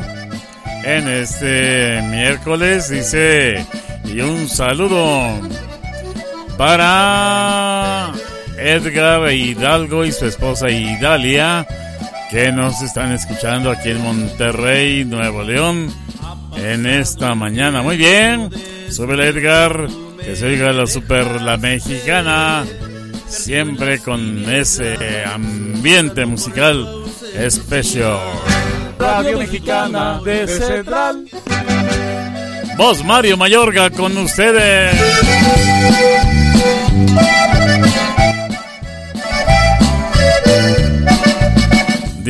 En 0.86 1.10
este 1.10 2.02
miércoles 2.04 2.88
dice. 2.88 3.66
Y 4.06 4.22
un 4.22 4.48
saludo 4.48 5.42
para 6.58 8.14
Edgar 8.58 9.30
Hidalgo 9.30 10.06
y 10.06 10.14
su 10.14 10.26
esposa 10.26 10.70
Idalia 10.70 11.68
que 12.34 12.52
nos 12.52 12.82
están 12.82 13.12
escuchando 13.12 13.70
aquí 13.70 13.90
en 13.90 14.02
Monterrey, 14.02 15.06
Nuevo 15.06 15.44
León, 15.44 15.94
en 16.56 16.88
esta 16.88 17.36
mañana. 17.36 17.84
Muy 17.84 17.96
bien, 17.96 18.50
sube 18.90 19.14
Edgar, 19.24 19.88
que 20.20 20.36
se 20.36 20.48
oiga 20.48 20.74
la 20.74 20.88
super, 20.88 21.44
la 21.44 21.58
mexicana, 21.58 22.66
siempre 23.28 24.00
con 24.00 24.52
ese 24.52 24.98
ambiente 25.26 26.26
musical 26.26 27.04
especial. 27.36 28.18
Radio 28.98 29.38
Mexicana 29.38 30.20
de 30.26 30.48
Central. 30.48 31.26
Voz 32.78 33.04
Mario 33.06 33.38
Mayorga 33.38 33.92
con 33.92 34.18
ustedes. 34.18 34.96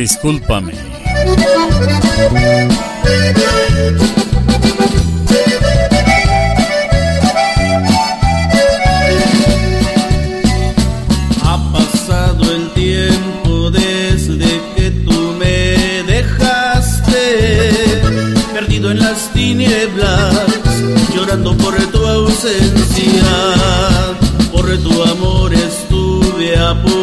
Discúlpame. 0.04 0.74
Ha 11.42 11.58
pasado 11.72 12.44
el 12.54 12.70
tiempo 12.74 13.72
desde 13.72 14.62
que 14.76 14.92
tú 15.06 15.36
me 15.40 16.04
dejaste, 16.04 17.22
perdido 18.54 18.92
en 18.92 19.00
las 19.00 19.32
tinieblas, 19.32 20.34
llorando 21.16 21.56
por 21.56 21.78
tu 21.94 22.06
ausencia. 22.06 23.24
Por 24.52 24.66
tu 24.80 25.02
amor 25.04 25.54
estuve 25.54 26.58
a 26.60 26.74
punto 26.74 27.03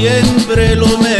siempre 0.00 0.76
lo 0.76 0.86
mejor 0.98 1.19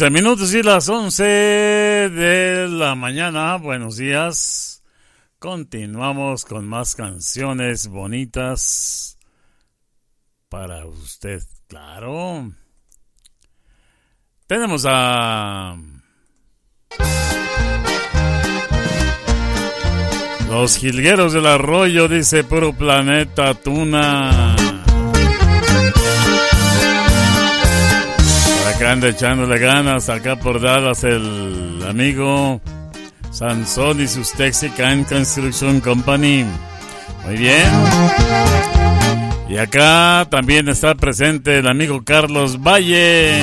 13 0.00 0.14
minutos 0.14 0.54
y 0.54 0.62
las 0.62 0.88
11 0.88 1.22
de 1.22 2.68
la 2.70 2.94
mañana. 2.94 3.56
Buenos 3.56 3.98
días. 3.98 4.82
Continuamos 5.38 6.46
con 6.46 6.66
más 6.66 6.94
canciones 6.94 7.86
bonitas 7.86 9.18
para 10.48 10.86
usted. 10.86 11.42
Claro. 11.66 12.50
Tenemos 14.46 14.86
a... 14.88 15.76
Los 20.48 20.78
jilgueros 20.78 21.34
del 21.34 21.44
arroyo, 21.44 22.08
dice 22.08 22.42
Puro 22.42 22.72
Planeta 22.72 23.52
Tuna. 23.52 24.56
Para 28.80 28.92
que 28.92 28.92
ande 28.94 29.08
echándole 29.10 29.58
ganas 29.58 30.08
acá 30.08 30.36
por 30.36 30.58
Dallas 30.58 31.04
el 31.04 31.84
amigo 31.86 32.62
Sansón 33.30 34.00
y 34.00 34.06
sus 34.06 34.32
Texican 34.32 35.04
Construction 35.04 35.80
Company. 35.80 36.46
Muy 37.26 37.36
bien. 37.36 37.68
Y 39.50 39.58
acá 39.58 40.26
también 40.30 40.70
está 40.70 40.94
presente 40.94 41.58
el 41.58 41.68
amigo 41.68 42.02
Carlos 42.04 42.58
Valle. 42.58 43.42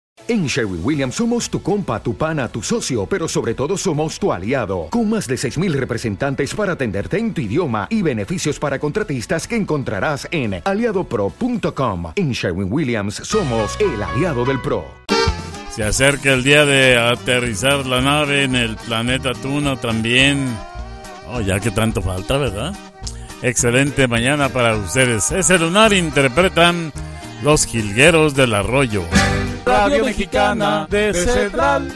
En 0.31 0.47
Sherwin 0.47 0.79
Williams 0.81 1.15
somos 1.15 1.49
tu 1.49 1.61
compa, 1.61 2.01
tu 2.01 2.15
pana, 2.15 2.47
tu 2.47 2.63
socio, 2.63 3.05
pero 3.05 3.27
sobre 3.27 3.53
todo 3.53 3.75
somos 3.75 4.17
tu 4.17 4.31
aliado, 4.31 4.87
con 4.89 5.09
más 5.09 5.27
de 5.27 5.35
6.000 5.35 5.73
representantes 5.73 6.55
para 6.55 6.71
atenderte 6.71 7.17
en 7.17 7.33
tu 7.33 7.41
idioma 7.41 7.85
y 7.89 8.01
beneficios 8.01 8.57
para 8.57 8.79
contratistas 8.79 9.45
que 9.45 9.57
encontrarás 9.57 10.29
en 10.31 10.61
aliadopro.com. 10.63 12.13
En 12.15 12.31
Sherwin 12.31 12.71
Williams 12.71 13.15
somos 13.15 13.77
el 13.81 14.01
aliado 14.01 14.45
del 14.45 14.61
PRO. 14.61 14.85
Se 15.69 15.83
acerca 15.83 16.31
el 16.31 16.43
día 16.43 16.63
de 16.63 16.97
aterrizar 16.97 17.85
la 17.85 17.99
nave 17.99 18.43
en 18.43 18.55
el 18.55 18.77
planeta 18.77 19.33
Tuna 19.33 19.81
también. 19.81 20.47
Oh, 21.27 21.41
ya 21.41 21.59
que 21.59 21.71
tanto 21.71 22.01
falta, 22.01 22.37
¿verdad? 22.37 22.73
Excelente 23.41 24.07
mañana 24.07 24.47
para 24.47 24.77
ustedes. 24.77 25.29
Ese 25.33 25.59
lunar 25.59 25.91
interpretan 25.91 26.93
los 27.41 27.65
jilgueros 27.65 28.35
del 28.35 28.53
arroyo. 28.53 29.03
Radio 29.65 30.05
Mexicana 30.05 30.87
de 30.89 31.13
Central. 31.13 31.91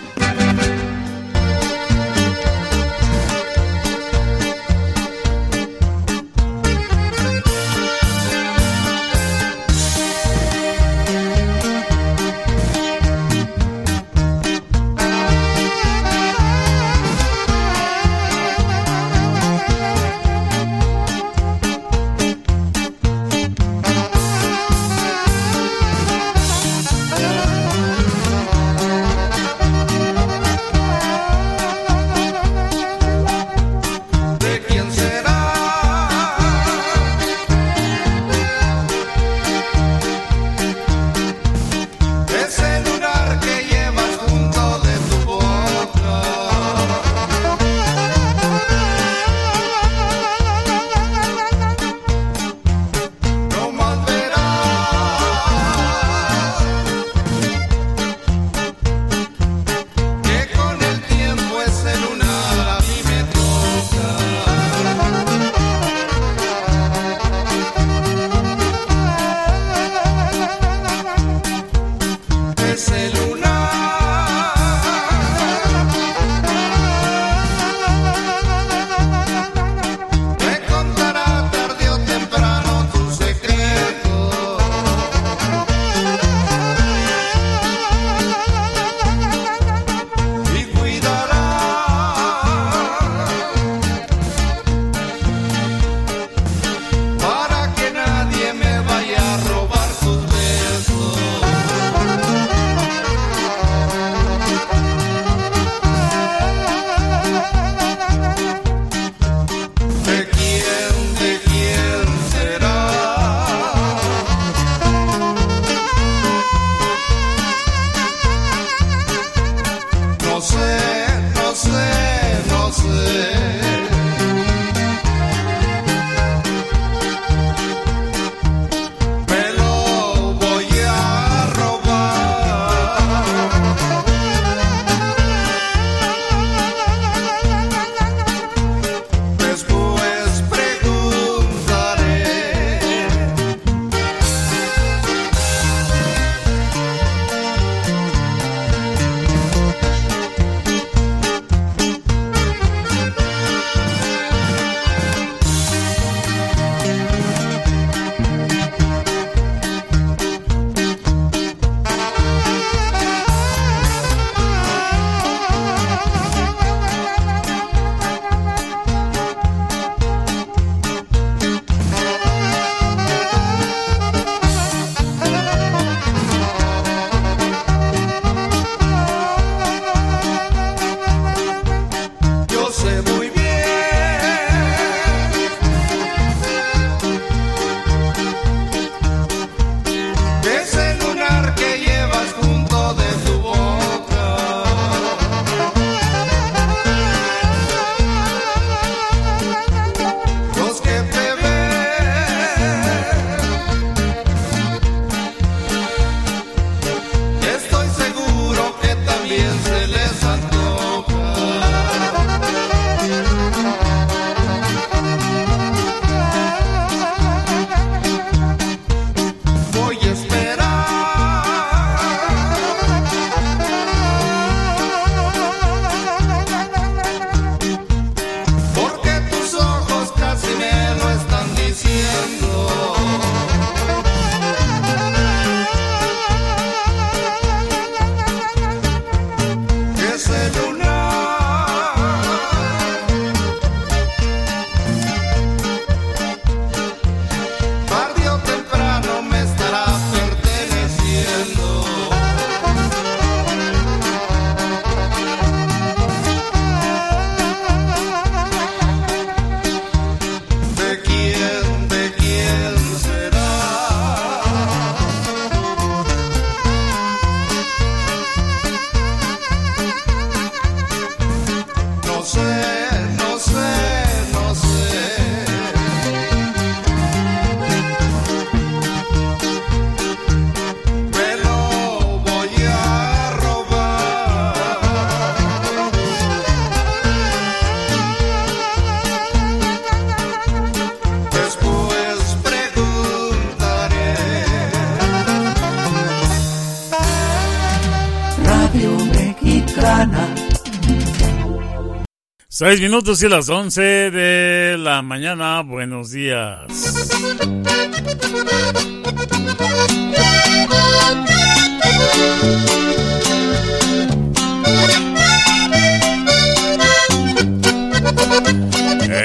Seis 302.57 302.80
minutos 302.80 303.22
y 303.22 303.27
las 303.27 303.49
once 303.49 303.82
de 303.82 304.77
la 304.80 305.02
mañana. 305.02 305.61
Buenos 305.61 306.11
días. 306.11 306.61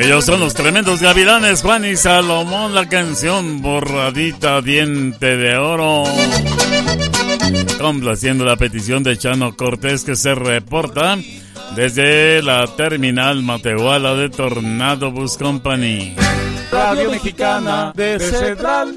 Ellos 0.00 0.24
son 0.24 0.40
los 0.40 0.54
tremendos 0.54 1.00
gavilanes 1.00 1.62
Juan 1.62 1.84
y 1.84 1.94
Salomón, 1.94 2.74
la 2.74 2.88
canción 2.88 3.62
borradita 3.62 4.60
diente 4.60 5.36
de 5.36 5.56
oro. 5.56 6.02
Complaciendo 7.78 8.44
la 8.44 8.56
petición 8.56 9.04
de 9.04 9.16
Chano 9.16 9.54
Cortés 9.54 10.02
que 10.02 10.16
se 10.16 10.34
reporta 10.34 11.16
desde 11.74 12.42
la 12.42 12.66
terminal 12.66 13.42
Matehuala 13.42 14.14
de 14.14 14.28
Tornado 14.28 15.10
Bus 15.10 15.36
Company. 15.36 16.16
Radio 16.70 17.10
Mexicana 17.10 17.92
de 17.94 18.18
Central. 18.18 18.96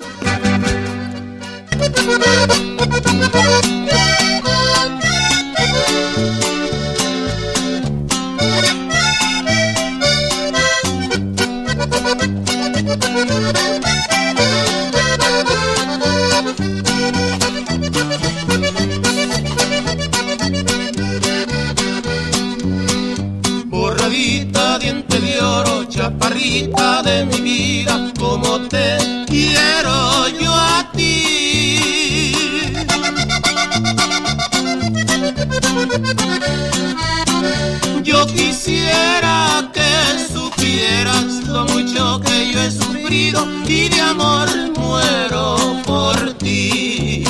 Sufrido 43.33 43.47
y 43.67 43.89
de 43.89 44.01
amor 44.01 44.47
muero 44.77 45.57
por 45.85 46.33
ti. 46.33 47.23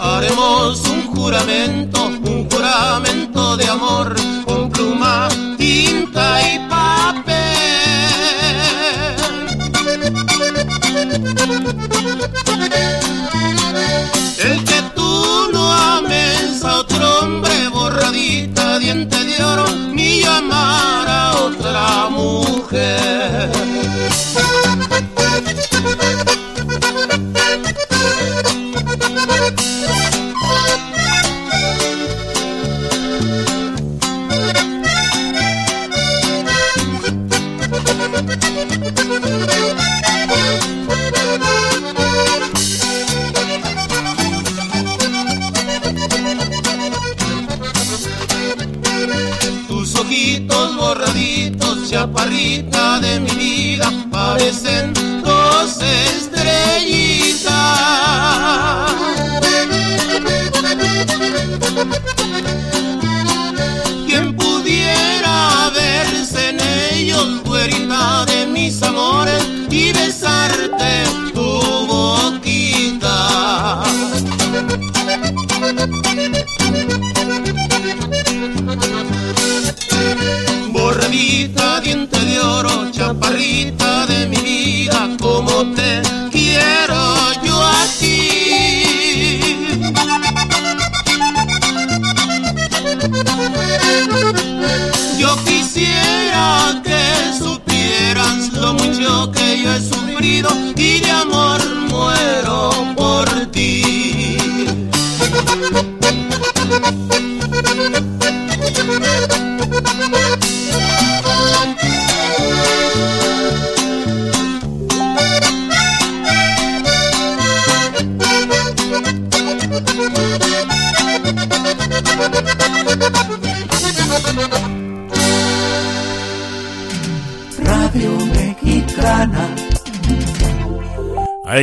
Haremos 0.00 0.80
un 0.88 1.02
juramento, 1.14 1.77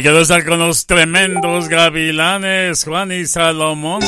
Que 0.05 0.21
estar 0.21 0.45
con 0.45 0.59
los 0.59 0.85
tremendos 0.85 1.67
gavilanes, 1.67 2.83
Juan 2.83 3.11
y 3.11 3.25
Salomón. 3.25 4.03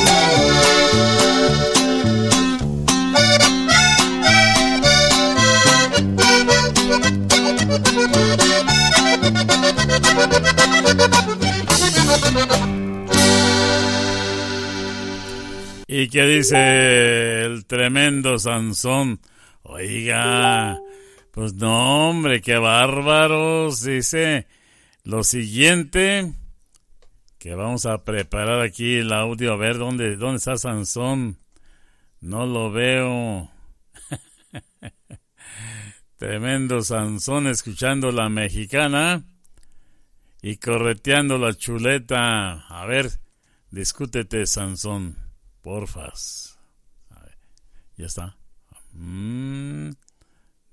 ¿Y 15.88 16.08
qué 16.10 16.26
dice 16.26 17.42
el 17.42 17.66
tremendo 17.66 18.38
Sansón? 18.38 19.18
Oiga, 19.64 20.78
pues 21.32 21.54
no, 21.54 22.10
hombre, 22.10 22.40
qué 22.40 22.56
bárbaros. 22.56 23.82
Dice 23.82 24.46
lo 25.08 25.24
siguiente, 25.24 26.34
que 27.38 27.54
vamos 27.54 27.86
a 27.86 28.04
preparar 28.04 28.60
aquí 28.60 28.96
el 28.96 29.10
audio, 29.14 29.54
a 29.54 29.56
ver 29.56 29.78
dónde, 29.78 30.16
dónde 30.16 30.36
está 30.36 30.58
Sansón. 30.58 31.38
No 32.20 32.44
lo 32.44 32.70
veo. 32.70 33.50
Tremendo 36.18 36.82
Sansón 36.82 37.46
escuchando 37.46 38.12
la 38.12 38.28
mexicana 38.28 39.24
y 40.42 40.58
correteando 40.58 41.38
la 41.38 41.54
chuleta. 41.54 42.66
A 42.68 42.84
ver, 42.84 43.08
discútete, 43.70 44.44
Sansón, 44.44 45.16
porfas. 45.62 46.58
Ya 47.96 48.04
está. 48.04 48.36
Mm, 48.92 49.88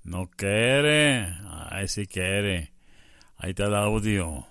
no 0.04 0.30
quiere. 0.36 1.34
Ay, 1.70 1.88
sí 1.88 2.06
quiere. 2.06 2.75
Ahí 3.38 3.50
está 3.50 3.64
el 3.64 3.74
audio. 3.74 4.46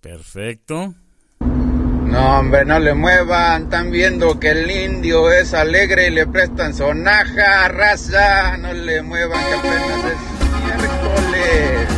Perfecto. 0.00 0.94
No, 1.40 2.38
hombre, 2.38 2.64
no 2.64 2.78
le 2.78 2.94
muevan. 2.94 3.64
Están 3.64 3.90
viendo 3.90 4.38
que 4.38 4.50
el 4.50 4.70
indio 4.70 5.30
es 5.30 5.52
alegre 5.54 6.06
y 6.06 6.10
le 6.10 6.26
prestan 6.26 6.72
sonaja, 6.72 7.68
raza. 7.68 8.56
No 8.56 8.72
le 8.72 9.02
muevan, 9.02 9.44
que 9.44 9.54
apenas 9.54 10.04
es 10.04 10.18
miércoles. 10.64 11.88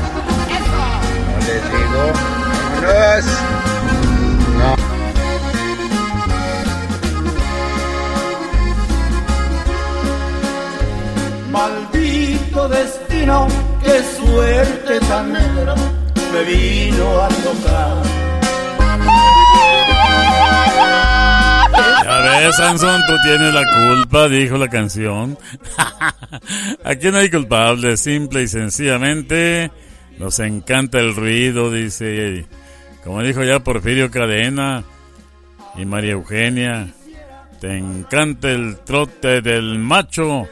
No 1.29 1.39
les 1.47 1.63
digo. 1.73 2.13
Vámonos. 2.83 3.25
No. 4.59 4.77
Maldito 11.51 12.69
destino, 12.69 13.49
qué 13.83 14.03
suerte 14.17 15.01
tan 15.01 15.33
negra 15.33 15.75
me 16.33 16.45
vino 16.45 17.23
a 17.23 17.29
tocar. 17.29 18.03
Ya 22.05 22.21
ves, 22.21 22.57
Sansón, 22.57 23.01
tú 23.07 23.15
tienes 23.25 23.55
la 23.55 23.65
culpa, 23.65 24.29
dijo 24.29 24.57
la 24.59 24.69
canción. 24.69 25.39
Aquí 26.85 27.11
no 27.11 27.19
hay 27.19 27.31
culpables, 27.31 28.01
simple 28.01 28.43
y 28.43 28.49
sencillamente 28.49 29.71
nos 30.19 30.39
encanta 30.41 30.99
el 30.99 31.17
ruido, 31.17 31.71
dice, 31.71 32.47
como 33.05 33.23
dijo 33.23 33.43
ya 33.43 33.61
Porfirio 33.61 34.11
Cadena 34.11 34.85
y 35.77 35.87
María 35.87 36.13
Eugenia, 36.13 36.93
te 37.61 37.79
encanta 37.79 38.51
el 38.51 38.79
trote 38.79 39.41
del 39.41 39.79
macho 39.79 40.47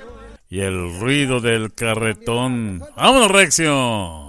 y 0.50 0.60
el 0.60 0.98
ruido 0.98 1.40
del 1.40 1.74
carretón. 1.74 2.82
¡Vámonos, 2.96 3.30
Rexio! 3.30 4.28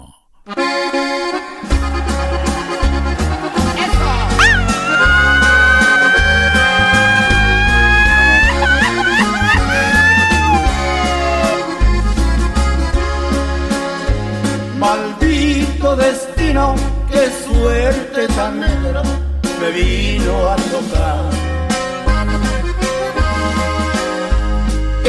Maldito 14.78 15.96
destino, 15.96 16.76
qué 17.12 17.30
suerte 17.46 18.28
tan 18.30 18.60
negra 18.60 19.04
me 19.62 19.72
vino 19.72 20.50
a 20.50 20.56
tocar. 20.56 21.39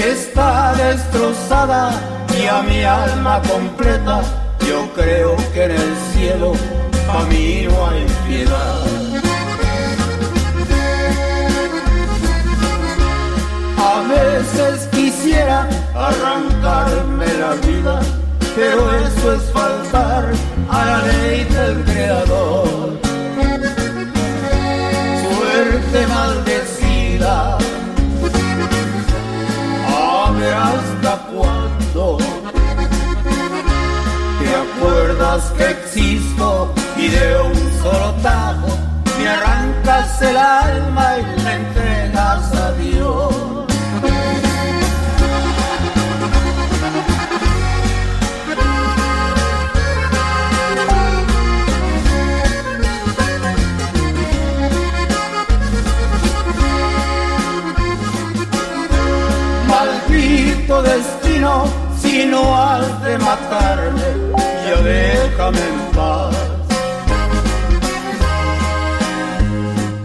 Está 0.05 0.73
destrozada 0.75 1.91
y 2.41 2.47
a 2.47 2.63
mi 2.63 2.83
alma 2.85 3.43
completa 3.43 4.23
Yo 4.67 4.91
creo 4.95 5.37
que 5.53 5.65
en 5.65 5.71
el 5.73 5.95
cielo 6.13 6.53
para 7.07 7.25
mí 7.25 7.67
no 7.69 7.87
hay 7.87 8.07
piedad. 8.27 9.01
A 13.79 14.03
veces 14.09 14.89
quisiera 14.93 15.69
arrancarme 15.95 17.27
la 17.35 17.55
vida, 17.67 18.01
pero 18.55 18.95
eso 18.97 19.33
es 19.35 19.43
faltar 19.53 20.33
a 20.71 20.85
la 20.85 21.03
ley 21.07 21.45
del 21.45 21.85
creador. 21.85 22.80
Hasta 31.11 31.27
cuándo 31.27 32.19
te 34.39 34.55
acuerdas 34.55 35.53
que 35.57 35.71
existo 35.71 36.73
y 36.97 37.09
de 37.09 37.41
un 37.41 37.83
solo 37.83 38.13
tajo 38.23 38.69
me 39.19 39.29
arrancas 39.29 40.23
el 40.23 40.37
alma 40.37 41.17
y 41.19 41.43
la 41.43 41.55
entregas 41.55 42.55
a 42.55 42.73
Dios. 42.73 43.60
Maldito 60.71 60.83
destino, 60.83 61.65
si 62.01 62.27
no 62.27 62.57
has 62.57 63.03
de 63.03 63.19
matarme, 63.19 64.09
ya 64.65 64.77
déjame 64.83 65.59
en 65.59 65.97
paz. 65.97 66.37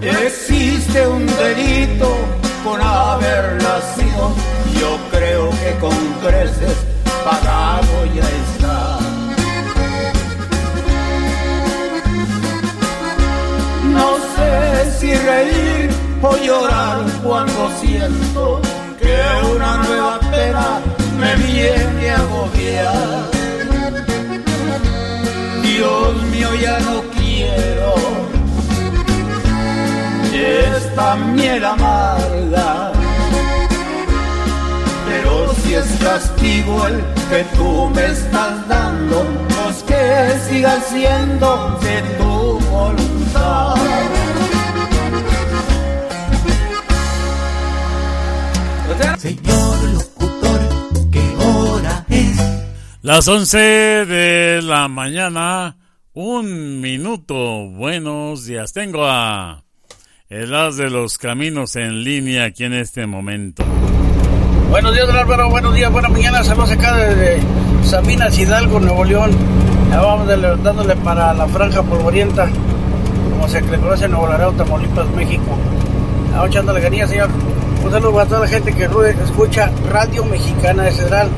Existe 0.01 1.07
un 1.07 1.25
delito 1.27 2.17
con 2.63 2.81
haber 2.81 3.61
nacido, 3.61 4.33
yo 4.79 4.97
creo 5.11 5.51
que 5.51 5.77
con 5.79 5.97
creces 6.23 6.77
pagado 7.23 8.05
ya 8.15 8.27
está. 8.41 8.99
No 13.93 14.17
sé 14.35 14.99
si 14.99 15.13
reír 15.13 15.89
o 16.23 16.35
llorar 16.37 17.03
cuando 17.23 17.69
siento 17.79 18.61
que 19.05 19.21
una 19.55 19.77
nueva 19.77 20.19
pena 20.31 20.81
me 21.19 21.35
viene 21.45 22.09
a 22.09 22.17
agobiar. 22.17 23.29
Dios 25.61 26.23
mío, 26.31 26.49
ya 26.55 26.79
no 26.79 27.03
quiero 27.15 27.93
esta 30.35 31.15
miel 31.15 31.63
amarga. 31.63 32.91
Pero 35.07 35.53
si 35.61 35.75
es 35.75 35.87
castigo 36.03 36.87
el 36.87 37.03
que 37.29 37.43
tú 37.55 37.89
me 37.93 38.05
estás 38.07 38.67
dando, 38.67 39.25
pues 39.47 39.83
que 39.83 40.39
siga 40.47 40.79
siendo 40.81 41.79
de 41.81 42.01
tu 42.17 42.59
voluntad. 42.69 44.14
Señor 49.17 49.83
locutor, 49.93 50.59
¿qué 51.11 51.35
hora 51.37 52.05
es? 52.07 52.39
Las 53.01 53.27
11 53.27 53.57
de 53.57 54.61
la 54.61 54.87
mañana, 54.87 55.75
un 56.13 56.79
minuto. 56.79 57.67
Buenos 57.71 58.45
días. 58.45 58.71
Tengo 58.71 59.05
a 59.05 59.63
el 60.29 60.55
as 60.55 60.77
de 60.77 60.89
los 60.89 61.17
caminos 61.17 61.75
en 61.75 62.03
línea 62.03 62.45
aquí 62.45 62.63
en 62.63 62.73
este 62.73 63.05
momento. 63.05 63.65
Buenos 64.69 64.93
días, 64.93 65.07
don 65.07 65.17
Álvaro. 65.17 65.49
Buenos 65.49 65.75
días, 65.75 65.91
buenas 65.91 66.11
mañanas. 66.11 66.47
Saludos 66.47 66.71
acá 66.71 66.95
desde 66.95 67.41
Sabinas 67.83 68.37
Hidalgo, 68.39 68.79
Nuevo 68.79 69.03
León. 69.03 69.31
Ya 69.89 70.01
vamos 70.01 70.27
dándole 70.63 70.95
para 70.95 71.33
la 71.33 71.47
franja 71.47 71.83
polvorienta, 71.83 72.49
como 73.29 73.47
se 73.49 73.61
le 73.61 73.77
conoce 73.77 74.05
en 74.05 74.11
Nuevo 74.11 74.27
Laredo, 74.27 74.53
Tamaulipas, 74.53 75.07
México. 75.09 75.57
Vamos 76.31 76.49
echándole 76.49 76.79
ganilla, 76.79 77.07
señor. 77.07 77.29
Un 77.85 77.91
saludo 77.91 78.13
para 78.13 78.25
toda 78.25 78.39
la 78.41 78.47
gente 78.47 78.73
que 78.73 78.89
escucha 79.23 79.69
Radio 79.91 80.25
Mexicana 80.25 80.83
de 80.83 80.91
Cedral, 80.91 81.29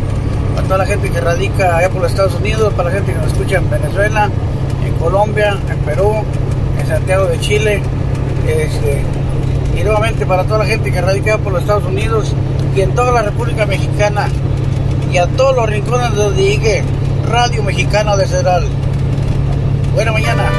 para 0.55 0.65
toda 0.65 0.77
la 0.77 0.85
gente 0.85 1.09
que 1.09 1.19
radica 1.19 1.77
allá 1.77 1.89
por 1.89 2.01
los 2.01 2.11
Estados 2.11 2.35
Unidos, 2.35 2.73
para 2.73 2.87
la 2.87 2.95
gente 2.95 3.11
que 3.11 3.19
nos 3.19 3.27
escucha 3.33 3.57
en 3.57 3.69
Venezuela, 3.69 4.29
en 4.85 4.93
Colombia, 4.93 5.57
en 5.69 5.77
Perú, 5.79 6.23
en 6.79 6.87
Santiago 6.87 7.25
de 7.25 7.37
Chile, 7.41 7.81
este, 8.47 9.03
y 9.77 9.83
nuevamente 9.83 10.25
para 10.25 10.45
toda 10.45 10.59
la 10.59 10.65
gente 10.65 10.89
que 10.89 11.01
radica 11.01 11.33
allá 11.33 11.43
por 11.43 11.51
los 11.51 11.63
Estados 11.63 11.83
Unidos 11.83 12.33
y 12.73 12.79
en 12.79 12.95
toda 12.95 13.11
la 13.11 13.23
República 13.23 13.65
Mexicana 13.65 14.29
y 15.11 15.17
a 15.17 15.27
todos 15.27 15.53
los 15.53 15.69
rincones 15.69 16.15
donde 16.15 16.41
llegue 16.41 16.81
Radio 17.29 17.61
Mexicana 17.61 18.15
de 18.15 18.25
Cedral. 18.25 18.65
Buena 19.93 20.13
mañana. 20.13 20.49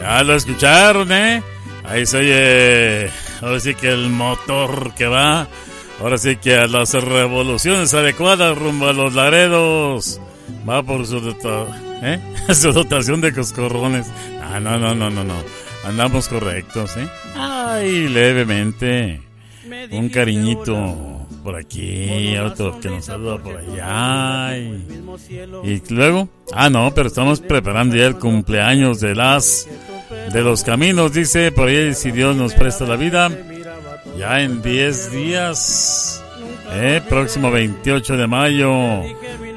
Ya 0.00 0.22
lo 0.22 0.36
escucharon, 0.36 1.10
¿eh? 1.10 1.42
Ahí 1.90 2.06
se 2.06 2.18
oye, 2.18 3.10
ahora 3.42 3.58
sí 3.60 3.74
que 3.74 3.88
el 3.88 4.10
motor 4.10 4.94
que 4.94 5.06
va, 5.06 5.48
ahora 6.00 6.18
sí 6.18 6.36
que 6.36 6.54
a 6.54 6.66
las 6.68 6.94
revoluciones 6.94 7.92
adecuadas 7.94 8.56
rumbo 8.56 8.86
a 8.86 8.92
los 8.92 9.12
laredos, 9.14 10.20
va 10.68 10.82
por 10.84 11.04
su, 11.06 11.20
dota- 11.20 11.66
¿eh? 12.02 12.20
su 12.54 12.72
dotación 12.72 13.20
de 13.20 13.32
coscorrones. 13.32 14.06
Ah, 14.40 14.60
no, 14.60 14.78
no, 14.78 14.94
no, 14.94 15.10
no, 15.10 15.24
no, 15.24 15.34
andamos 15.84 16.28
correctos, 16.28 16.96
¿eh? 16.96 17.08
Ay, 17.34 18.08
levemente, 18.08 19.20
un 19.90 20.08
cariñito 20.10 21.26
por 21.42 21.56
aquí, 21.56 22.36
otro 22.38 22.78
que 22.78 22.88
nos 22.88 23.04
saluda 23.06 23.38
por 23.38 23.56
allá. 23.56 24.56
Y, 24.58 25.70
y 25.70 25.82
luego, 25.90 26.28
ah, 26.52 26.70
no, 26.70 26.92
pero 26.94 27.08
estamos 27.08 27.40
preparando 27.40 27.96
ya 27.96 28.06
el 28.06 28.16
cumpleaños 28.16 29.00
de 29.00 29.14
las 29.16 29.66
de 30.32 30.42
los 30.42 30.62
caminos, 30.62 31.12
dice, 31.12 31.52
por 31.52 31.68
ahí 31.68 31.94
si 31.94 32.10
Dios 32.10 32.36
nos 32.36 32.54
presta 32.54 32.84
la 32.84 32.96
vida, 32.96 33.30
ya 34.18 34.40
en 34.40 34.62
10 34.62 35.12
días, 35.12 36.22
eh, 36.72 37.00
próximo 37.08 37.50
28 37.50 38.16
de 38.16 38.26
mayo, 38.26 39.02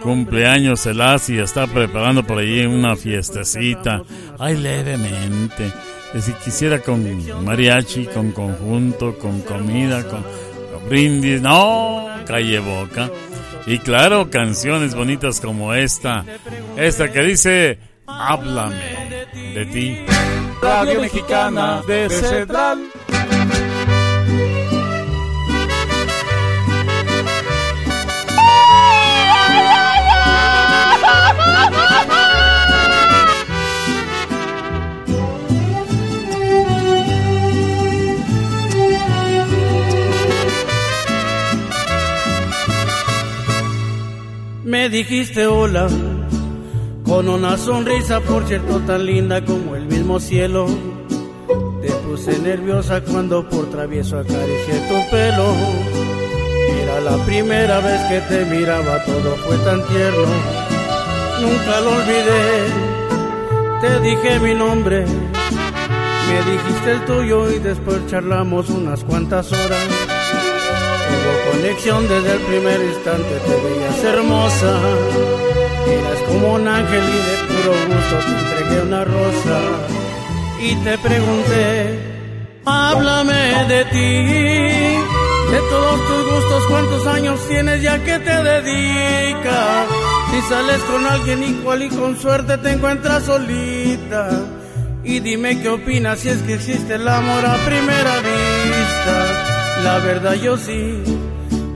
cumpleaños 0.01 0.85
el 0.85 1.01
y 1.27 1.39
está 1.39 1.67
preparando 1.67 2.23
por 2.23 2.39
ahí 2.39 2.65
una 2.65 2.95
fiestecita, 2.95 4.03
ay, 4.39 4.57
levemente, 4.57 5.71
si 6.19 6.31
quisiera 6.33 6.79
con 6.79 7.03
mariachi, 7.43 8.05
con 8.05 8.31
conjunto, 8.31 9.17
con 9.17 9.41
comida, 9.41 10.03
con, 10.03 10.21
con 10.21 10.89
brindis, 10.89 11.41
no, 11.41 12.07
calle 12.25 12.59
boca. 12.59 13.09
Y 13.65 13.79
claro, 13.79 14.29
canciones 14.29 14.93
bonitas 14.93 15.39
como 15.39 15.73
esta, 15.73 16.25
esta 16.75 17.11
que 17.11 17.21
dice, 17.23 17.79
háblame 18.07 19.27
de 19.53 19.65
ti. 19.65 20.05
Radio 20.61 21.01
Mexicana 21.01 21.81
de 21.87 22.09
Cedral. 22.09 22.89
Me 44.63 44.89
dijiste 44.89 45.45
hola 45.45 45.87
con 47.05 47.29
una 47.29 47.57
sonrisa, 47.57 48.19
por 48.21 48.45
cierto, 48.47 48.79
tan 48.81 49.05
linda 49.05 49.43
como 49.43 49.75
el 49.75 49.85
mismo 49.85 50.19
cielo. 50.19 50.67
Te 51.81 51.91
puse 51.91 52.39
nerviosa 52.39 53.01
cuando 53.01 53.47
por 53.47 53.69
travieso 53.69 54.19
acaricié 54.19 54.75
tu 54.87 55.09
pelo. 55.11 55.53
Era 56.81 57.01
la 57.01 57.17
primera 57.25 57.79
vez 57.79 58.01
que 58.09 58.21
te 58.21 58.45
miraba, 58.45 59.03
todo 59.05 59.35
fue 59.45 59.57
tan 59.57 59.85
tierno. 59.87 60.27
Nunca 61.41 61.81
lo 61.81 61.91
olvidé. 61.91 62.93
Te 63.81 63.99
dije 63.99 64.39
mi 64.39 64.53
nombre, 64.53 65.05
me 65.05 66.51
dijiste 66.51 66.91
el 66.91 67.05
tuyo 67.05 67.51
y 67.51 67.59
después 67.59 67.99
charlamos 68.07 68.69
unas 68.69 69.03
cuantas 69.03 69.51
horas. 69.51 69.87
Hubo 71.09 71.51
conexión 71.51 72.07
desde 72.07 72.31
el 72.31 72.39
primer 72.39 72.81
instante, 72.81 73.39
te 73.45 73.67
veías 73.67 74.03
hermosa. 74.03 75.52
Eras 75.87 76.19
como 76.27 76.53
un 76.53 76.67
ángel 76.67 77.03
y 77.03 77.17
de 77.27 77.35
puro 77.47 77.73
gusto 77.87 78.15
te 78.25 78.39
entregué 78.39 78.81
una 78.83 79.03
rosa. 79.05 79.59
Y 80.61 80.75
te 80.75 80.97
pregunté, 80.97 81.99
háblame 82.65 83.65
de 83.67 83.85
ti. 83.85 85.03
De 85.51 85.59
todos 85.69 86.07
tus 86.07 86.33
gustos, 86.33 86.65
¿cuántos 86.67 87.07
años 87.07 87.47
tienes 87.47 87.81
ya 87.81 88.03
que 88.03 88.17
te 88.17 88.43
dedicas? 88.43 89.87
Si 90.31 90.41
sales 90.49 90.81
con 90.81 91.05
alguien 91.05 91.43
igual 91.43 91.83
y 91.83 91.89
con 91.89 92.17
suerte 92.17 92.57
te 92.57 92.71
encuentras 92.71 93.23
solita. 93.23 94.29
Y 95.03 95.19
dime 95.19 95.61
qué 95.61 95.69
opinas 95.69 96.19
si 96.19 96.29
es 96.29 96.41
que 96.43 96.55
existe 96.55 96.95
el 96.95 97.07
amor 97.07 97.45
a 97.45 97.57
primera 97.65 98.15
vista. 98.17 99.83
La 99.83 99.99
verdad 99.99 100.33
yo 100.35 100.57
sí, 100.57 101.03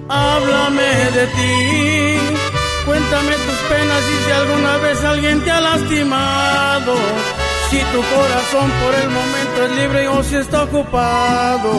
háblame 0.09 1.11
de 1.13 1.27
ti. 1.27 2.46
Cuéntame 2.87 3.33
tus 3.33 3.59
penas 3.69 4.01
y 4.09 4.23
si 4.23 4.31
alguna 4.31 4.77
vez 4.77 5.03
alguien 5.03 5.43
te 5.43 5.51
ha 5.51 5.59
lastimado. 5.59 6.95
Si 7.69 7.79
tu 7.79 8.01
corazón 8.15 8.71
por 8.81 8.95
el 8.95 9.09
momento 9.09 9.65
es 9.65 9.71
libre 9.75 10.07
o 10.07 10.23
si 10.23 10.35
está 10.37 10.63
ocupado. 10.63 11.73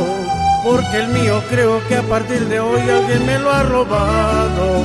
Porque 0.62 0.99
el 0.99 1.09
mío 1.09 1.43
creo 1.49 1.81
que 1.89 1.97
a 1.97 2.03
partir 2.03 2.47
de 2.47 2.61
hoy 2.61 2.83
alguien 2.83 3.25
me 3.25 3.39
lo 3.39 3.51
ha 3.51 3.62
robado. 3.62 4.85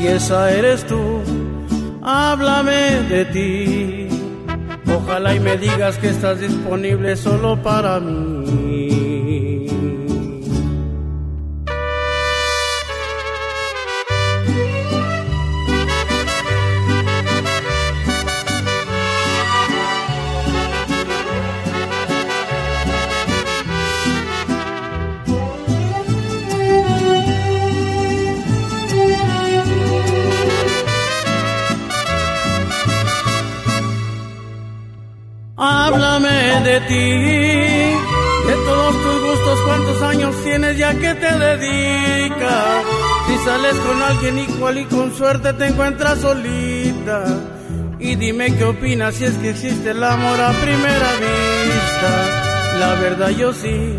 Y 0.00 0.08
esa 0.08 0.50
eres 0.50 0.84
tú, 0.84 1.22
háblame 2.02 3.02
de 3.08 3.24
ti. 3.26 4.08
Ojalá 4.92 5.32
y 5.36 5.38
me 5.38 5.56
digas 5.58 5.96
que 5.98 6.08
estás 6.08 6.40
disponible 6.40 7.14
solo 7.14 7.62
para 7.62 8.00
mí. 8.00 9.11
De 36.72 36.80
ti, 36.80 38.48
de 38.48 38.54
todos 38.64 38.94
tus 39.02 39.22
gustos, 39.28 39.60
cuántos 39.66 40.02
años 40.02 40.34
tienes 40.42 40.78
ya 40.78 40.94
que 40.94 41.14
te 41.14 41.30
dedicas. 41.46 42.84
Si 43.26 43.36
sales 43.44 43.76
con 43.76 44.00
alguien 44.00 44.38
igual 44.38 44.78
y 44.78 44.84
con 44.86 45.14
suerte 45.14 45.52
te 45.52 45.66
encuentras 45.66 46.20
solita. 46.20 47.24
Y 47.98 48.14
dime 48.14 48.56
qué 48.56 48.64
opinas 48.64 49.16
si 49.16 49.24
es 49.24 49.34
que 49.34 49.50
existe 49.50 49.90
el 49.90 50.02
amor 50.02 50.40
a 50.40 50.52
primera 50.62 51.10
vista. 51.26 52.10
La 52.78 52.94
verdad 52.94 53.28
yo 53.30 53.52
sí, 53.52 53.98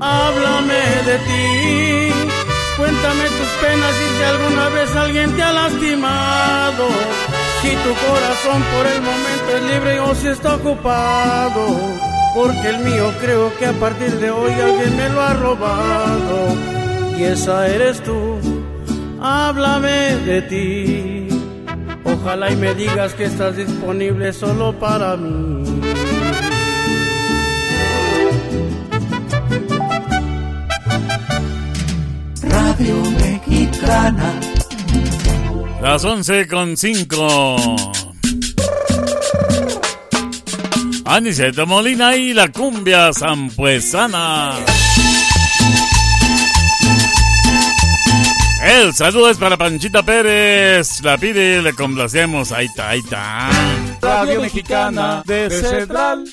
háblame 0.00 0.82
de 1.08 1.16
ti. 1.28 2.14
Cuéntame 2.78 3.24
tus 3.24 3.50
penas 3.60 3.94
y 4.04 4.16
si 4.16 4.22
alguna 4.22 4.68
vez 4.70 4.96
alguien 4.96 5.36
te 5.36 5.42
ha 5.42 5.52
lastimado. 5.52 6.88
Si 7.62 7.68
tu 7.68 7.94
corazón 8.06 8.60
por 8.74 8.86
el 8.88 9.00
momento 9.02 9.56
es 9.56 9.62
libre 9.72 10.00
o 10.00 10.14
si 10.16 10.26
está 10.26 10.56
ocupado. 10.56 11.64
Porque 12.34 12.70
el 12.70 12.78
mío 12.80 13.12
creo 13.20 13.56
que 13.56 13.66
a 13.66 13.72
partir 13.72 14.18
de 14.18 14.32
hoy 14.32 14.52
alguien 14.52 14.96
me 14.96 15.08
lo 15.08 15.20
ha 15.20 15.32
robado. 15.34 16.56
Y 17.16 17.22
esa 17.22 17.68
eres 17.68 18.02
tú, 18.02 18.38
háblame 19.20 20.16
de 20.26 20.42
ti. 20.42 21.28
Ojalá 22.02 22.50
y 22.50 22.56
me 22.56 22.74
digas 22.74 23.14
que 23.14 23.26
estás 23.26 23.56
disponible 23.56 24.32
solo 24.32 24.76
para 24.80 25.16
mí. 25.16 25.62
Radio 32.42 32.96
Mexicana. 33.20 34.51
Las 35.82 36.04
11 36.04 36.46
con 36.46 36.76
5. 36.76 37.76
Aniceto 41.04 41.66
Molina 41.66 42.14
y 42.14 42.32
la 42.32 42.52
cumbia 42.52 43.12
zampuesana. 43.12 44.52
El 48.62 48.94
saludo 48.94 49.28
es 49.30 49.38
para 49.38 49.56
Panchita 49.56 50.04
Pérez. 50.04 51.02
La 51.02 51.18
pide 51.18 51.60
le 51.60 51.72
complacemos. 51.72 52.52
Ahí 52.52 52.66
está, 52.66 52.90
ahí 52.90 53.00
está. 53.00 53.50
Radio 54.00 54.40
Mexicana 54.40 55.24
de 55.26 55.50
Central. 55.50 56.24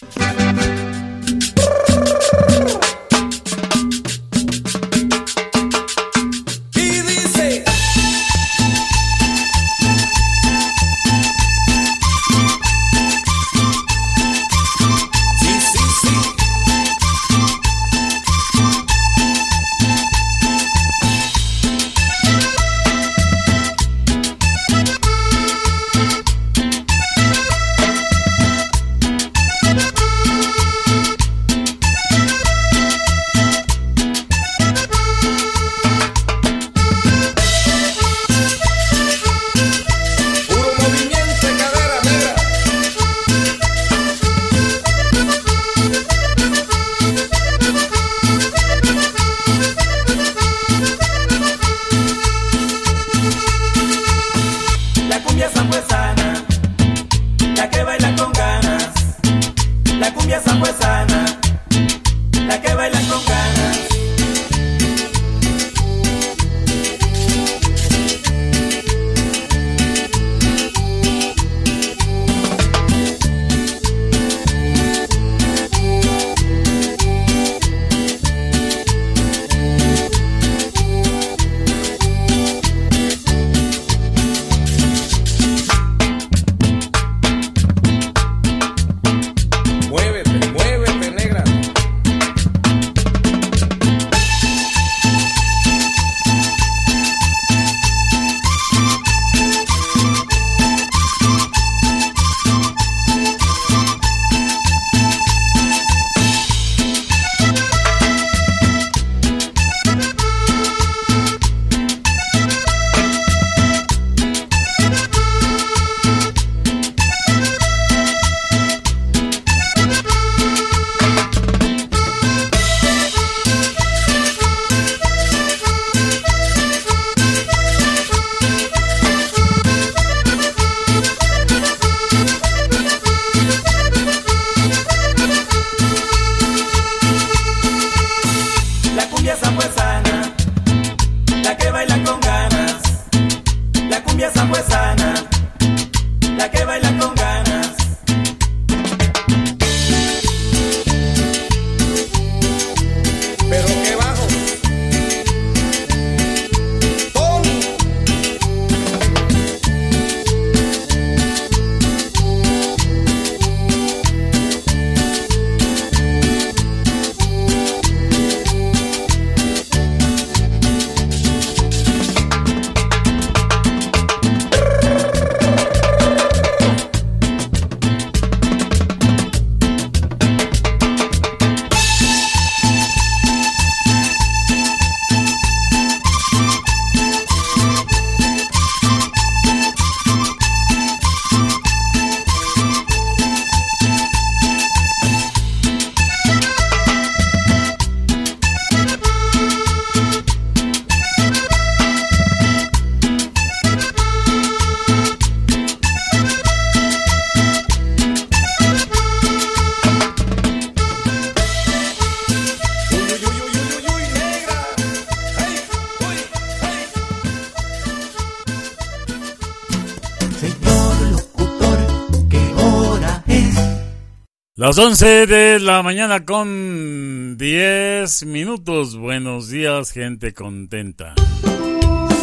Las 224.70 224.78
11 224.78 225.26
de 225.26 225.60
la 225.60 225.82
mañana 225.82 226.26
con 226.26 227.40
10 227.40 228.26
minutos. 228.28 228.98
Buenos 228.98 229.50
días, 229.50 229.90
gente 229.90 230.32
contenta. 230.36 231.16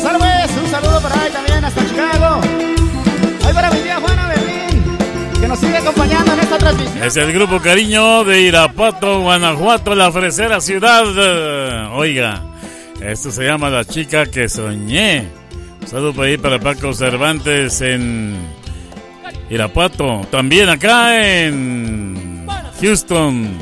Saludos, 0.01 0.51
un 0.63 0.71
saludo 0.71 1.01
para 1.01 1.23
ahí 1.23 1.33
también 1.33 1.65
hasta 1.65 1.85
Chicago. 1.89 2.41
Ahí 3.45 3.53
para 3.53 3.69
mi 3.73 3.81
tía 3.81 3.97
Juana 3.97 4.29
Berlín, 4.29 4.85
que 5.41 5.49
nos 5.49 5.59
sigue 5.59 5.77
acompañando 5.77 6.35
en 6.35 6.39
esta 6.39 6.59
transmisión. 6.59 7.03
Es 7.03 7.17
el 7.17 7.33
grupo 7.33 7.61
Cariño 7.61 8.23
de 8.23 8.43
Irapuato, 8.43 9.23
Guanajuato, 9.23 9.97
la 9.97 10.13
fresera 10.13 10.61
ciudad. 10.61 11.97
Oiga, 11.97 12.45
esto 13.01 13.33
se 13.33 13.43
llama 13.43 13.71
La 13.71 13.85
chica 13.85 14.25
que 14.27 14.49
soñé. 14.49 15.27
Un 15.81 15.89
saludo 15.89 16.15
para 16.15 16.29
ahí 16.29 16.39
para 16.39 16.61
Paco 16.61 16.95
Cervantes 16.95 17.81
en 17.81 18.37
Irapuato. 19.51 20.25
También 20.31 20.69
acá 20.69 21.45
en 21.45 22.26
Houston. 22.81 23.59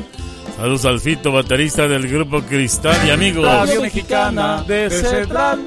Saludos 0.57 0.85
al 0.85 0.99
Fito, 0.99 1.31
baterista 1.31 1.87
del 1.87 2.07
grupo 2.07 2.41
Cristal 2.41 2.95
y 3.07 3.11
amigos. 3.11 3.45
Radio 3.45 3.81
Mexicana 3.81 4.63
de 4.67 4.89
Cedral. 4.89 5.59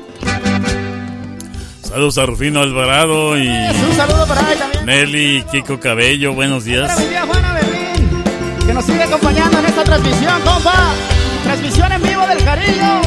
Saludos 1.82 2.18
a 2.18 2.26
Rufino 2.26 2.60
Alvarado 2.60 3.38
y 3.38 3.48
Un 3.48 3.96
saludo 3.96 4.26
para 4.26 4.46
ahí 4.46 4.56
también. 4.58 4.86
Nelly 4.86 5.44
Kiko 5.50 5.78
Cabello. 5.80 6.32
Buenos 6.34 6.64
Para 6.64 6.94
días. 6.96 7.08
tía 7.08 7.26
Juana 7.26 7.54
Berlín, 7.54 8.24
que 8.66 8.74
nos 8.74 8.84
sigue 8.84 9.02
acompañando 9.02 9.58
en 9.58 9.66
esta 9.66 9.84
transmisión, 9.84 10.40
compa. 10.42 10.92
Transmisión 11.44 11.92
en 11.92 12.02
vivo 12.02 12.26
del 12.26 12.44
cariño. 12.44 13.00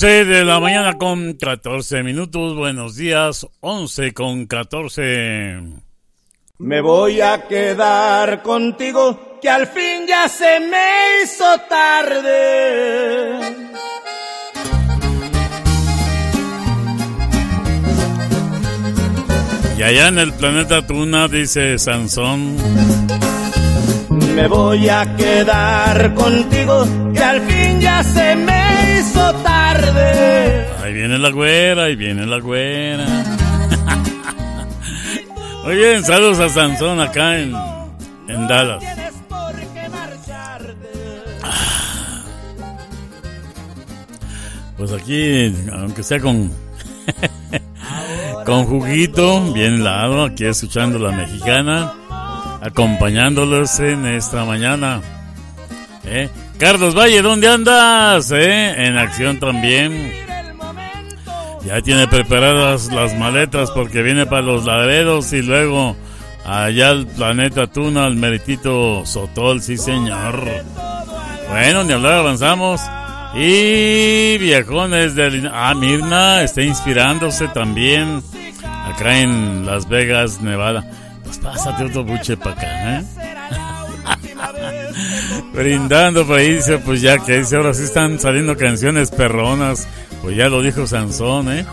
11 0.00 0.26
de 0.26 0.44
la 0.44 0.60
mañana 0.60 0.96
con 0.96 1.32
14 1.32 2.04
minutos. 2.04 2.54
Buenos 2.56 2.94
días. 2.94 3.44
11 3.58 4.14
con 4.14 4.46
14. 4.46 5.60
Me 6.58 6.80
voy 6.80 7.20
a 7.20 7.48
quedar 7.48 8.40
contigo, 8.42 9.40
que 9.42 9.50
al 9.50 9.66
fin 9.66 10.06
ya 10.06 10.28
se 10.28 10.60
me 10.60 11.24
hizo 11.24 11.44
tarde. 11.68 13.40
Y 19.78 19.82
allá 19.82 20.06
en 20.06 20.18
el 20.20 20.32
planeta 20.34 20.86
Tuna 20.86 21.26
dice 21.26 21.76
Sansón. 21.76 22.56
Me 24.36 24.46
voy 24.46 24.88
a 24.88 25.16
quedar 25.16 26.14
contigo, 26.14 26.86
que 27.12 27.18
al 27.18 27.40
fin 27.40 27.80
ya 27.80 28.04
se 28.04 28.36
me 28.36 29.00
hizo 29.00 29.37
tarde. 29.80 30.66
Ahí 30.82 30.92
viene 30.92 31.18
la 31.18 31.30
güera, 31.30 31.84
ahí 31.84 31.96
viene 31.96 32.26
la 32.26 32.38
güera. 32.38 33.06
Muy 35.64 35.76
bien, 35.76 36.04
saludos 36.04 36.38
a 36.40 36.48
Sansón 36.48 37.00
acá 37.00 37.38
en, 37.38 37.54
en 38.28 38.48
Dallas. 38.48 38.84
Pues 44.76 44.92
aquí, 44.92 45.52
aunque 45.72 46.04
sea 46.04 46.20
con 46.20 46.52
con 48.46 48.64
juguito, 48.64 49.52
bien 49.52 49.74
helado, 49.74 50.24
aquí 50.24 50.44
escuchando 50.44 50.98
la 50.98 51.10
mexicana, 51.10 51.92
acompañándolos 52.62 53.80
en 53.80 54.06
esta 54.06 54.44
mañana. 54.44 55.00
¿Eh? 56.04 56.30
Carlos 56.58 56.96
Valle, 56.96 57.22
¿dónde 57.22 57.48
andas? 57.48 58.32
¿Eh? 58.32 58.86
En 58.86 58.98
acción 58.98 59.38
también. 59.38 60.12
Ya 61.64 61.80
tiene 61.82 62.08
preparadas 62.08 62.92
las 62.92 63.16
maletas 63.16 63.70
porque 63.70 64.02
viene 64.02 64.26
para 64.26 64.42
los 64.42 64.64
laderos 64.64 65.32
y 65.32 65.42
luego 65.42 65.96
allá 66.44 66.90
al 66.90 67.06
planeta 67.06 67.66
Tuna, 67.66 68.06
al 68.06 68.16
meritito 68.16 69.06
Sotol, 69.06 69.62
sí 69.62 69.76
señor. 69.76 70.42
Bueno, 71.48 71.84
ni 71.84 71.92
hablar, 71.92 72.14
avanzamos. 72.14 72.80
Y 73.34 74.38
viejones 74.38 75.14
del... 75.14 75.48
Ah, 75.52 75.74
Mirna 75.74 76.42
está 76.42 76.62
inspirándose 76.62 77.46
también 77.48 78.22
acá 78.86 79.18
en 79.18 79.64
Las 79.64 79.88
Vegas, 79.88 80.40
Nevada. 80.40 80.84
Pues 81.22 81.38
pásate 81.38 81.84
otro 81.84 82.04
buche 82.04 82.36
para 82.36 82.52
acá, 82.52 82.98
¿eh? 82.98 83.27
Brindando 85.52 86.26
por 86.26 86.38
ahí, 86.38 86.54
dice, 86.54 86.78
pues 86.78 87.00
ya 87.00 87.18
que 87.18 87.38
dice, 87.38 87.56
ahora 87.56 87.74
sí 87.74 87.84
están 87.84 88.18
saliendo 88.18 88.56
canciones 88.56 89.10
perronas. 89.10 89.88
Pues 90.22 90.36
ya 90.36 90.48
lo 90.48 90.62
dijo 90.62 90.86
Sansón, 90.86 91.52
¿eh? 91.52 91.64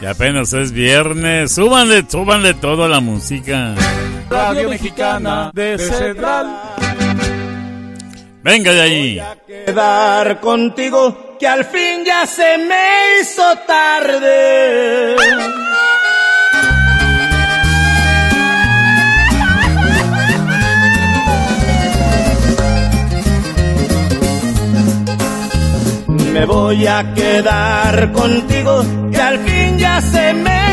Y 0.00 0.06
apenas 0.06 0.52
es 0.52 0.72
viernes. 0.72 1.52
Súbanle, 1.52 2.04
súbanle 2.08 2.54
toda 2.54 2.88
la 2.88 3.00
música. 3.00 3.74
Radio 4.30 4.68
Mexicana 4.68 5.50
de 5.54 5.78
Central. 5.78 6.46
Venga 8.42 8.72
de 8.72 8.80
ahí. 8.80 9.22
Quedar 9.46 10.40
contigo 10.40 11.36
que 11.38 11.48
al 11.48 11.64
fin 11.64 12.04
ya 12.04 12.26
se 12.26 12.58
me 12.58 13.20
hizo 13.20 13.42
tarde. 13.66 15.16
Me 26.36 26.44
voy 26.44 26.86
a 26.86 27.14
quedar 27.14 28.12
contigo 28.12 28.84
que 29.10 29.22
al 29.22 29.38
fin 29.38 29.78
ya 29.78 30.02
se 30.02 30.34
me 30.34 30.65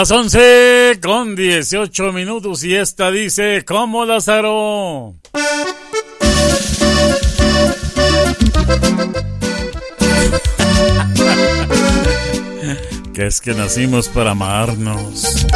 Las 0.00 0.10
11 0.12 1.00
con 1.02 1.34
18 1.36 2.12
minutos 2.14 2.64
y 2.64 2.74
esta 2.74 3.10
dice, 3.10 3.66
¿cómo 3.66 4.06
Lázaro? 4.06 5.16
que 13.12 13.26
es 13.26 13.42
que 13.42 13.52
nacimos 13.52 14.08
para 14.08 14.30
amarnos. 14.30 15.46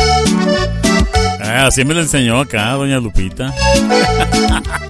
Ah, 1.40 1.68
así 1.68 1.86
me 1.86 1.94
lo 1.94 2.02
enseñó 2.02 2.38
acá, 2.38 2.72
doña 2.72 3.00
Lupita. 3.00 3.54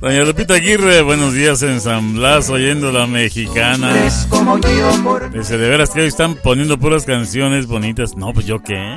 doña 0.00 0.24
Lupita 0.24 0.54
Aguirre, 0.54 1.02
buenos 1.02 1.34
días 1.34 1.62
en 1.62 1.80
San 1.80 2.14
Blas, 2.14 2.48
oyendo 2.48 2.90
la 2.90 3.06
mexicana. 3.06 3.92
Dice, 5.32 5.58
de 5.58 5.68
veras 5.68 5.90
que 5.90 6.00
hoy 6.00 6.06
están 6.08 6.36
poniendo 6.36 6.78
puras 6.78 7.04
canciones 7.04 7.66
bonitas. 7.66 8.16
No, 8.16 8.32
pues 8.32 8.46
yo 8.46 8.62
qué. 8.62 8.96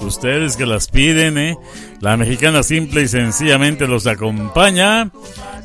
Ustedes 0.00 0.56
que 0.56 0.66
las 0.66 0.88
piden, 0.88 1.38
¿eh? 1.38 1.56
La 2.00 2.16
mexicana 2.16 2.64
simple 2.64 3.02
y 3.02 3.08
sencillamente 3.08 3.86
los 3.86 4.06
acompaña. 4.06 5.10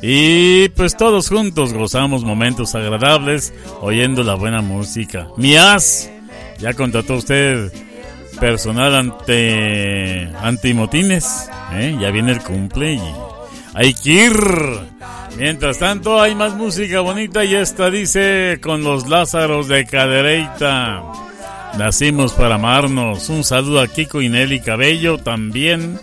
Y 0.00 0.68
pues 0.70 0.96
todos 0.96 1.28
juntos 1.28 1.72
gozamos 1.72 2.22
momentos 2.22 2.74
agradables 2.76 3.52
oyendo 3.80 4.22
la 4.22 4.34
buena 4.34 4.62
música. 4.62 5.26
Mías, 5.36 6.08
ya 6.60 6.74
contrató 6.74 7.16
usted 7.16 7.72
personal 8.38 8.94
ante 8.94 10.30
antimotines. 10.40 11.50
¿eh? 11.72 11.96
Ya 12.00 12.12
viene 12.12 12.30
el 12.30 12.40
cumple 12.40 12.94
y 12.94 13.00
hay 13.78 13.94
que 13.94 14.10
ir. 14.10 14.36
Mientras 15.36 15.78
tanto, 15.78 16.20
hay 16.20 16.34
más 16.34 16.54
música 16.54 17.00
bonita 17.00 17.44
y 17.44 17.54
esta 17.54 17.90
dice 17.90 18.58
con 18.60 18.82
los 18.82 19.08
Lázaros 19.08 19.68
de 19.68 19.86
Cadereyta. 19.86 21.04
Nacimos 21.78 22.32
para 22.32 22.56
amarnos. 22.56 23.28
Un 23.28 23.44
saludo 23.44 23.80
a 23.80 23.86
Kiko 23.86 24.20
y 24.20 24.28
Nelly 24.28 24.60
Cabello 24.60 25.18
también. 25.18 26.00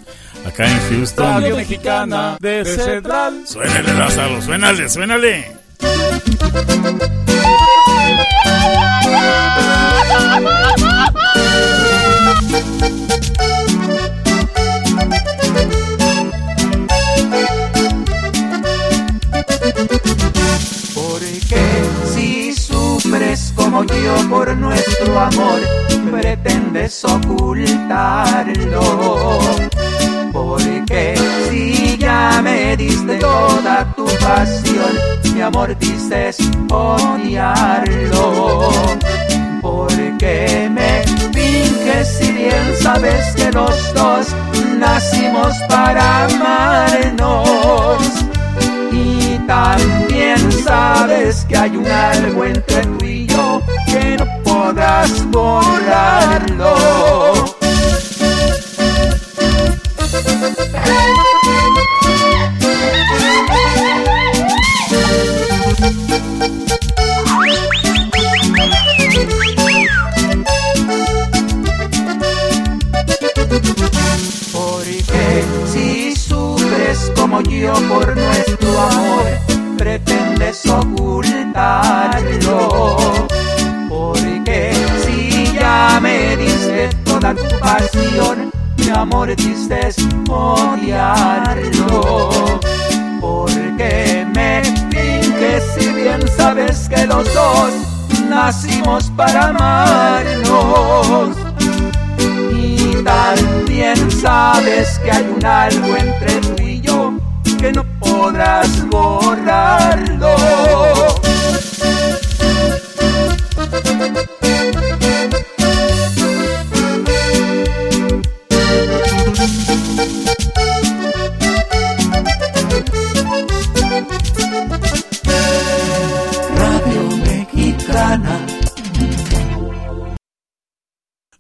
Acá 0.48 0.72
en 0.72 0.80
Houston. 0.90 1.26
Radio 1.26 1.58
Mexicana 1.58 2.38
de 2.40 2.64
Central. 2.64 3.42
Suénale, 3.46 3.94
Lázaro, 3.94 4.42
suénale, 4.42 4.88
suénale. 4.88 5.52
como 23.76 23.94
yo 23.94 24.16
por 24.30 24.56
nuestro 24.56 25.20
amor, 25.20 25.60
pretendes 26.10 27.04
ocultarlo. 27.04 28.80
Porque 30.32 31.16
si 31.50 31.98
ya 31.98 32.40
me 32.42 32.78
diste 32.78 33.18
toda 33.18 33.84
tu 33.96 34.06
pasión, 34.06 34.98
mi 35.34 35.42
amor 35.42 35.78
dices 35.78 36.38
odiarlo. 36.70 38.70
porque 39.62 40.70
me 40.72 41.04
finges 41.34 42.08
si 42.18 42.32
bien 42.32 42.76
sabes 42.80 43.36
que 43.36 43.52
los 43.52 43.94
dos 43.94 44.28
nacimos 44.80 45.54
para 45.68 46.28
amarnos? 46.28 48.25
Y 48.96 49.38
también 49.48 50.52
sabes 50.64 51.46
que 51.46 51.58
hay 51.58 51.76
un 51.76 51.86
algo 51.88 52.46
entre 52.46 52.82
tú 52.86 53.06
y 53.06 53.26
yo 53.26 53.62
que 53.88 54.18
no 54.18 54.26
podrás 54.44 55.30
borrarlo. 55.32 56.76
Porque 74.54 75.44
si 75.72 76.16
sufres 76.16 77.12
como 77.16 77.42
yo 77.42 77.74
por 77.90 78.16
amor, 78.80 79.26
pretendes 79.78 80.66
ocultarlo. 80.66 81.28
Porque 83.90 84.74
si 85.04 85.54
ya 85.54 86.00
me 86.02 86.36
diste 86.38 86.90
toda 87.04 87.34
tu 87.34 87.60
pasión, 87.60 88.52
mi 88.78 88.90
amor 88.90 89.36
dices 89.36 89.96
odiarlo. 90.30 91.60
Porque 93.22 94.26
me 94.34 94.62
finges 94.92 95.64
si 95.78 95.90
bien 95.90 96.28
sabes 96.38 96.88
que 96.90 97.06
los 97.08 97.34
dos 97.34 97.72
nacimos 98.30 99.12
para 99.16 99.50
amarnos. 99.50 101.30
Y 102.52 102.96
también 103.04 104.12
sabes 104.12 105.00
que 105.00 105.12
hay 105.12 105.26
un 105.36 105.46
algo 105.46 105.96
entre 105.98 106.42
tú 106.42 106.62
y 106.62 106.82
yo 106.82 107.14
que 107.60 107.72
no 107.72 107.84
podrás 108.26 108.90
borrarlo. 108.90 110.36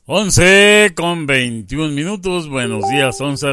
11 0.08 0.94
con 0.96 1.26
21 1.26 1.90
minutos. 1.90 2.48
Buenos 2.48 2.88
días, 2.90 3.20
11 3.20 3.48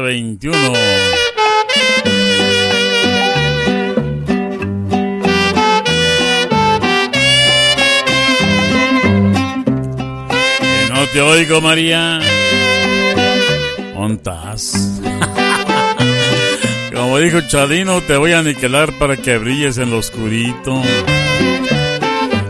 te 11.13 11.21
oigo, 11.21 11.61
María. 11.61 12.19
¿Ontas? 13.95 14.99
Como 16.93 17.19
dijo 17.19 17.41
Chadino, 17.41 18.01
te 18.01 18.17
voy 18.17 18.33
a 18.33 18.39
aniquilar 18.39 18.91
para 18.97 19.15
que 19.15 19.37
brilles 19.37 19.77
en 19.77 19.91
lo 19.91 19.99
oscurito. 19.99 20.81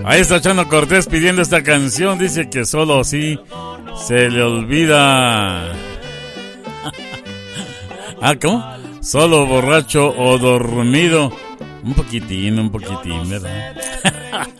Ahí 0.06 0.22
está 0.22 0.40
Chano 0.40 0.68
Cortés 0.70 1.08
pidiendo 1.08 1.42
esta 1.42 1.62
canción. 1.62 2.18
Dice 2.18 2.50
que 2.50 2.66
solo 2.66 3.02
así 3.02 3.38
se 4.08 4.30
le 4.30 4.42
olvida. 4.42 5.72
ah, 8.22 8.36
¿cómo? 8.42 8.66
Solo 9.02 9.46
borracho 9.46 10.14
o 10.18 10.38
dormido. 10.38 11.32
Un 11.84 11.94
poquitín, 11.94 12.60
un 12.60 12.72
poquitín, 12.72 13.30
¿verdad? 13.30 13.76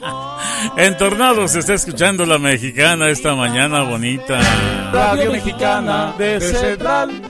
en 0.78 0.98
Tornado 0.98 1.48
se 1.48 1.60
está 1.60 1.74
escuchando 1.74 2.26
la 2.26 2.38
mexicana 2.38 3.10
esta 3.10 3.36
mañana 3.36 3.84
bonita. 3.84 4.40
Radio 4.92 5.32
Mexicana 5.32 6.14
de 6.18 6.40
Central. 6.40 7.22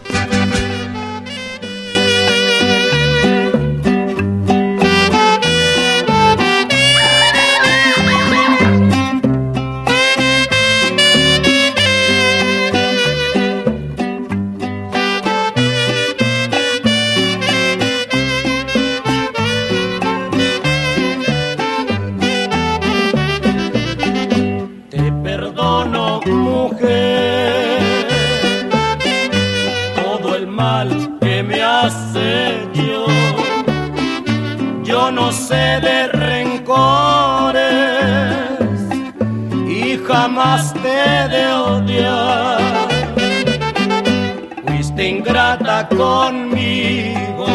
Conmigo, 45.98 47.46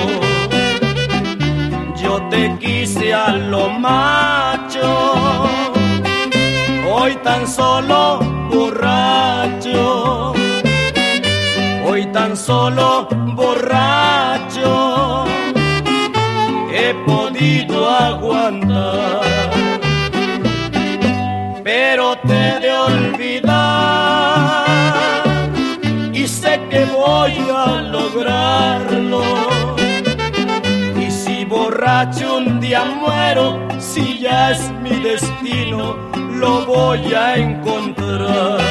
yo 2.03 2.23
te 2.31 2.57
quise 2.59 3.15
a 3.15 3.33
lo 3.33 3.69
macho 3.71 5.15
hoy 6.91 7.17
tan 7.23 7.47
solo 7.47 8.21
borracho, 8.51 10.33
hoy 11.87 12.07
tan 12.13 12.37
solo 12.37 13.09
borracho, 13.35 15.25
he 16.73 16.95
podido 17.07 17.89
aguantar, 17.89 19.38
a 27.65 27.83
lograrlo. 27.83 29.23
Y 30.97 31.11
si 31.11 31.45
borracho 31.45 32.37
un 32.37 32.61
día 32.61 32.85
muero, 32.85 33.59
si 33.79 34.19
ya 34.19 34.53
es 34.53 34.71
mi 34.83 34.97
destino, 35.01 35.97
lo 36.41 36.65
voy 36.67 37.13
a 37.15 37.37
encontrar. 37.37 38.68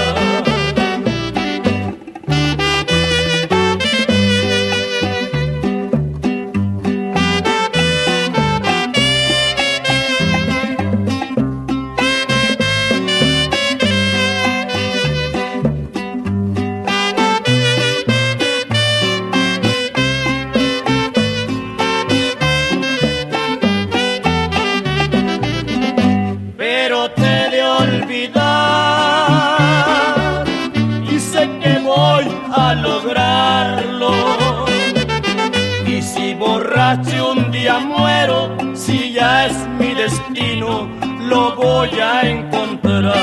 Voy 41.78 42.00
a 42.00 42.22
encontrar. 42.22 43.14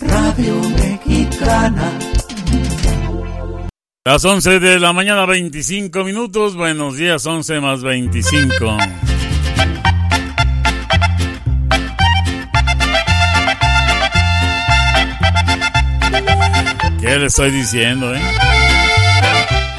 Radio 0.00 0.54
Mexicana 0.78 1.98
Las 4.04 4.24
11 4.24 4.60
de 4.60 4.78
la 4.78 4.92
mañana, 4.92 5.26
25 5.26 6.04
minutos. 6.04 6.56
Buenos 6.56 6.96
días, 6.96 7.26
11 7.26 7.60
más 7.60 7.82
25. 7.82 8.78
¿Qué 17.00 17.18
le 17.18 17.26
estoy 17.26 17.50
diciendo, 17.50 18.14
eh? 18.14 18.20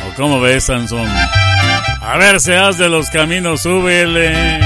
¿O 0.09 0.15
cómo 0.15 0.41
ves, 0.41 0.65
Sansón? 0.65 1.07
A 2.11 2.17
ver, 2.17 2.41
seas 2.41 2.77
de 2.77 2.90
los 2.90 3.09
caminos, 3.09 3.61
súbele. 3.61 4.59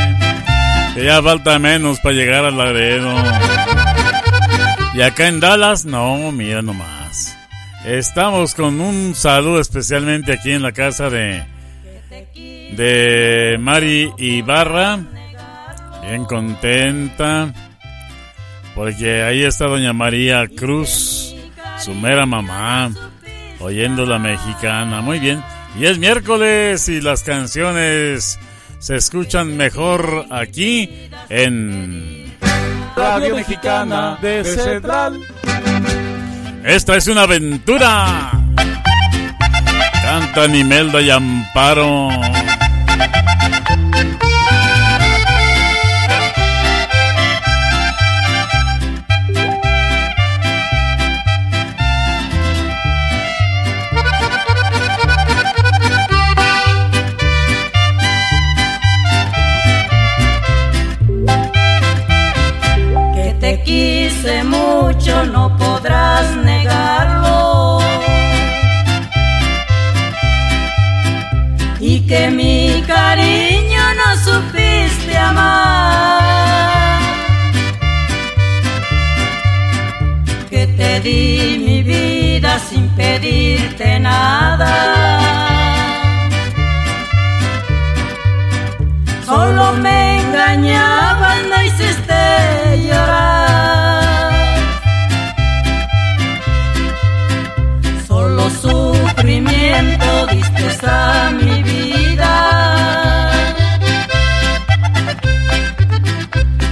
Que 0.96 1.04
ya 1.06 1.22
falta 1.22 1.60
menos 1.60 2.00
para 2.00 2.16
llegar 2.16 2.44
al 2.44 2.58
Laredo. 2.58 3.14
Y 4.96 5.02
acá 5.04 5.28
en 5.28 5.40
Dallas, 5.40 5.86
no, 5.86 6.32
mira 6.32 6.64
nomás. 6.64 7.38
Estamos 7.86 8.56
con 8.56 8.82
un 8.82 9.14
saludo 9.14 9.60
especialmente 9.60 10.34
aquí 10.34 10.54
en 10.54 10.64
la 10.64 10.72
casa 10.72 11.12
de 11.12 11.44
de 12.72 13.58
Mari 13.60 14.12
Ibarra. 14.18 15.02
Bien 16.02 16.26
contenta. 16.26 17.54
Porque 18.74 19.22
ahí 19.22 19.44
está 19.44 19.68
doña 19.68 19.94
María 19.94 20.48
Cruz, 20.48 21.36
su 21.78 21.94
mera 21.94 22.26
mamá, 22.26 22.90
oyendo 23.60 24.04
la 24.04 24.18
mexicana. 24.18 25.02
Muy 25.02 25.20
bien. 25.20 25.44
Y 25.78 25.86
es 25.86 25.98
miércoles 26.00 26.88
y 26.88 27.02
las 27.02 27.24
canciones 27.24 28.40
se 28.80 28.96
escuchan 28.96 29.58
mejor 29.58 30.26
aquí 30.30 31.10
en 31.30 32.34
Radio 32.96 33.36
Mexicana 33.36 34.18
de 34.22 34.44
Central. 34.46 35.20
Esta 36.64 36.96
es 36.96 37.08
una 37.08 37.24
aventura. 37.24 38.32
Cantan 40.02 40.56
Imelda 40.56 41.02
y 41.02 41.10
Amparo. 41.10 42.10
Me 89.82 90.22
engañabas, 90.22 91.38
no 91.50 91.64
hiciste 91.64 92.88
llorar. 92.88 94.34
Solo 98.08 98.50
sufrimiento 98.50 100.28
diste 100.28 100.56
mi 101.34 101.64
vida. 101.64 102.34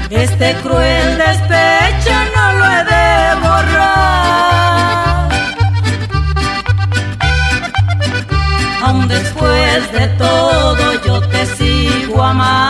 Este 0.09 0.53
cruel 0.61 1.17
despecho 1.17 2.15
no 2.35 2.53
lo 2.59 2.65
he 2.65 2.83
de 2.93 3.35
borrar. 3.41 4.13
Aún 8.83 9.07
después 9.07 9.91
de 9.91 10.07
todo 10.17 11.03
yo 11.05 11.21
te 11.29 11.45
sigo 11.57 12.23
amando. 12.23 12.62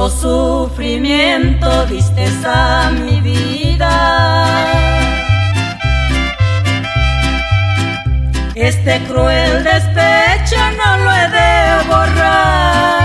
Solo 0.00 0.68
sufrimiento 0.70 1.84
diste 1.84 2.24
a 2.46 2.90
mi 2.90 3.20
vida. 3.20 4.56
Este 8.54 8.98
cruel 9.04 9.62
despecho 9.62 10.56
no 10.78 10.96
lo 11.04 11.12
he 11.12 11.28
de 11.28 11.84
borrar. 11.86 13.00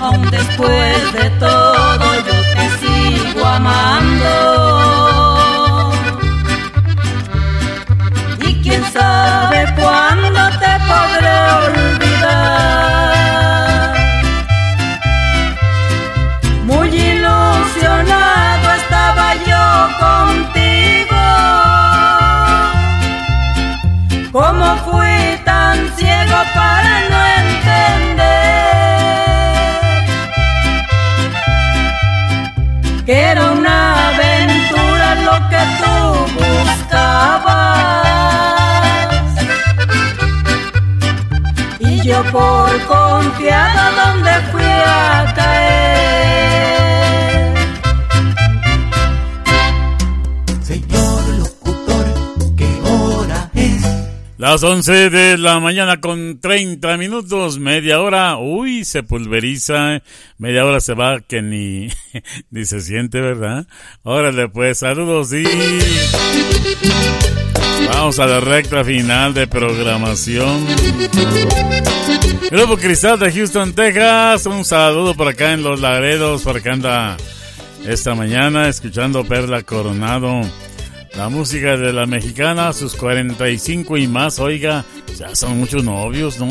Aún 0.00 0.28
después 0.32 1.12
de 1.12 1.30
todo 1.38 1.75
Las 54.48 54.62
11 54.62 55.10
de 55.10 55.38
la 55.38 55.58
mañana 55.58 56.00
con 56.00 56.38
30 56.38 56.96
minutos, 56.98 57.58
media 57.58 58.00
hora, 58.00 58.36
uy, 58.36 58.84
se 58.84 59.02
pulveriza, 59.02 60.00
media 60.38 60.64
hora 60.64 60.78
se 60.78 60.94
va 60.94 61.18
que 61.18 61.42
ni, 61.42 61.88
ni 62.50 62.64
se 62.64 62.80
siente, 62.80 63.20
¿verdad? 63.20 63.66
Órale, 64.04 64.48
pues, 64.48 64.78
saludos 64.78 65.32
y... 65.32 65.42
Vamos 67.88 68.20
a 68.20 68.26
la 68.26 68.38
recta 68.38 68.84
final 68.84 69.34
de 69.34 69.48
programación. 69.48 70.64
Grupo 72.48 72.76
Cristal 72.76 73.18
de 73.18 73.32
Houston, 73.32 73.72
Texas, 73.72 74.46
un 74.46 74.64
saludo 74.64 75.16
por 75.16 75.26
acá 75.26 75.54
en 75.54 75.64
Los 75.64 75.80
Laredos, 75.80 76.42
por 76.42 76.58
acá 76.58 76.72
anda 76.74 77.16
esta 77.84 78.14
mañana 78.14 78.68
escuchando 78.68 79.24
Perla 79.24 79.64
Coronado. 79.64 80.42
La 81.16 81.30
música 81.30 81.78
de 81.78 81.94
la 81.94 82.04
mexicana, 82.04 82.72
sus 82.74 82.94
45 82.94 83.96
y 83.96 84.06
más, 84.06 84.38
oiga, 84.38 84.84
ya 85.16 85.34
son 85.34 85.58
muchos 85.58 85.82
novios, 85.82 86.38
¿no? 86.38 86.48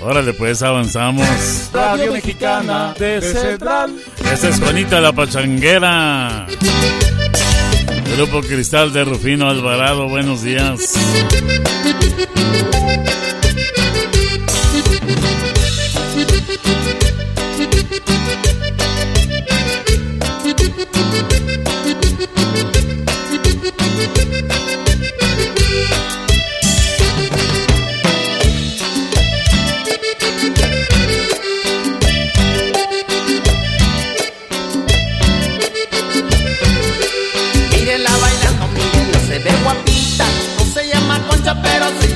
Órale, 0.00 0.32
pues 0.32 0.62
avanzamos. 0.62 1.28
Radio 1.74 2.12
Mexicana 2.12 2.94
de 2.98 3.20
Central. 3.20 3.94
Esta 4.32 4.48
es 4.48 4.58
Juanita 4.58 5.00
la 5.02 5.12
Pachanguera. 5.12 6.46
Grupo 8.16 8.40
Cristal 8.40 8.94
de 8.94 9.04
Rufino 9.04 9.48
Alvarado, 9.48 10.08
buenos 10.08 10.42
días. 10.42 10.94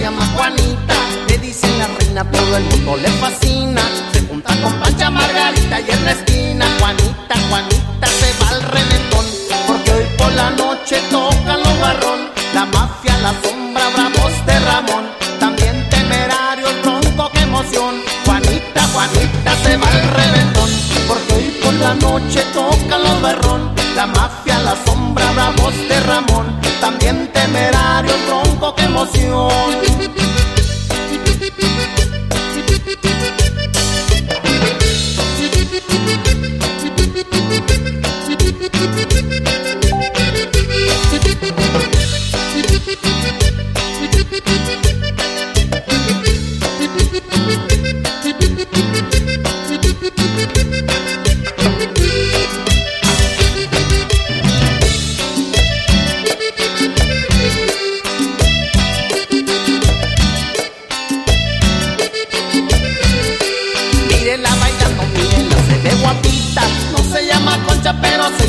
Llama 0.02 0.26
Juanita. 0.34 0.94
Le 1.28 1.38
dicen 1.38 1.78
la 1.78 1.86
reina, 1.86 2.24
todo 2.30 2.56
el 2.56 2.64
mundo 2.64 2.96
le 2.96 3.08
fascina. 3.22 3.82
Se 4.12 4.20
junta 4.26 4.54
con 4.60 4.72
Pancha, 4.80 5.10
Margarita 5.10 5.80
y 5.80 5.90
Ernestina. 5.90 6.66
Juanita, 6.78 7.34
Juanita 7.48 8.06
se 8.20 8.28
va 8.40 8.48
al 8.50 8.62
reventón. 8.62 9.24
Porque 9.66 9.90
hoy 9.92 10.06
por 10.18 10.32
la 10.32 10.50
noche 10.50 10.96
tocan 11.10 11.58
los 11.64 11.80
barrón. 11.80 12.20
La 12.54 12.64
mafia, 12.66 13.16
la 13.18 13.32
sombra, 13.42 13.84
bravos 13.94 14.34
de 14.46 14.58
Ramón. 14.60 15.04
También 15.38 15.88
temerarios, 15.88 16.74
bronco, 16.82 17.30
qué 17.32 17.40
emoción. 17.40 17.94
Juanita, 18.26 18.82
Juanita 18.92 19.52
se 19.62 19.76
va 19.76 19.86
al 19.86 20.02
reventón. 20.18 20.70
Porque 21.08 21.34
hoy 21.34 21.48
por 21.62 21.74
la 21.74 21.94
noche 21.94 22.40
tocan 22.52 23.02
los 23.02 23.22
barrón. 23.22 23.72
La 23.94 24.06
mafia, 24.06 24.58
la 24.58 24.74
sombra, 24.84 25.11
bravos 25.42 25.74
de 25.88 26.00
Ramón. 26.00 26.60
También 26.80 27.30
temerarios, 27.32 28.16
bronco, 28.26 28.74
qué 28.74 28.84
emoción. 28.84 30.31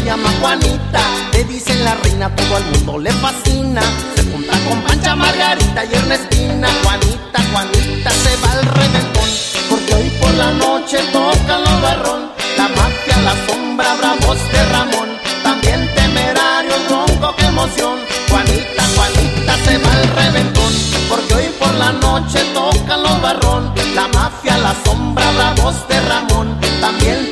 Llama 0.04 0.30
Juanita. 0.40 1.02
Le 1.34 1.44
dicen 1.46 1.84
la 1.84 1.96
reina, 1.96 2.34
todo 2.36 2.58
el 2.58 2.66
mundo 2.66 3.00
le 3.00 3.12
fascina. 3.12 3.82
Se 4.16 4.24
junta 4.32 4.54
con 4.68 4.82
Pancha, 4.82 5.16
Margarita 5.16 5.86
y 5.86 5.94
Ernestina. 5.94 6.68
Juanita, 6.84 7.40
Juanita 7.52 8.12
se 8.12 8.36
va 8.42 8.52
al 8.52 8.66
reventón. 8.66 9.30
Porque 9.70 9.94
hoy 9.96 10.10
por 10.22 10.34
la 10.36 10.52
noche 10.52 10.98
tocan 11.12 11.62
los 11.64 11.82
barrón. 11.82 12.32
La 12.58 12.68
mafia, 12.70 13.18
la 13.24 13.36
sombra, 13.48 13.96
bravos 13.96 14.38
de 14.52 14.66
Ramón. 14.72 15.10
También 15.44 15.90
temerarios, 15.96 16.82
ronco, 16.90 17.36
qué 17.38 17.46
emoción. 17.46 18.00
Juanita, 18.30 18.84
Juanita 18.96 19.54
se 19.66 19.78
va 19.78 19.92
al 19.94 20.08
reventón. 20.22 20.74
Porque 21.10 21.34
hoy 21.36 21.48
por 21.60 21.74
la 21.76 21.92
noche 21.94 22.40
tocan 22.54 23.04
los 23.04 23.22
barrón. 23.22 23.74
La 23.96 24.08
mafia, 24.08 24.58
la 24.58 24.76
sombra, 24.84 25.32
bravos 25.32 25.76
de 25.88 26.00
Ramón. 26.02 26.60
También 26.82 27.32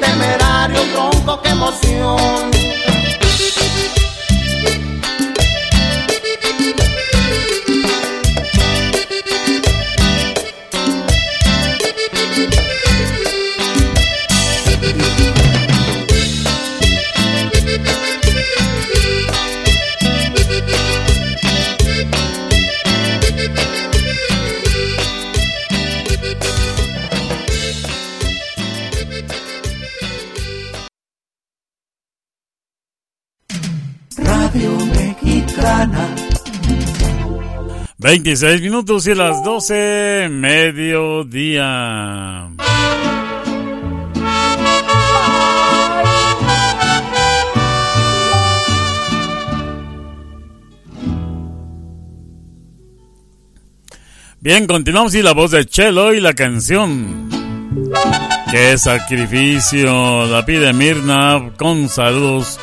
temerarios, 0.68 0.94
ronco, 0.94 1.42
qué 1.42 1.50
emoción. 1.50 2.91
26 38.12 38.62
minutos 38.62 39.08
y 39.08 39.16
las 39.16 39.42
12, 39.42 40.28
mediodía. 40.30 41.70
Bien, 54.42 54.68
continuamos 54.68 55.16
y 55.16 55.22
la 55.22 55.32
voz 55.32 55.52
de 55.52 55.66
Chelo 55.66 56.14
y 56.14 56.20
la 56.20 56.34
canción. 56.34 57.30
Qué 58.52 58.78
sacrificio, 58.78 60.26
la 60.26 60.46
pide 60.46 60.74
Mirna 60.74 61.54
con 61.58 61.88
saludos 61.88 62.60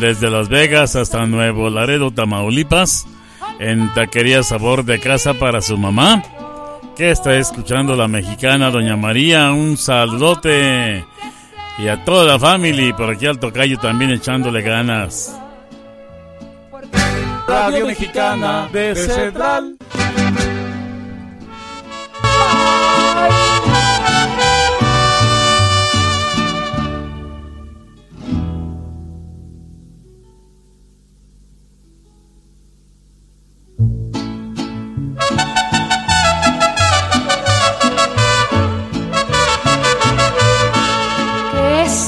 desde 0.00 0.28
Las 0.28 0.48
Vegas 0.48 0.96
hasta 0.96 1.24
Nuevo 1.24 1.70
Laredo, 1.70 2.10
Tamaulipas, 2.10 3.06
en 3.58 3.92
Taquería 3.94 4.42
Sabor 4.42 4.84
de 4.84 5.00
Casa 5.00 5.34
para 5.34 5.60
su 5.60 5.76
mamá, 5.78 6.22
que 6.96 7.10
está 7.10 7.36
escuchando 7.36 7.96
la 7.96 8.08
mexicana 8.08 8.70
Doña 8.70 8.96
María, 8.96 9.52
un 9.52 9.76
saludote. 9.76 11.04
Y 11.78 11.88
a 11.88 12.04
toda 12.04 12.24
la 12.24 12.38
familia, 12.38 12.94
por 12.96 13.10
aquí 13.10 13.26
al 13.26 13.38
tocayo 13.38 13.78
también 13.78 14.12
echándole 14.12 14.62
ganas. 14.62 15.36
Radio 17.46 17.86
Mexicana 17.86 18.68
de 18.72 18.94
Central. 18.94 19.76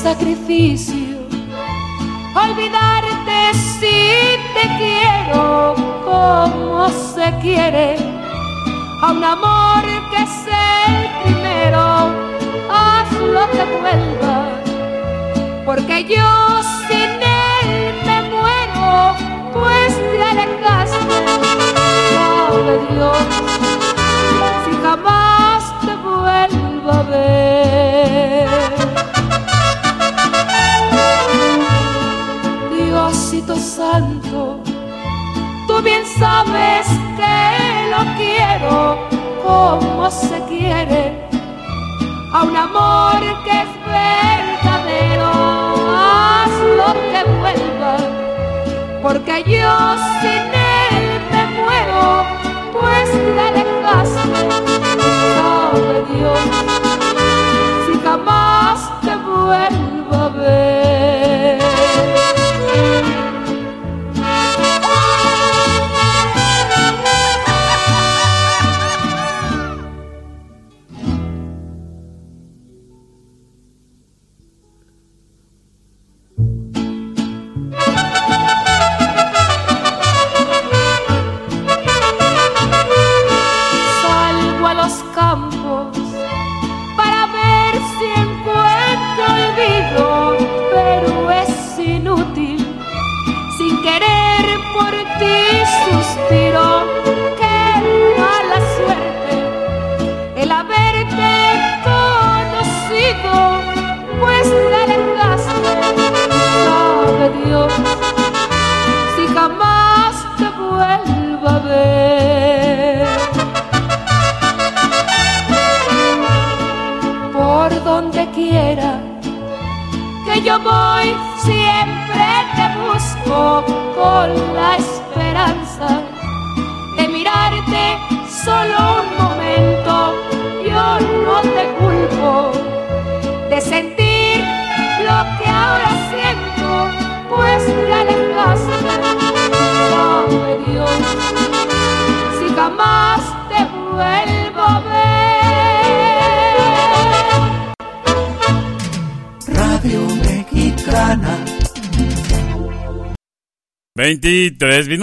Sacrificio. 0.07 1.19
Olvidarte 2.45 3.39
si 3.77 3.99
te 4.55 4.65
quiero 4.79 5.75
como 6.05 6.89
se 7.15 7.27
quiere. 7.43 7.97
A 9.03 9.11
un 9.11 9.25
amor 9.25 9.83
que 10.11 10.21
es 10.29 10.37
el 10.87 10.95
primero 11.23 11.85
hazlo 12.81 13.43
que 13.55 13.65
vuelva 13.83 14.39
porque 15.67 15.97
yo 16.15 16.29
sin 16.87 17.11
él 17.51 17.95
me 18.07 18.19
muero 18.33 18.89
pues 19.55 19.93
te 20.11 20.23
alejaste 20.31 21.19
sabe 22.15 22.75
Dios. 22.91 23.25
Si 24.65 24.73
jamás 24.83 25.26
se 40.11 40.41
quiere 40.45 41.13
a 42.33 42.45
un 42.45 42.57
amor 42.57 43.21
que 43.45 43.63
es 43.63 43.69
verdadero. 43.87 45.31
Haz 45.97 46.51
lo 46.77 46.93
que 47.11 47.25
vuelva, 47.41 47.97
porque 49.03 49.43
yo 49.45 49.97
sin 50.21 50.46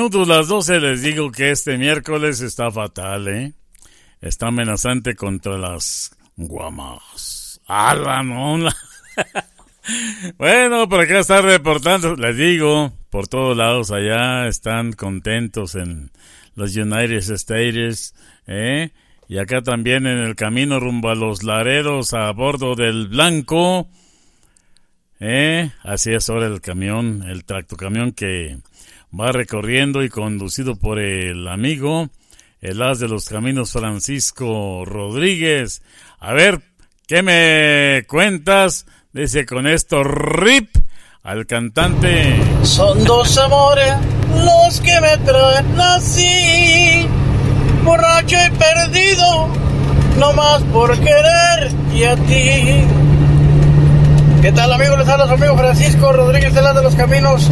minutos, 0.03 0.27
las 0.27 0.47
12. 0.49 0.79
Les 0.81 1.01
digo 1.01 1.31
que 1.31 1.51
este 1.51 1.77
miércoles 1.77 2.41
está 2.41 2.69
fatal, 2.69 3.27
¿eh? 3.29 3.53
Está 4.21 4.47
amenazante 4.47 5.15
contra 5.15 5.57
las 5.57 6.13
guamas. 6.35 7.61
¡Hala, 7.67 8.21
no! 8.21 8.57
la- 8.57 8.75
bueno, 10.37 10.89
por 10.89 10.99
acá 10.99 11.19
está 11.19 11.41
reportando. 11.41 12.15
Les 12.17 12.35
digo, 12.35 12.91
por 13.09 13.29
todos 13.29 13.55
lados 13.55 13.91
allá 13.91 14.47
están 14.47 14.91
contentos 14.91 15.75
en 15.75 16.11
los 16.55 16.75
United 16.75 17.19
States, 17.31 18.13
¿eh? 18.45 18.91
Y 19.29 19.37
acá 19.37 19.61
también 19.61 20.05
en 20.05 20.17
el 20.17 20.35
camino 20.35 20.81
rumbo 20.81 21.09
a 21.11 21.15
los 21.15 21.43
Laredos 21.43 22.13
a 22.13 22.29
bordo 22.31 22.75
del 22.75 23.07
Blanco. 23.07 23.87
¿Eh? 25.21 25.71
Así 25.81 26.11
es 26.11 26.29
ahora 26.29 26.47
el 26.47 26.59
camión, 26.59 27.23
el 27.25 27.45
tractocamión 27.45 28.11
que 28.11 28.57
va 29.19 29.31
recorriendo 29.31 30.03
y 30.03 30.09
conducido 30.09 30.75
por 30.75 30.99
el 30.99 31.47
amigo, 31.47 32.09
el 32.61 32.81
as 32.81 32.99
de 32.99 33.07
los 33.07 33.29
caminos 33.29 33.71
Francisco 33.71 34.85
Rodríguez. 34.85 35.81
A 36.19 36.33
ver, 36.33 36.61
¿qué 37.07 37.21
me 37.21 38.05
cuentas? 38.07 38.85
Dice 39.11 39.45
con 39.45 39.67
esto 39.67 40.03
RIP 40.03 40.69
al 41.21 41.45
cantante. 41.45 42.35
Son 42.63 43.03
dos 43.03 43.37
amores 43.37 43.93
los 44.35 44.81
que 44.81 44.99
me 44.99 45.17
traen 45.19 45.79
así, 45.79 47.07
borracho 47.83 48.35
y 48.35 48.57
perdido, 48.57 49.47
no 50.17 50.33
más 50.33 50.63
por 50.63 50.97
querer 50.97 51.71
y 51.93 52.03
a 52.03 52.15
ti. 52.15 53.12
¿Qué 54.43 54.51
tal 54.51 54.73
amigos? 54.73 54.99
Les 54.99 55.07
habla 55.07 55.25
su 55.25 55.35
amigo 55.35 55.55
Francisco 55.55 56.11
Rodríguez 56.11 56.53
de 56.53 56.61
las 56.61 56.75
de 56.75 56.83
los 56.83 56.95
Caminos, 56.95 57.49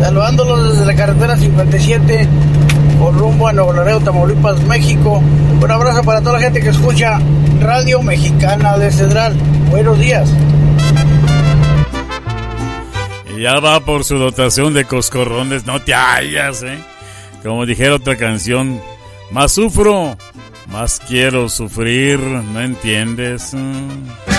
saludándolos 0.00 0.70
desde 0.70 0.86
la 0.86 0.96
carretera 0.96 1.36
57 1.36 2.26
por 2.98 3.14
rumbo 3.14 3.46
a 3.46 3.52
Nuevo 3.52 3.74
Laredo, 3.74 4.00
Tamaulipas, 4.00 4.58
México. 4.62 5.22
Un 5.62 5.70
abrazo 5.70 6.02
para 6.02 6.20
toda 6.20 6.38
la 6.38 6.40
gente 6.40 6.62
que 6.62 6.70
escucha 6.70 7.18
Radio 7.60 8.00
Mexicana 8.00 8.78
de 8.78 8.90
Cedral. 8.90 9.34
Buenos 9.68 9.98
días. 9.98 10.30
Ya 13.38 13.60
va 13.60 13.80
por 13.80 14.04
su 14.04 14.16
dotación 14.16 14.72
de 14.72 14.86
coscorrones, 14.86 15.66
no 15.66 15.82
te 15.82 15.92
hallas, 15.92 16.62
¿eh? 16.62 16.78
Como 17.42 17.66
dijera 17.66 17.96
otra 17.96 18.16
canción, 18.16 18.80
más 19.30 19.52
sufro, 19.52 20.16
más 20.68 21.00
quiero 21.00 21.50
sufrir, 21.50 22.18
¿no 22.18 22.62
entiendes? 22.62 23.52
Mm. 23.52 24.29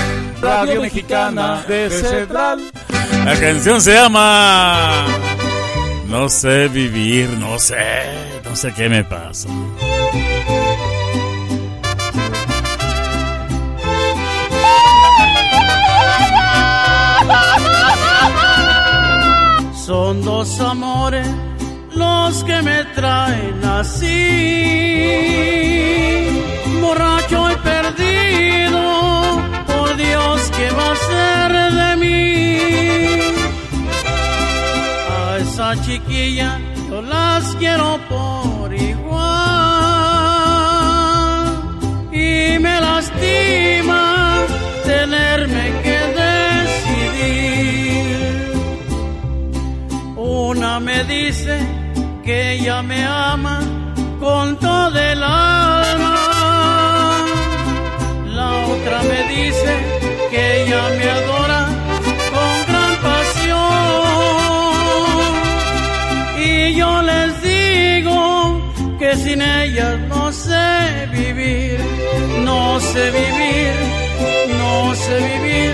Radio 0.42 0.82
Mexicana 0.82 1.64
de 1.68 1.90
Cedral. 1.90 2.72
La 3.26 3.40
canción 3.40 3.80
se 3.80 3.94
llama 3.94 5.06
No 6.08 6.28
sé 6.30 6.68
vivir, 6.68 7.30
no 7.38 7.60
sé, 7.60 7.78
no 8.44 8.56
sé 8.56 8.74
qué 8.74 8.90
me 8.90 9.04
pasa. 9.04 9.48
Son 19.86 20.24
dos 20.24 20.60
amores 20.62 21.28
los 21.94 22.44
que 22.46 22.62
me 22.62 22.84
traen 22.96 23.64
así, 23.66 24.08
borracho 26.82 27.52
y 27.52 27.56
perdido. 27.58 29.11
Dios, 30.42 30.52
¿qué 30.58 30.70
va 30.72 30.92
a 30.92 30.96
ser 30.96 31.52
de 31.82 31.96
mí? 31.98 32.58
A 35.10 35.38
esa 35.38 35.82
chiquilla 35.84 36.60
yo 36.90 37.02
las 37.02 37.56
quiero 37.56 38.00
por 38.10 38.74
igual 38.74 39.22
y 42.12 42.58
me 42.60 42.82
lastima 42.82 44.46
tenerme 44.84 45.74
que 45.84 46.00
decidir. 46.22 47.24
Una 50.16 50.80
me 50.80 51.04
dice 51.04 51.60
que 52.24 52.54
ella 52.54 52.82
me 52.82 53.04
ama 53.04 53.60
con 54.20 54.58
todo 54.58 54.98
el 54.98 55.24
alma. 55.24 56.18
La 58.26 58.50
otra 58.66 59.04
me 59.04 59.24
dice 59.36 60.01
ella 60.72 60.90
me 60.98 61.10
adora 61.10 61.62
con 62.32 62.54
gran 62.70 62.94
pasión. 63.08 63.62
Y 66.40 66.76
yo 66.76 67.02
les 67.02 67.42
digo 67.42 68.20
que 69.00 69.16
sin 69.18 69.42
ellas 69.42 70.00
no 70.08 70.32
sé 70.32 71.08
vivir, 71.12 71.80
no 72.46 72.80
sé 72.80 73.12
vivir, 73.12 73.74
no 74.60 74.96
sé 74.96 75.16
vivir. 75.32 75.72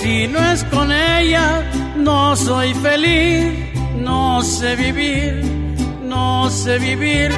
Si 0.00 0.26
no 0.28 0.38
es 0.52 0.64
con 0.64 0.90
ella, 0.90 1.62
no 1.96 2.34
soy 2.36 2.72
feliz, 2.74 3.52
no 3.96 4.42
sé 4.42 4.76
vivir, 4.76 5.44
no 6.02 6.50
sé 6.50 6.78
vivir. 6.78 7.30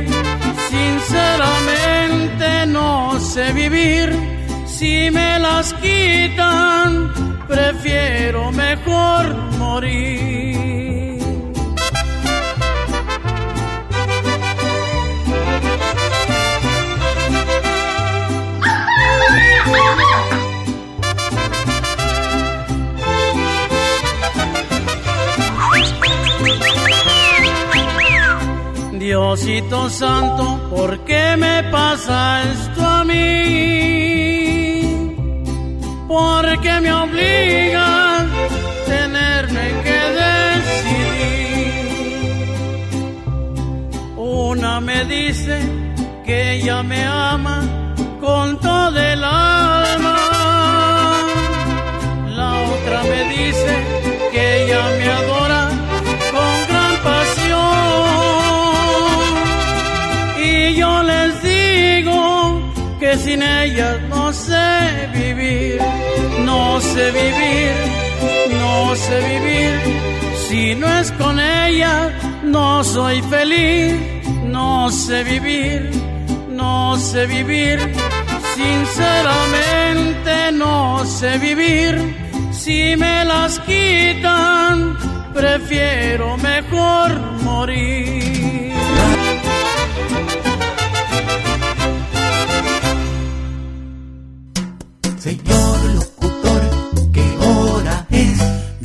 Sinceramente 0.71 2.67
no 2.67 3.19
sé 3.19 3.53
vivir. 3.53 4.36
Si 4.79 5.11
me 5.11 5.39
las 5.39 5.73
quitan, 5.73 7.11
prefiero 7.49 8.53
mejor 8.53 9.35
morir. 9.59 11.19
Diosito 28.93 29.89
Santo, 29.89 30.69
¿por 30.69 30.99
qué 31.07 31.35
me 31.39 31.63
pasa 31.71 32.43
esto 32.53 32.85
a 32.85 33.05
mí? 33.05 34.46
¿Por 36.09 36.61
qué 36.61 36.81
me 36.81 36.93
obliga 36.93 38.21
a 38.21 38.27
tenerme 38.87 39.67
que 39.85 40.01
decidir? 40.23 41.27
Una 44.17 44.81
me 44.81 45.05
dice 45.05 45.59
que 46.25 46.53
ella 46.53 46.83
me 46.85 47.05
ama 47.05 47.63
con 48.21 48.59
todo 48.61 48.97
el 48.97 49.25
alma. 49.25 50.17
La 52.37 52.51
otra 52.75 53.03
me 53.03 53.25
dice 53.37 53.75
que 54.31 54.63
ella 54.63 54.83
me 54.99 55.09
adora 55.09 55.69
con 56.35 56.55
gran 56.71 56.95
pasión. 57.03 57.67
Y 60.41 60.77
yo 60.77 61.03
les 61.03 61.43
digo 61.43 62.61
que 63.01 63.17
sin 63.17 63.43
ella 63.43 64.06
sé 64.37 65.09
vivir, 65.15 65.81
no 66.45 66.81
sé 66.81 67.05
vivir, 67.23 67.73
no 68.63 68.95
sé 68.95 69.17
vivir. 69.33 69.73
Si 70.47 70.75
no 70.75 70.87
es 71.01 71.11
con 71.13 71.41
ella, 71.41 71.95
no 72.45 72.85
soy 72.85 73.21
feliz, 73.23 73.95
no 74.45 74.91
sé 74.91 75.25
vivir, 75.25 75.91
no 76.51 76.97
sé 76.99 77.27
vivir. 77.27 77.79
Sinceramente 78.55 80.53
no 80.53 81.05
sé 81.05 81.39
vivir. 81.39 81.93
Si 82.53 82.97
me 82.97 83.25
las 83.25 83.59
quitan, 83.61 84.97
prefiero 85.35 86.37
mejor 86.37 87.11
morir. 87.43 88.27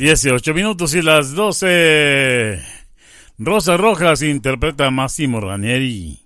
18 0.02 0.52
minutos 0.52 0.94
y 0.96 1.02
las 1.02 1.32
12. 1.32 2.60
Rosa 3.38 3.76
Rojas 3.76 4.22
interpreta 4.22 4.86
a 4.86 4.90
Máximo 4.90 5.40
Ranieri. 5.40 6.18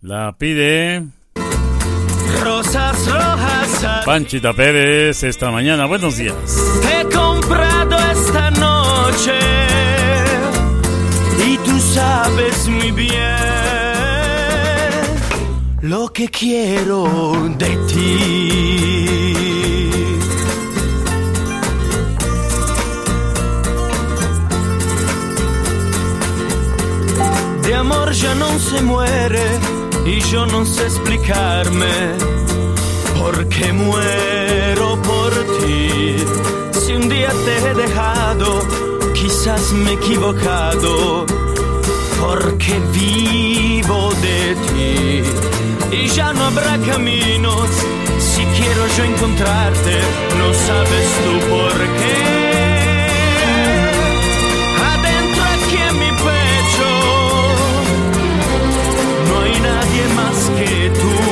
La 0.00 0.34
pide 0.38 1.04
Rosas 2.42 3.06
rojas 3.06 4.04
Panchita 4.06 4.54
Pérez 4.54 5.22
esta 5.22 5.50
mañana. 5.50 5.84
Buenos 5.84 6.16
días. 6.16 6.34
te 6.80 7.02
he 7.02 7.04
comprado 7.14 7.98
esta 8.10 8.50
noche 8.52 9.38
y 11.46 11.58
tú 11.58 11.78
sabes 11.78 12.68
muy 12.68 12.90
bien 12.90 13.12
lo 15.82 16.10
que 16.10 16.30
quiero 16.30 17.52
de 17.58 17.76
ti. 17.86 19.73
Amor 27.84 28.12
ya 28.12 28.34
no 28.34 28.58
se 28.58 28.80
muere 28.80 29.44
y 30.06 30.18
yo 30.30 30.46
no 30.46 30.64
sé 30.64 30.84
explicarme 30.84 31.94
por 33.18 33.46
qué 33.48 33.72
muero 33.72 34.86
por 35.02 35.30
ti. 35.58 36.16
Si 36.72 36.92
un 36.94 37.08
día 37.08 37.30
te 37.44 37.54
he 37.58 37.74
dejado, 37.74 38.48
quizás 39.12 39.72
me 39.72 39.90
he 39.90 39.94
equivocado, 39.94 41.26
porque 42.20 42.72
vivo 42.92 44.10
de 44.26 44.40
ti. 44.68 45.96
Y 45.98 46.08
ya 46.08 46.32
no 46.32 46.44
habrá 46.44 46.78
caminos, 46.90 47.68
si 48.18 48.42
quiero 48.56 48.82
yo 48.96 49.04
encontrarte, 49.04 49.94
no 50.38 50.48
sabes 50.66 51.06
tú 51.24 51.32
por 51.50 51.76
qué. 51.98 52.53
Más 60.90 61.23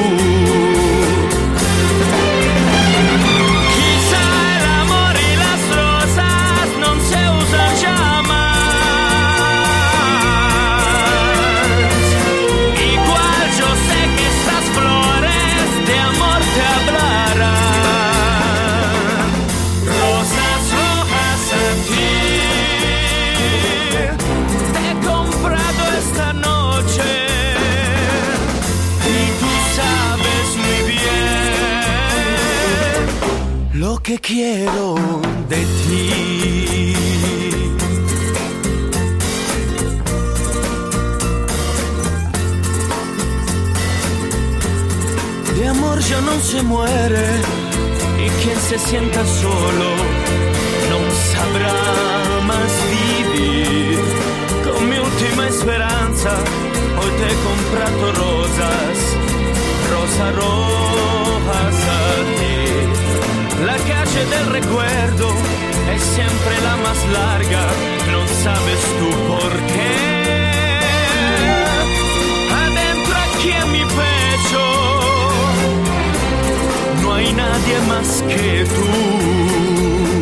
que 34.13 34.19
quiero 34.19 34.95
de 35.49 35.61
ti. 35.81 36.95
De 45.57 45.69
amor 45.69 45.99
ya 46.01 46.21
no 46.21 46.39
se 46.41 46.63
muere 46.63 47.27
y 48.25 48.29
quien 48.41 48.59
se 48.69 48.79
sienta 48.79 49.25
solo 49.43 49.89
no 50.91 50.99
sabrá 51.33 51.81
más 52.51 52.73
vivir. 52.95 53.99
Con 54.67 54.91
mi 54.91 54.99
última 54.99 55.49
esperanza 55.49 56.33
hoy 56.99 57.11
te 57.19 57.27
he 57.31 57.37
comprado 57.49 58.05
rosas, 58.23 58.95
rosas 59.95 60.31
rojas 60.43 61.77
a 61.97 62.39
ti. 62.39 62.53
La 63.65 63.79
calle 64.13 64.25
del 64.27 64.47
recuerdo 64.47 65.29
es 65.95 66.03
siempre 66.03 66.61
la 66.63 66.77
más 66.77 66.99
larga, 67.13 67.67
no 68.11 68.27
sabes 68.43 68.81
tú 68.99 69.11
por 69.29 69.53
qué. 69.73 69.93
Adentro 72.65 73.15
aquí 73.27 73.51
en 73.51 73.73
mi 73.73 73.85
pecho 73.85 74.65
no 77.03 77.15
hay 77.15 77.33
nadie 77.33 77.81
más 77.89 78.23
que 78.29 78.65
tú. 78.65 80.22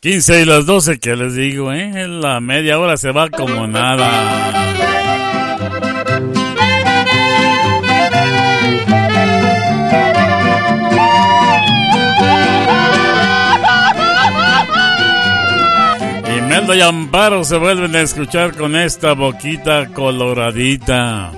15 0.00 0.42
y 0.42 0.44
las 0.44 0.64
12 0.64 1.00
que 1.00 1.16
les 1.16 1.34
digo, 1.34 1.72
¿eh? 1.72 2.06
La 2.06 2.38
media 2.38 2.78
hora 2.78 2.96
se 2.96 3.10
va 3.10 3.28
como 3.30 3.66
nada. 3.66 4.08
Imelda 16.38 16.76
y 16.76 16.80
Amparo 16.80 17.42
se 17.42 17.56
vuelven 17.56 17.96
a 17.96 18.02
escuchar 18.02 18.54
con 18.54 18.76
esta 18.76 19.14
boquita 19.14 19.88
coloradita, 19.88 21.32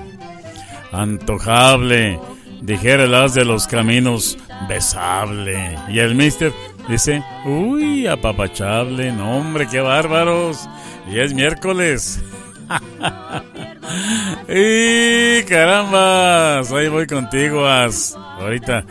antojable, 0.93 2.21
dijera 2.61 3.05
el 3.05 3.15
as 3.15 3.33
de 3.33 3.47
los 3.47 3.67
caminos, 3.67 4.37
besable. 4.69 5.79
Y 5.89 6.01
el 6.01 6.15
mister, 6.15 6.53
Dice, 6.91 7.23
uy, 7.45 8.09
apapachable, 8.09 9.13
no 9.13 9.39
hombre, 9.39 9.69
qué 9.71 9.81
bárbaros. 9.81 10.69
Y 11.09 11.21
es 11.21 11.33
miércoles. 11.33 12.21
y 14.49 15.43
carambas, 15.45 16.73
ahí 16.73 16.89
voy 16.89 17.07
contigo. 17.07 17.65
Ahorita, 17.65 18.85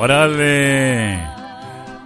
órale. 0.00 1.18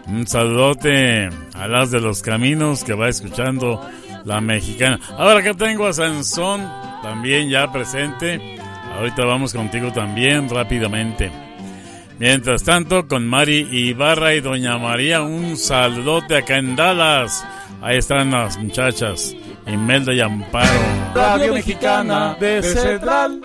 Un 0.09 0.27
saludote 0.27 1.29
a 1.55 1.69
las 1.69 1.93
de 1.93 2.01
los 2.01 2.23
caminos 2.23 2.83
que 2.83 2.95
va 2.95 3.09
escuchando 3.09 3.89
la 4.25 4.41
mexicana. 4.41 4.99
Ahora 5.17 5.39
acá 5.39 5.55
tengo 5.55 5.87
a 5.87 5.93
Sansón 5.93 6.69
también 7.05 7.49
ya 7.49 7.71
presente. 7.71 8.59
Ahorita 8.97 9.25
vamos 9.25 9.55
contigo 9.55 9.93
también 9.93 10.49
rápidamente. 10.49 11.31
Mientras 12.21 12.63
tanto, 12.65 13.09
con 13.09 13.27
Mari 13.27 13.67
Ibarra 13.71 14.35
y 14.35 14.43
Doña 14.43 14.77
María, 14.77 15.23
un 15.23 15.57
saludote 15.57 16.37
acá 16.37 16.59
en 16.59 16.77
Dallas. 16.77 17.43
Ahí 17.81 17.97
están 17.97 18.31
las 18.31 18.59
muchachas, 18.59 19.35
Imelda 19.67 20.13
y 20.13 20.21
Amparo. 20.21 20.69
Radio 21.15 21.55
Mexicana 21.55 22.37
de 22.39 22.63
Central. 22.63 23.41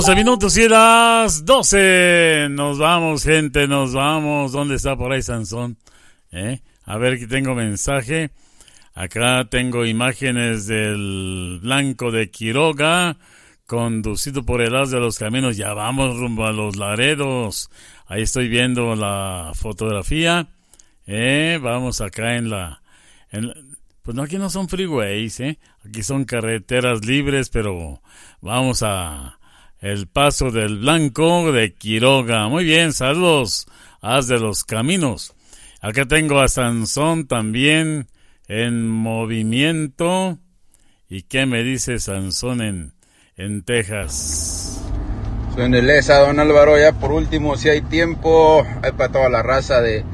12 0.00 0.14
minutos 0.16 0.56
y 0.56 0.66
las 0.66 1.44
12. 1.44 2.46
Nos 2.52 2.78
vamos, 2.78 3.22
gente, 3.22 3.68
nos 3.68 3.92
vamos. 3.92 4.50
¿Dónde 4.50 4.76
está 4.76 4.96
por 4.96 5.12
ahí 5.12 5.20
Sansón? 5.20 5.76
¿Eh? 6.32 6.62
A 6.86 6.96
ver, 6.96 7.18
que 7.18 7.26
tengo 7.26 7.54
mensaje. 7.54 8.30
Acá 8.94 9.44
tengo 9.50 9.84
imágenes 9.84 10.66
del 10.66 11.58
Blanco 11.62 12.10
de 12.10 12.30
Quiroga, 12.30 13.18
conducido 13.66 14.42
por 14.42 14.62
el 14.62 14.74
As 14.74 14.90
de 14.90 15.00
los 15.00 15.18
Caminos. 15.18 15.58
Ya 15.58 15.74
vamos 15.74 16.16
rumbo 16.18 16.46
a 16.46 16.52
los 16.52 16.76
Laredos. 16.76 17.68
Ahí 18.06 18.22
estoy 18.22 18.48
viendo 18.48 18.96
la 18.96 19.52
fotografía. 19.54 20.48
¿Eh? 21.06 21.58
Vamos 21.60 22.00
acá 22.00 22.36
en 22.36 22.48
la, 22.48 22.80
en 23.32 23.48
la- 23.48 23.54
Pues 24.02 24.14
no, 24.16 24.22
aquí 24.22 24.38
no 24.38 24.48
son 24.48 24.66
freeways, 24.66 25.40
¿eh? 25.40 25.58
Aquí 25.86 26.02
son 26.02 26.24
carreteras 26.24 27.04
libres, 27.04 27.50
pero 27.50 28.00
vamos 28.40 28.82
a 28.82 29.36
el 29.80 30.06
paso 30.06 30.50
del 30.50 30.78
Blanco 30.78 31.52
de 31.52 31.74
Quiroga. 31.74 32.48
Muy 32.48 32.64
bien, 32.64 32.92
saludos, 32.92 33.66
haz 34.00 34.28
de 34.28 34.38
los 34.38 34.64
caminos. 34.64 35.34
Acá 35.80 36.04
tengo 36.06 36.40
a 36.40 36.48
Sansón 36.48 37.26
también 37.26 38.08
en 38.48 38.86
movimiento. 38.86 40.38
¿Y 41.08 41.22
qué 41.22 41.46
me 41.46 41.62
dice 41.62 41.98
Sansón 41.98 42.60
en, 42.60 42.92
en 43.36 43.62
Texas? 43.62 44.80
Sueneleza, 45.54 46.18
don 46.18 46.38
Álvaro, 46.38 46.78
ya 46.78 46.92
por 46.92 47.12
último, 47.12 47.56
si 47.56 47.68
hay 47.68 47.80
tiempo, 47.80 48.64
hay 48.82 48.92
para 48.92 49.10
toda 49.10 49.28
la 49.28 49.42
raza 49.42 49.80
de 49.80 50.04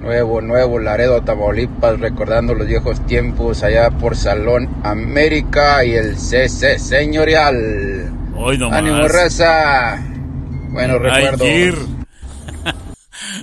Nuevo, 0.00 0.40
Nuevo 0.40 0.78
Laredo, 0.78 1.22
Tamaulipas, 1.22 1.98
recordando 1.98 2.54
los 2.54 2.66
viejos 2.66 3.04
tiempos 3.06 3.62
allá 3.62 3.90
por 3.90 4.16
Salón 4.16 4.68
América 4.84 5.84
y 5.84 5.94
el 5.94 6.16
CC 6.16 6.78
Señorial. 6.78 8.10
Hoy 8.36 8.58
nomás. 8.58 8.78
Ánimo, 8.78 9.08
raza. 9.08 9.98
Bueno, 10.70 10.98
recuerdo. 10.98 11.44
Hay 11.44 11.50
que 11.50 11.58
ir. 11.58 11.74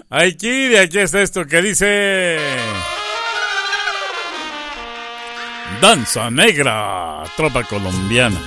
Hay 0.10 0.38
que 0.38 0.48
ir 0.48 0.72
y 0.72 0.78
aquí 0.78 1.00
está 1.00 1.22
esto 1.22 1.46
que 1.46 1.62
dice... 1.62 2.38
Danza 5.82 6.32
Negra, 6.32 7.24
tropa 7.36 7.64
colombiana. 7.64 8.38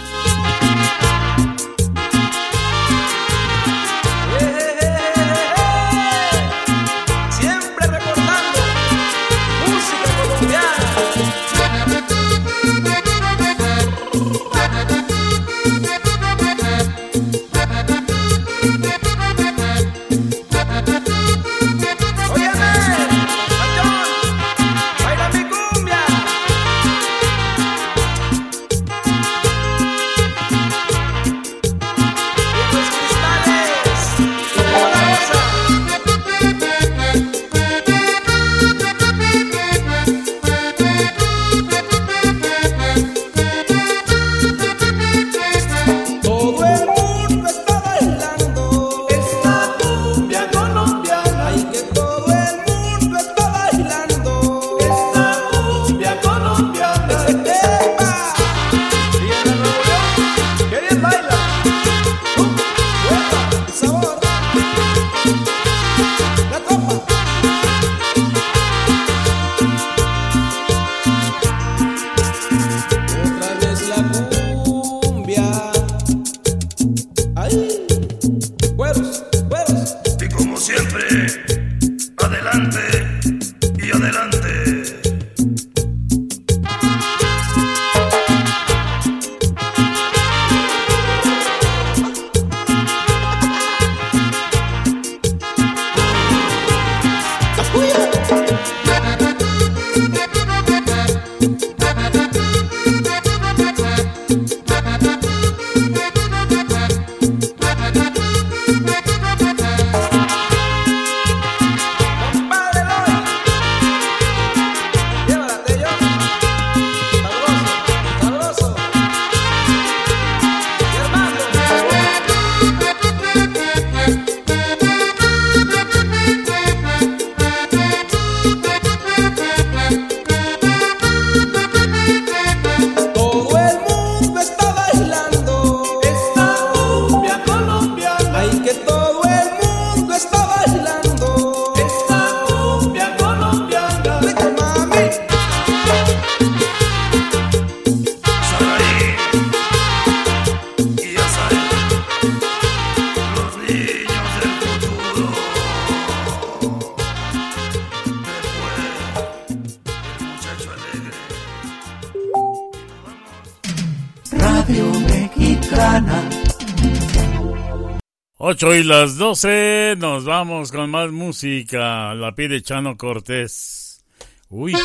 8 168.63 168.75
y 168.75 168.83
las 168.83 169.17
12, 169.17 169.95
nos 169.97 170.27
vamos 170.27 170.71
con 170.71 170.91
más 170.91 171.11
música. 171.11 172.13
La 172.15 172.35
pide 172.35 172.61
Chano 172.61 172.95
Cortés. 172.95 174.05
Uy, 174.51 174.77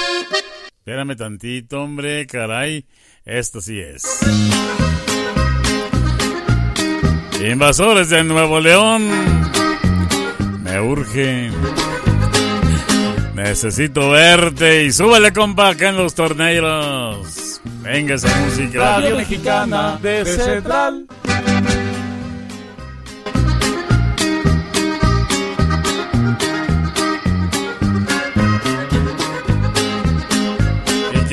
espérame 0.77 1.17
tantito, 1.17 1.81
hombre, 1.81 2.25
caray. 2.25 2.85
Esto 3.25 3.59
sí 3.59 3.77
es. 3.77 4.21
Invasores 7.45 8.09
de 8.11 8.23
Nuevo 8.23 8.61
León. 8.61 9.09
Me 10.63 10.79
urge. 10.79 11.51
Necesito 13.33 14.11
verte 14.11 14.85
y 14.85 14.93
súbele, 14.93 15.33
compa, 15.33 15.71
acá 15.71 15.89
en 15.89 15.97
los 15.97 16.15
torneos. 16.15 17.59
Venga 17.81 18.15
esa 18.15 18.33
música. 18.39 18.79
Radio 18.79 19.17
Mexicana 19.17 19.99
de 20.01 20.23
Central. 20.23 21.04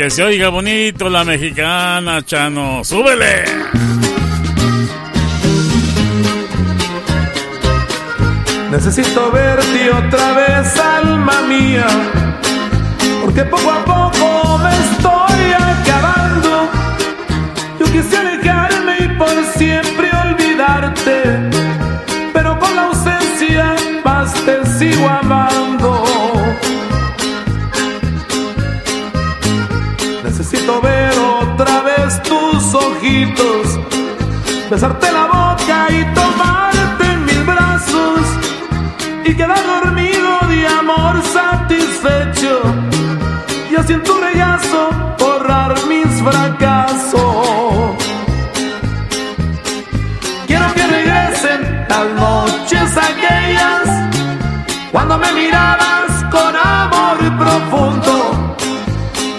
Que 0.03 0.11
se 0.11 0.21
oiga 0.25 0.49
bonito 0.49 1.09
la 1.09 1.23
mexicana, 1.23 2.25
Chano. 2.25 2.83
¡Súbele! 2.83 3.45
Necesito 8.73 9.31
verte 9.31 9.91
otra 9.93 10.33
vez, 10.33 10.77
alma 10.77 11.43
mía, 11.43 11.87
porque 13.23 13.45
poco 13.45 13.71
a 13.71 13.85
poco 13.85 14.59
me 14.59 14.71
estoy 14.71 15.53
acabando. 15.71 16.69
Yo 17.79 17.87
quisiera 17.87 18.29
alejarme 18.29 18.97
y 19.05 19.09
por 19.17 19.45
siempre 19.57 20.11
olvidarte, 20.27 21.23
pero 22.33 22.59
con 22.59 22.75
la 22.75 22.87
ausencia 22.87 23.77
más 24.05 24.35
te 24.47 24.67
sigo 24.67 25.09
amando. 25.09 25.72
Necesito 30.25 30.81
ver 30.81 31.13
otra 31.19 31.83
vez 31.83 32.23
tus 32.23 32.75
ojitos, 32.75 33.81
besarte 34.71 35.11
la 35.11 35.27
boca 35.27 35.89
y 35.91 36.05
tomarte 36.15 37.05
en 37.13 37.25
mis 37.25 37.45
brazos 37.45 38.21
y 39.25 39.35
quedar 39.35 39.63
dormido 39.67 40.39
de 40.49 40.67
amor 40.69 41.21
satisfecho 41.25 42.63
y 43.71 43.75
así 43.75 43.95
en 43.95 44.03
tu 44.05 44.15
regazo 44.15 44.91
borrar 45.19 45.75
mis 45.87 46.07
fracasos. 46.23 47.42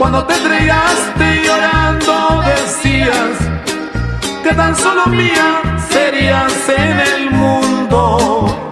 Cuando 0.04 0.26
te 0.26 0.34
entregaste 0.36 1.44
llorando 1.46 2.44
decías 2.46 3.38
que 4.44 4.54
tan 4.54 4.76
solo 4.76 5.08
mía 5.08 5.62
serías 5.90 6.70
en 6.78 7.00
el 7.00 7.32
mundo. 7.32 8.72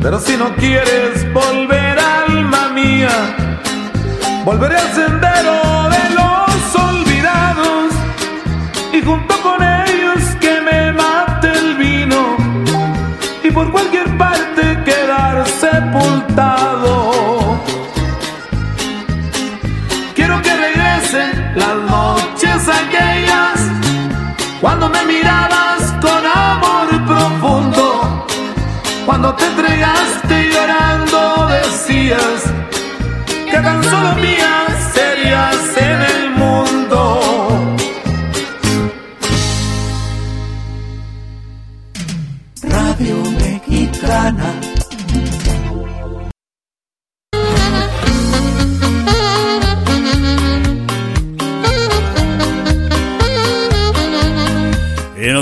Pero 0.00 0.20
si 0.20 0.36
no 0.36 0.54
quieres 0.54 1.32
volver, 1.32 1.85
volveré 4.44 4.76
al 4.76 4.92
sendero 4.92 5.75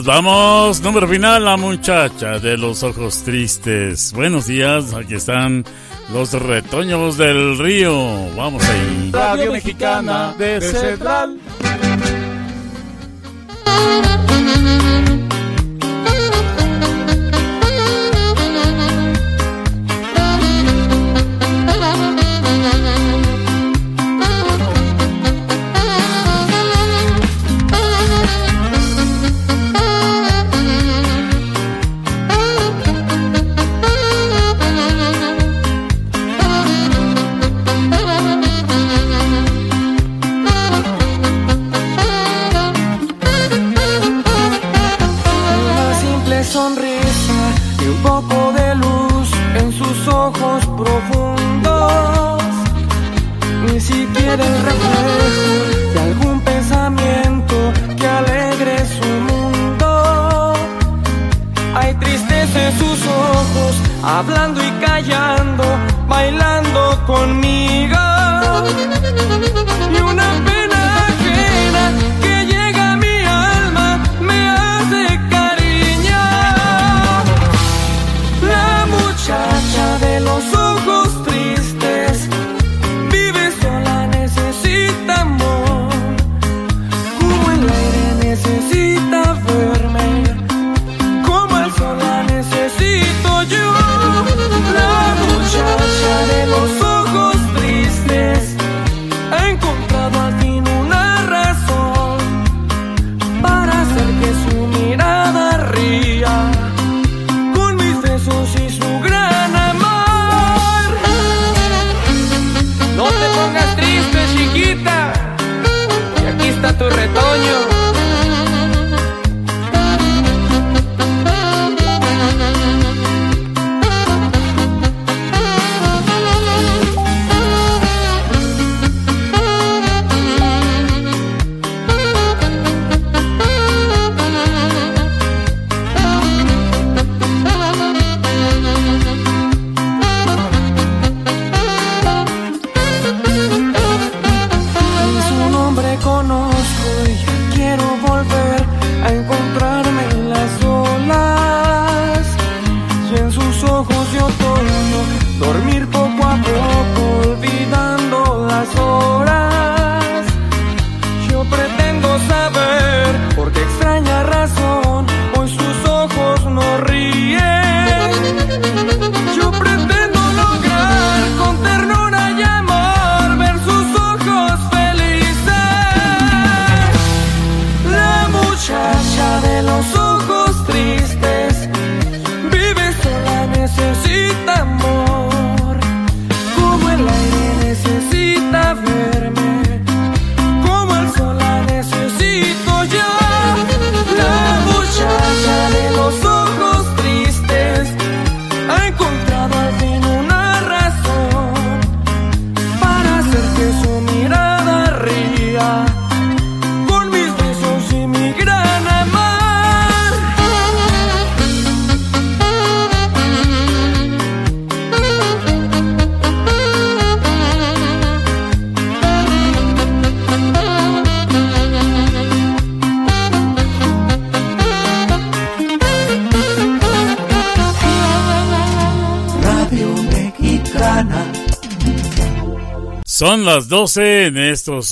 vamos, 0.05 0.81
número 0.83 1.09
final, 1.09 1.45
la 1.45 1.57
muchacha 1.57 2.39
de 2.39 2.57
los 2.57 2.83
ojos 2.83 3.23
tristes. 3.23 4.13
Buenos 4.13 4.47
días, 4.47 4.95
aquí 4.95 5.15
están 5.15 5.65
los 6.13 6.33
retoños 6.33 7.17
del 7.17 7.59
río. 7.59 7.95
Vamos 8.37 8.63
ahí. 8.69 9.11
Radio 9.13 9.53
Mexicana 9.53 10.35
de 10.39 10.61
Central. 10.61 11.39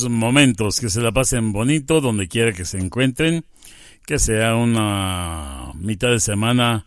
momentos, 0.08 0.81
que 0.81 0.89
se 0.89 1.00
la 1.00 1.12
pasen 1.12 1.52
bonito 1.52 2.00
donde 2.00 2.28
quiera 2.28 2.52
que 2.52 2.64
se 2.64 2.78
encuentren, 2.78 3.44
que 4.06 4.18
sea 4.18 4.55
una 4.56 5.72
mitad 5.74 6.08
de 6.08 6.20
semana 6.20 6.86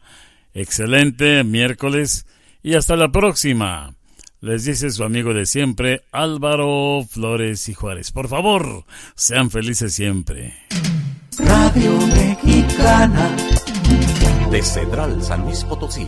excelente, 0.53 1.43
miércoles, 1.43 2.25
y 2.63 2.75
hasta 2.75 2.95
la 2.95 3.11
próxima. 3.11 3.93
Les 4.41 4.65
dice 4.65 4.91
su 4.91 5.03
amigo 5.03 5.33
de 5.33 5.45
siempre, 5.45 6.03
Álvaro 6.11 7.03
Flores 7.09 7.67
y 7.69 7.73
Juárez. 7.73 8.11
Por 8.11 8.27
favor, 8.27 8.85
sean 9.15 9.49
felices 9.49 9.93
siempre. 9.93 10.53
Radio 11.39 11.97
Mexicana 12.07 13.35
de 14.51 14.61
Cedral 14.61 15.21
San 15.23 15.41
Luis 15.41 15.63
Potosí 15.63 16.07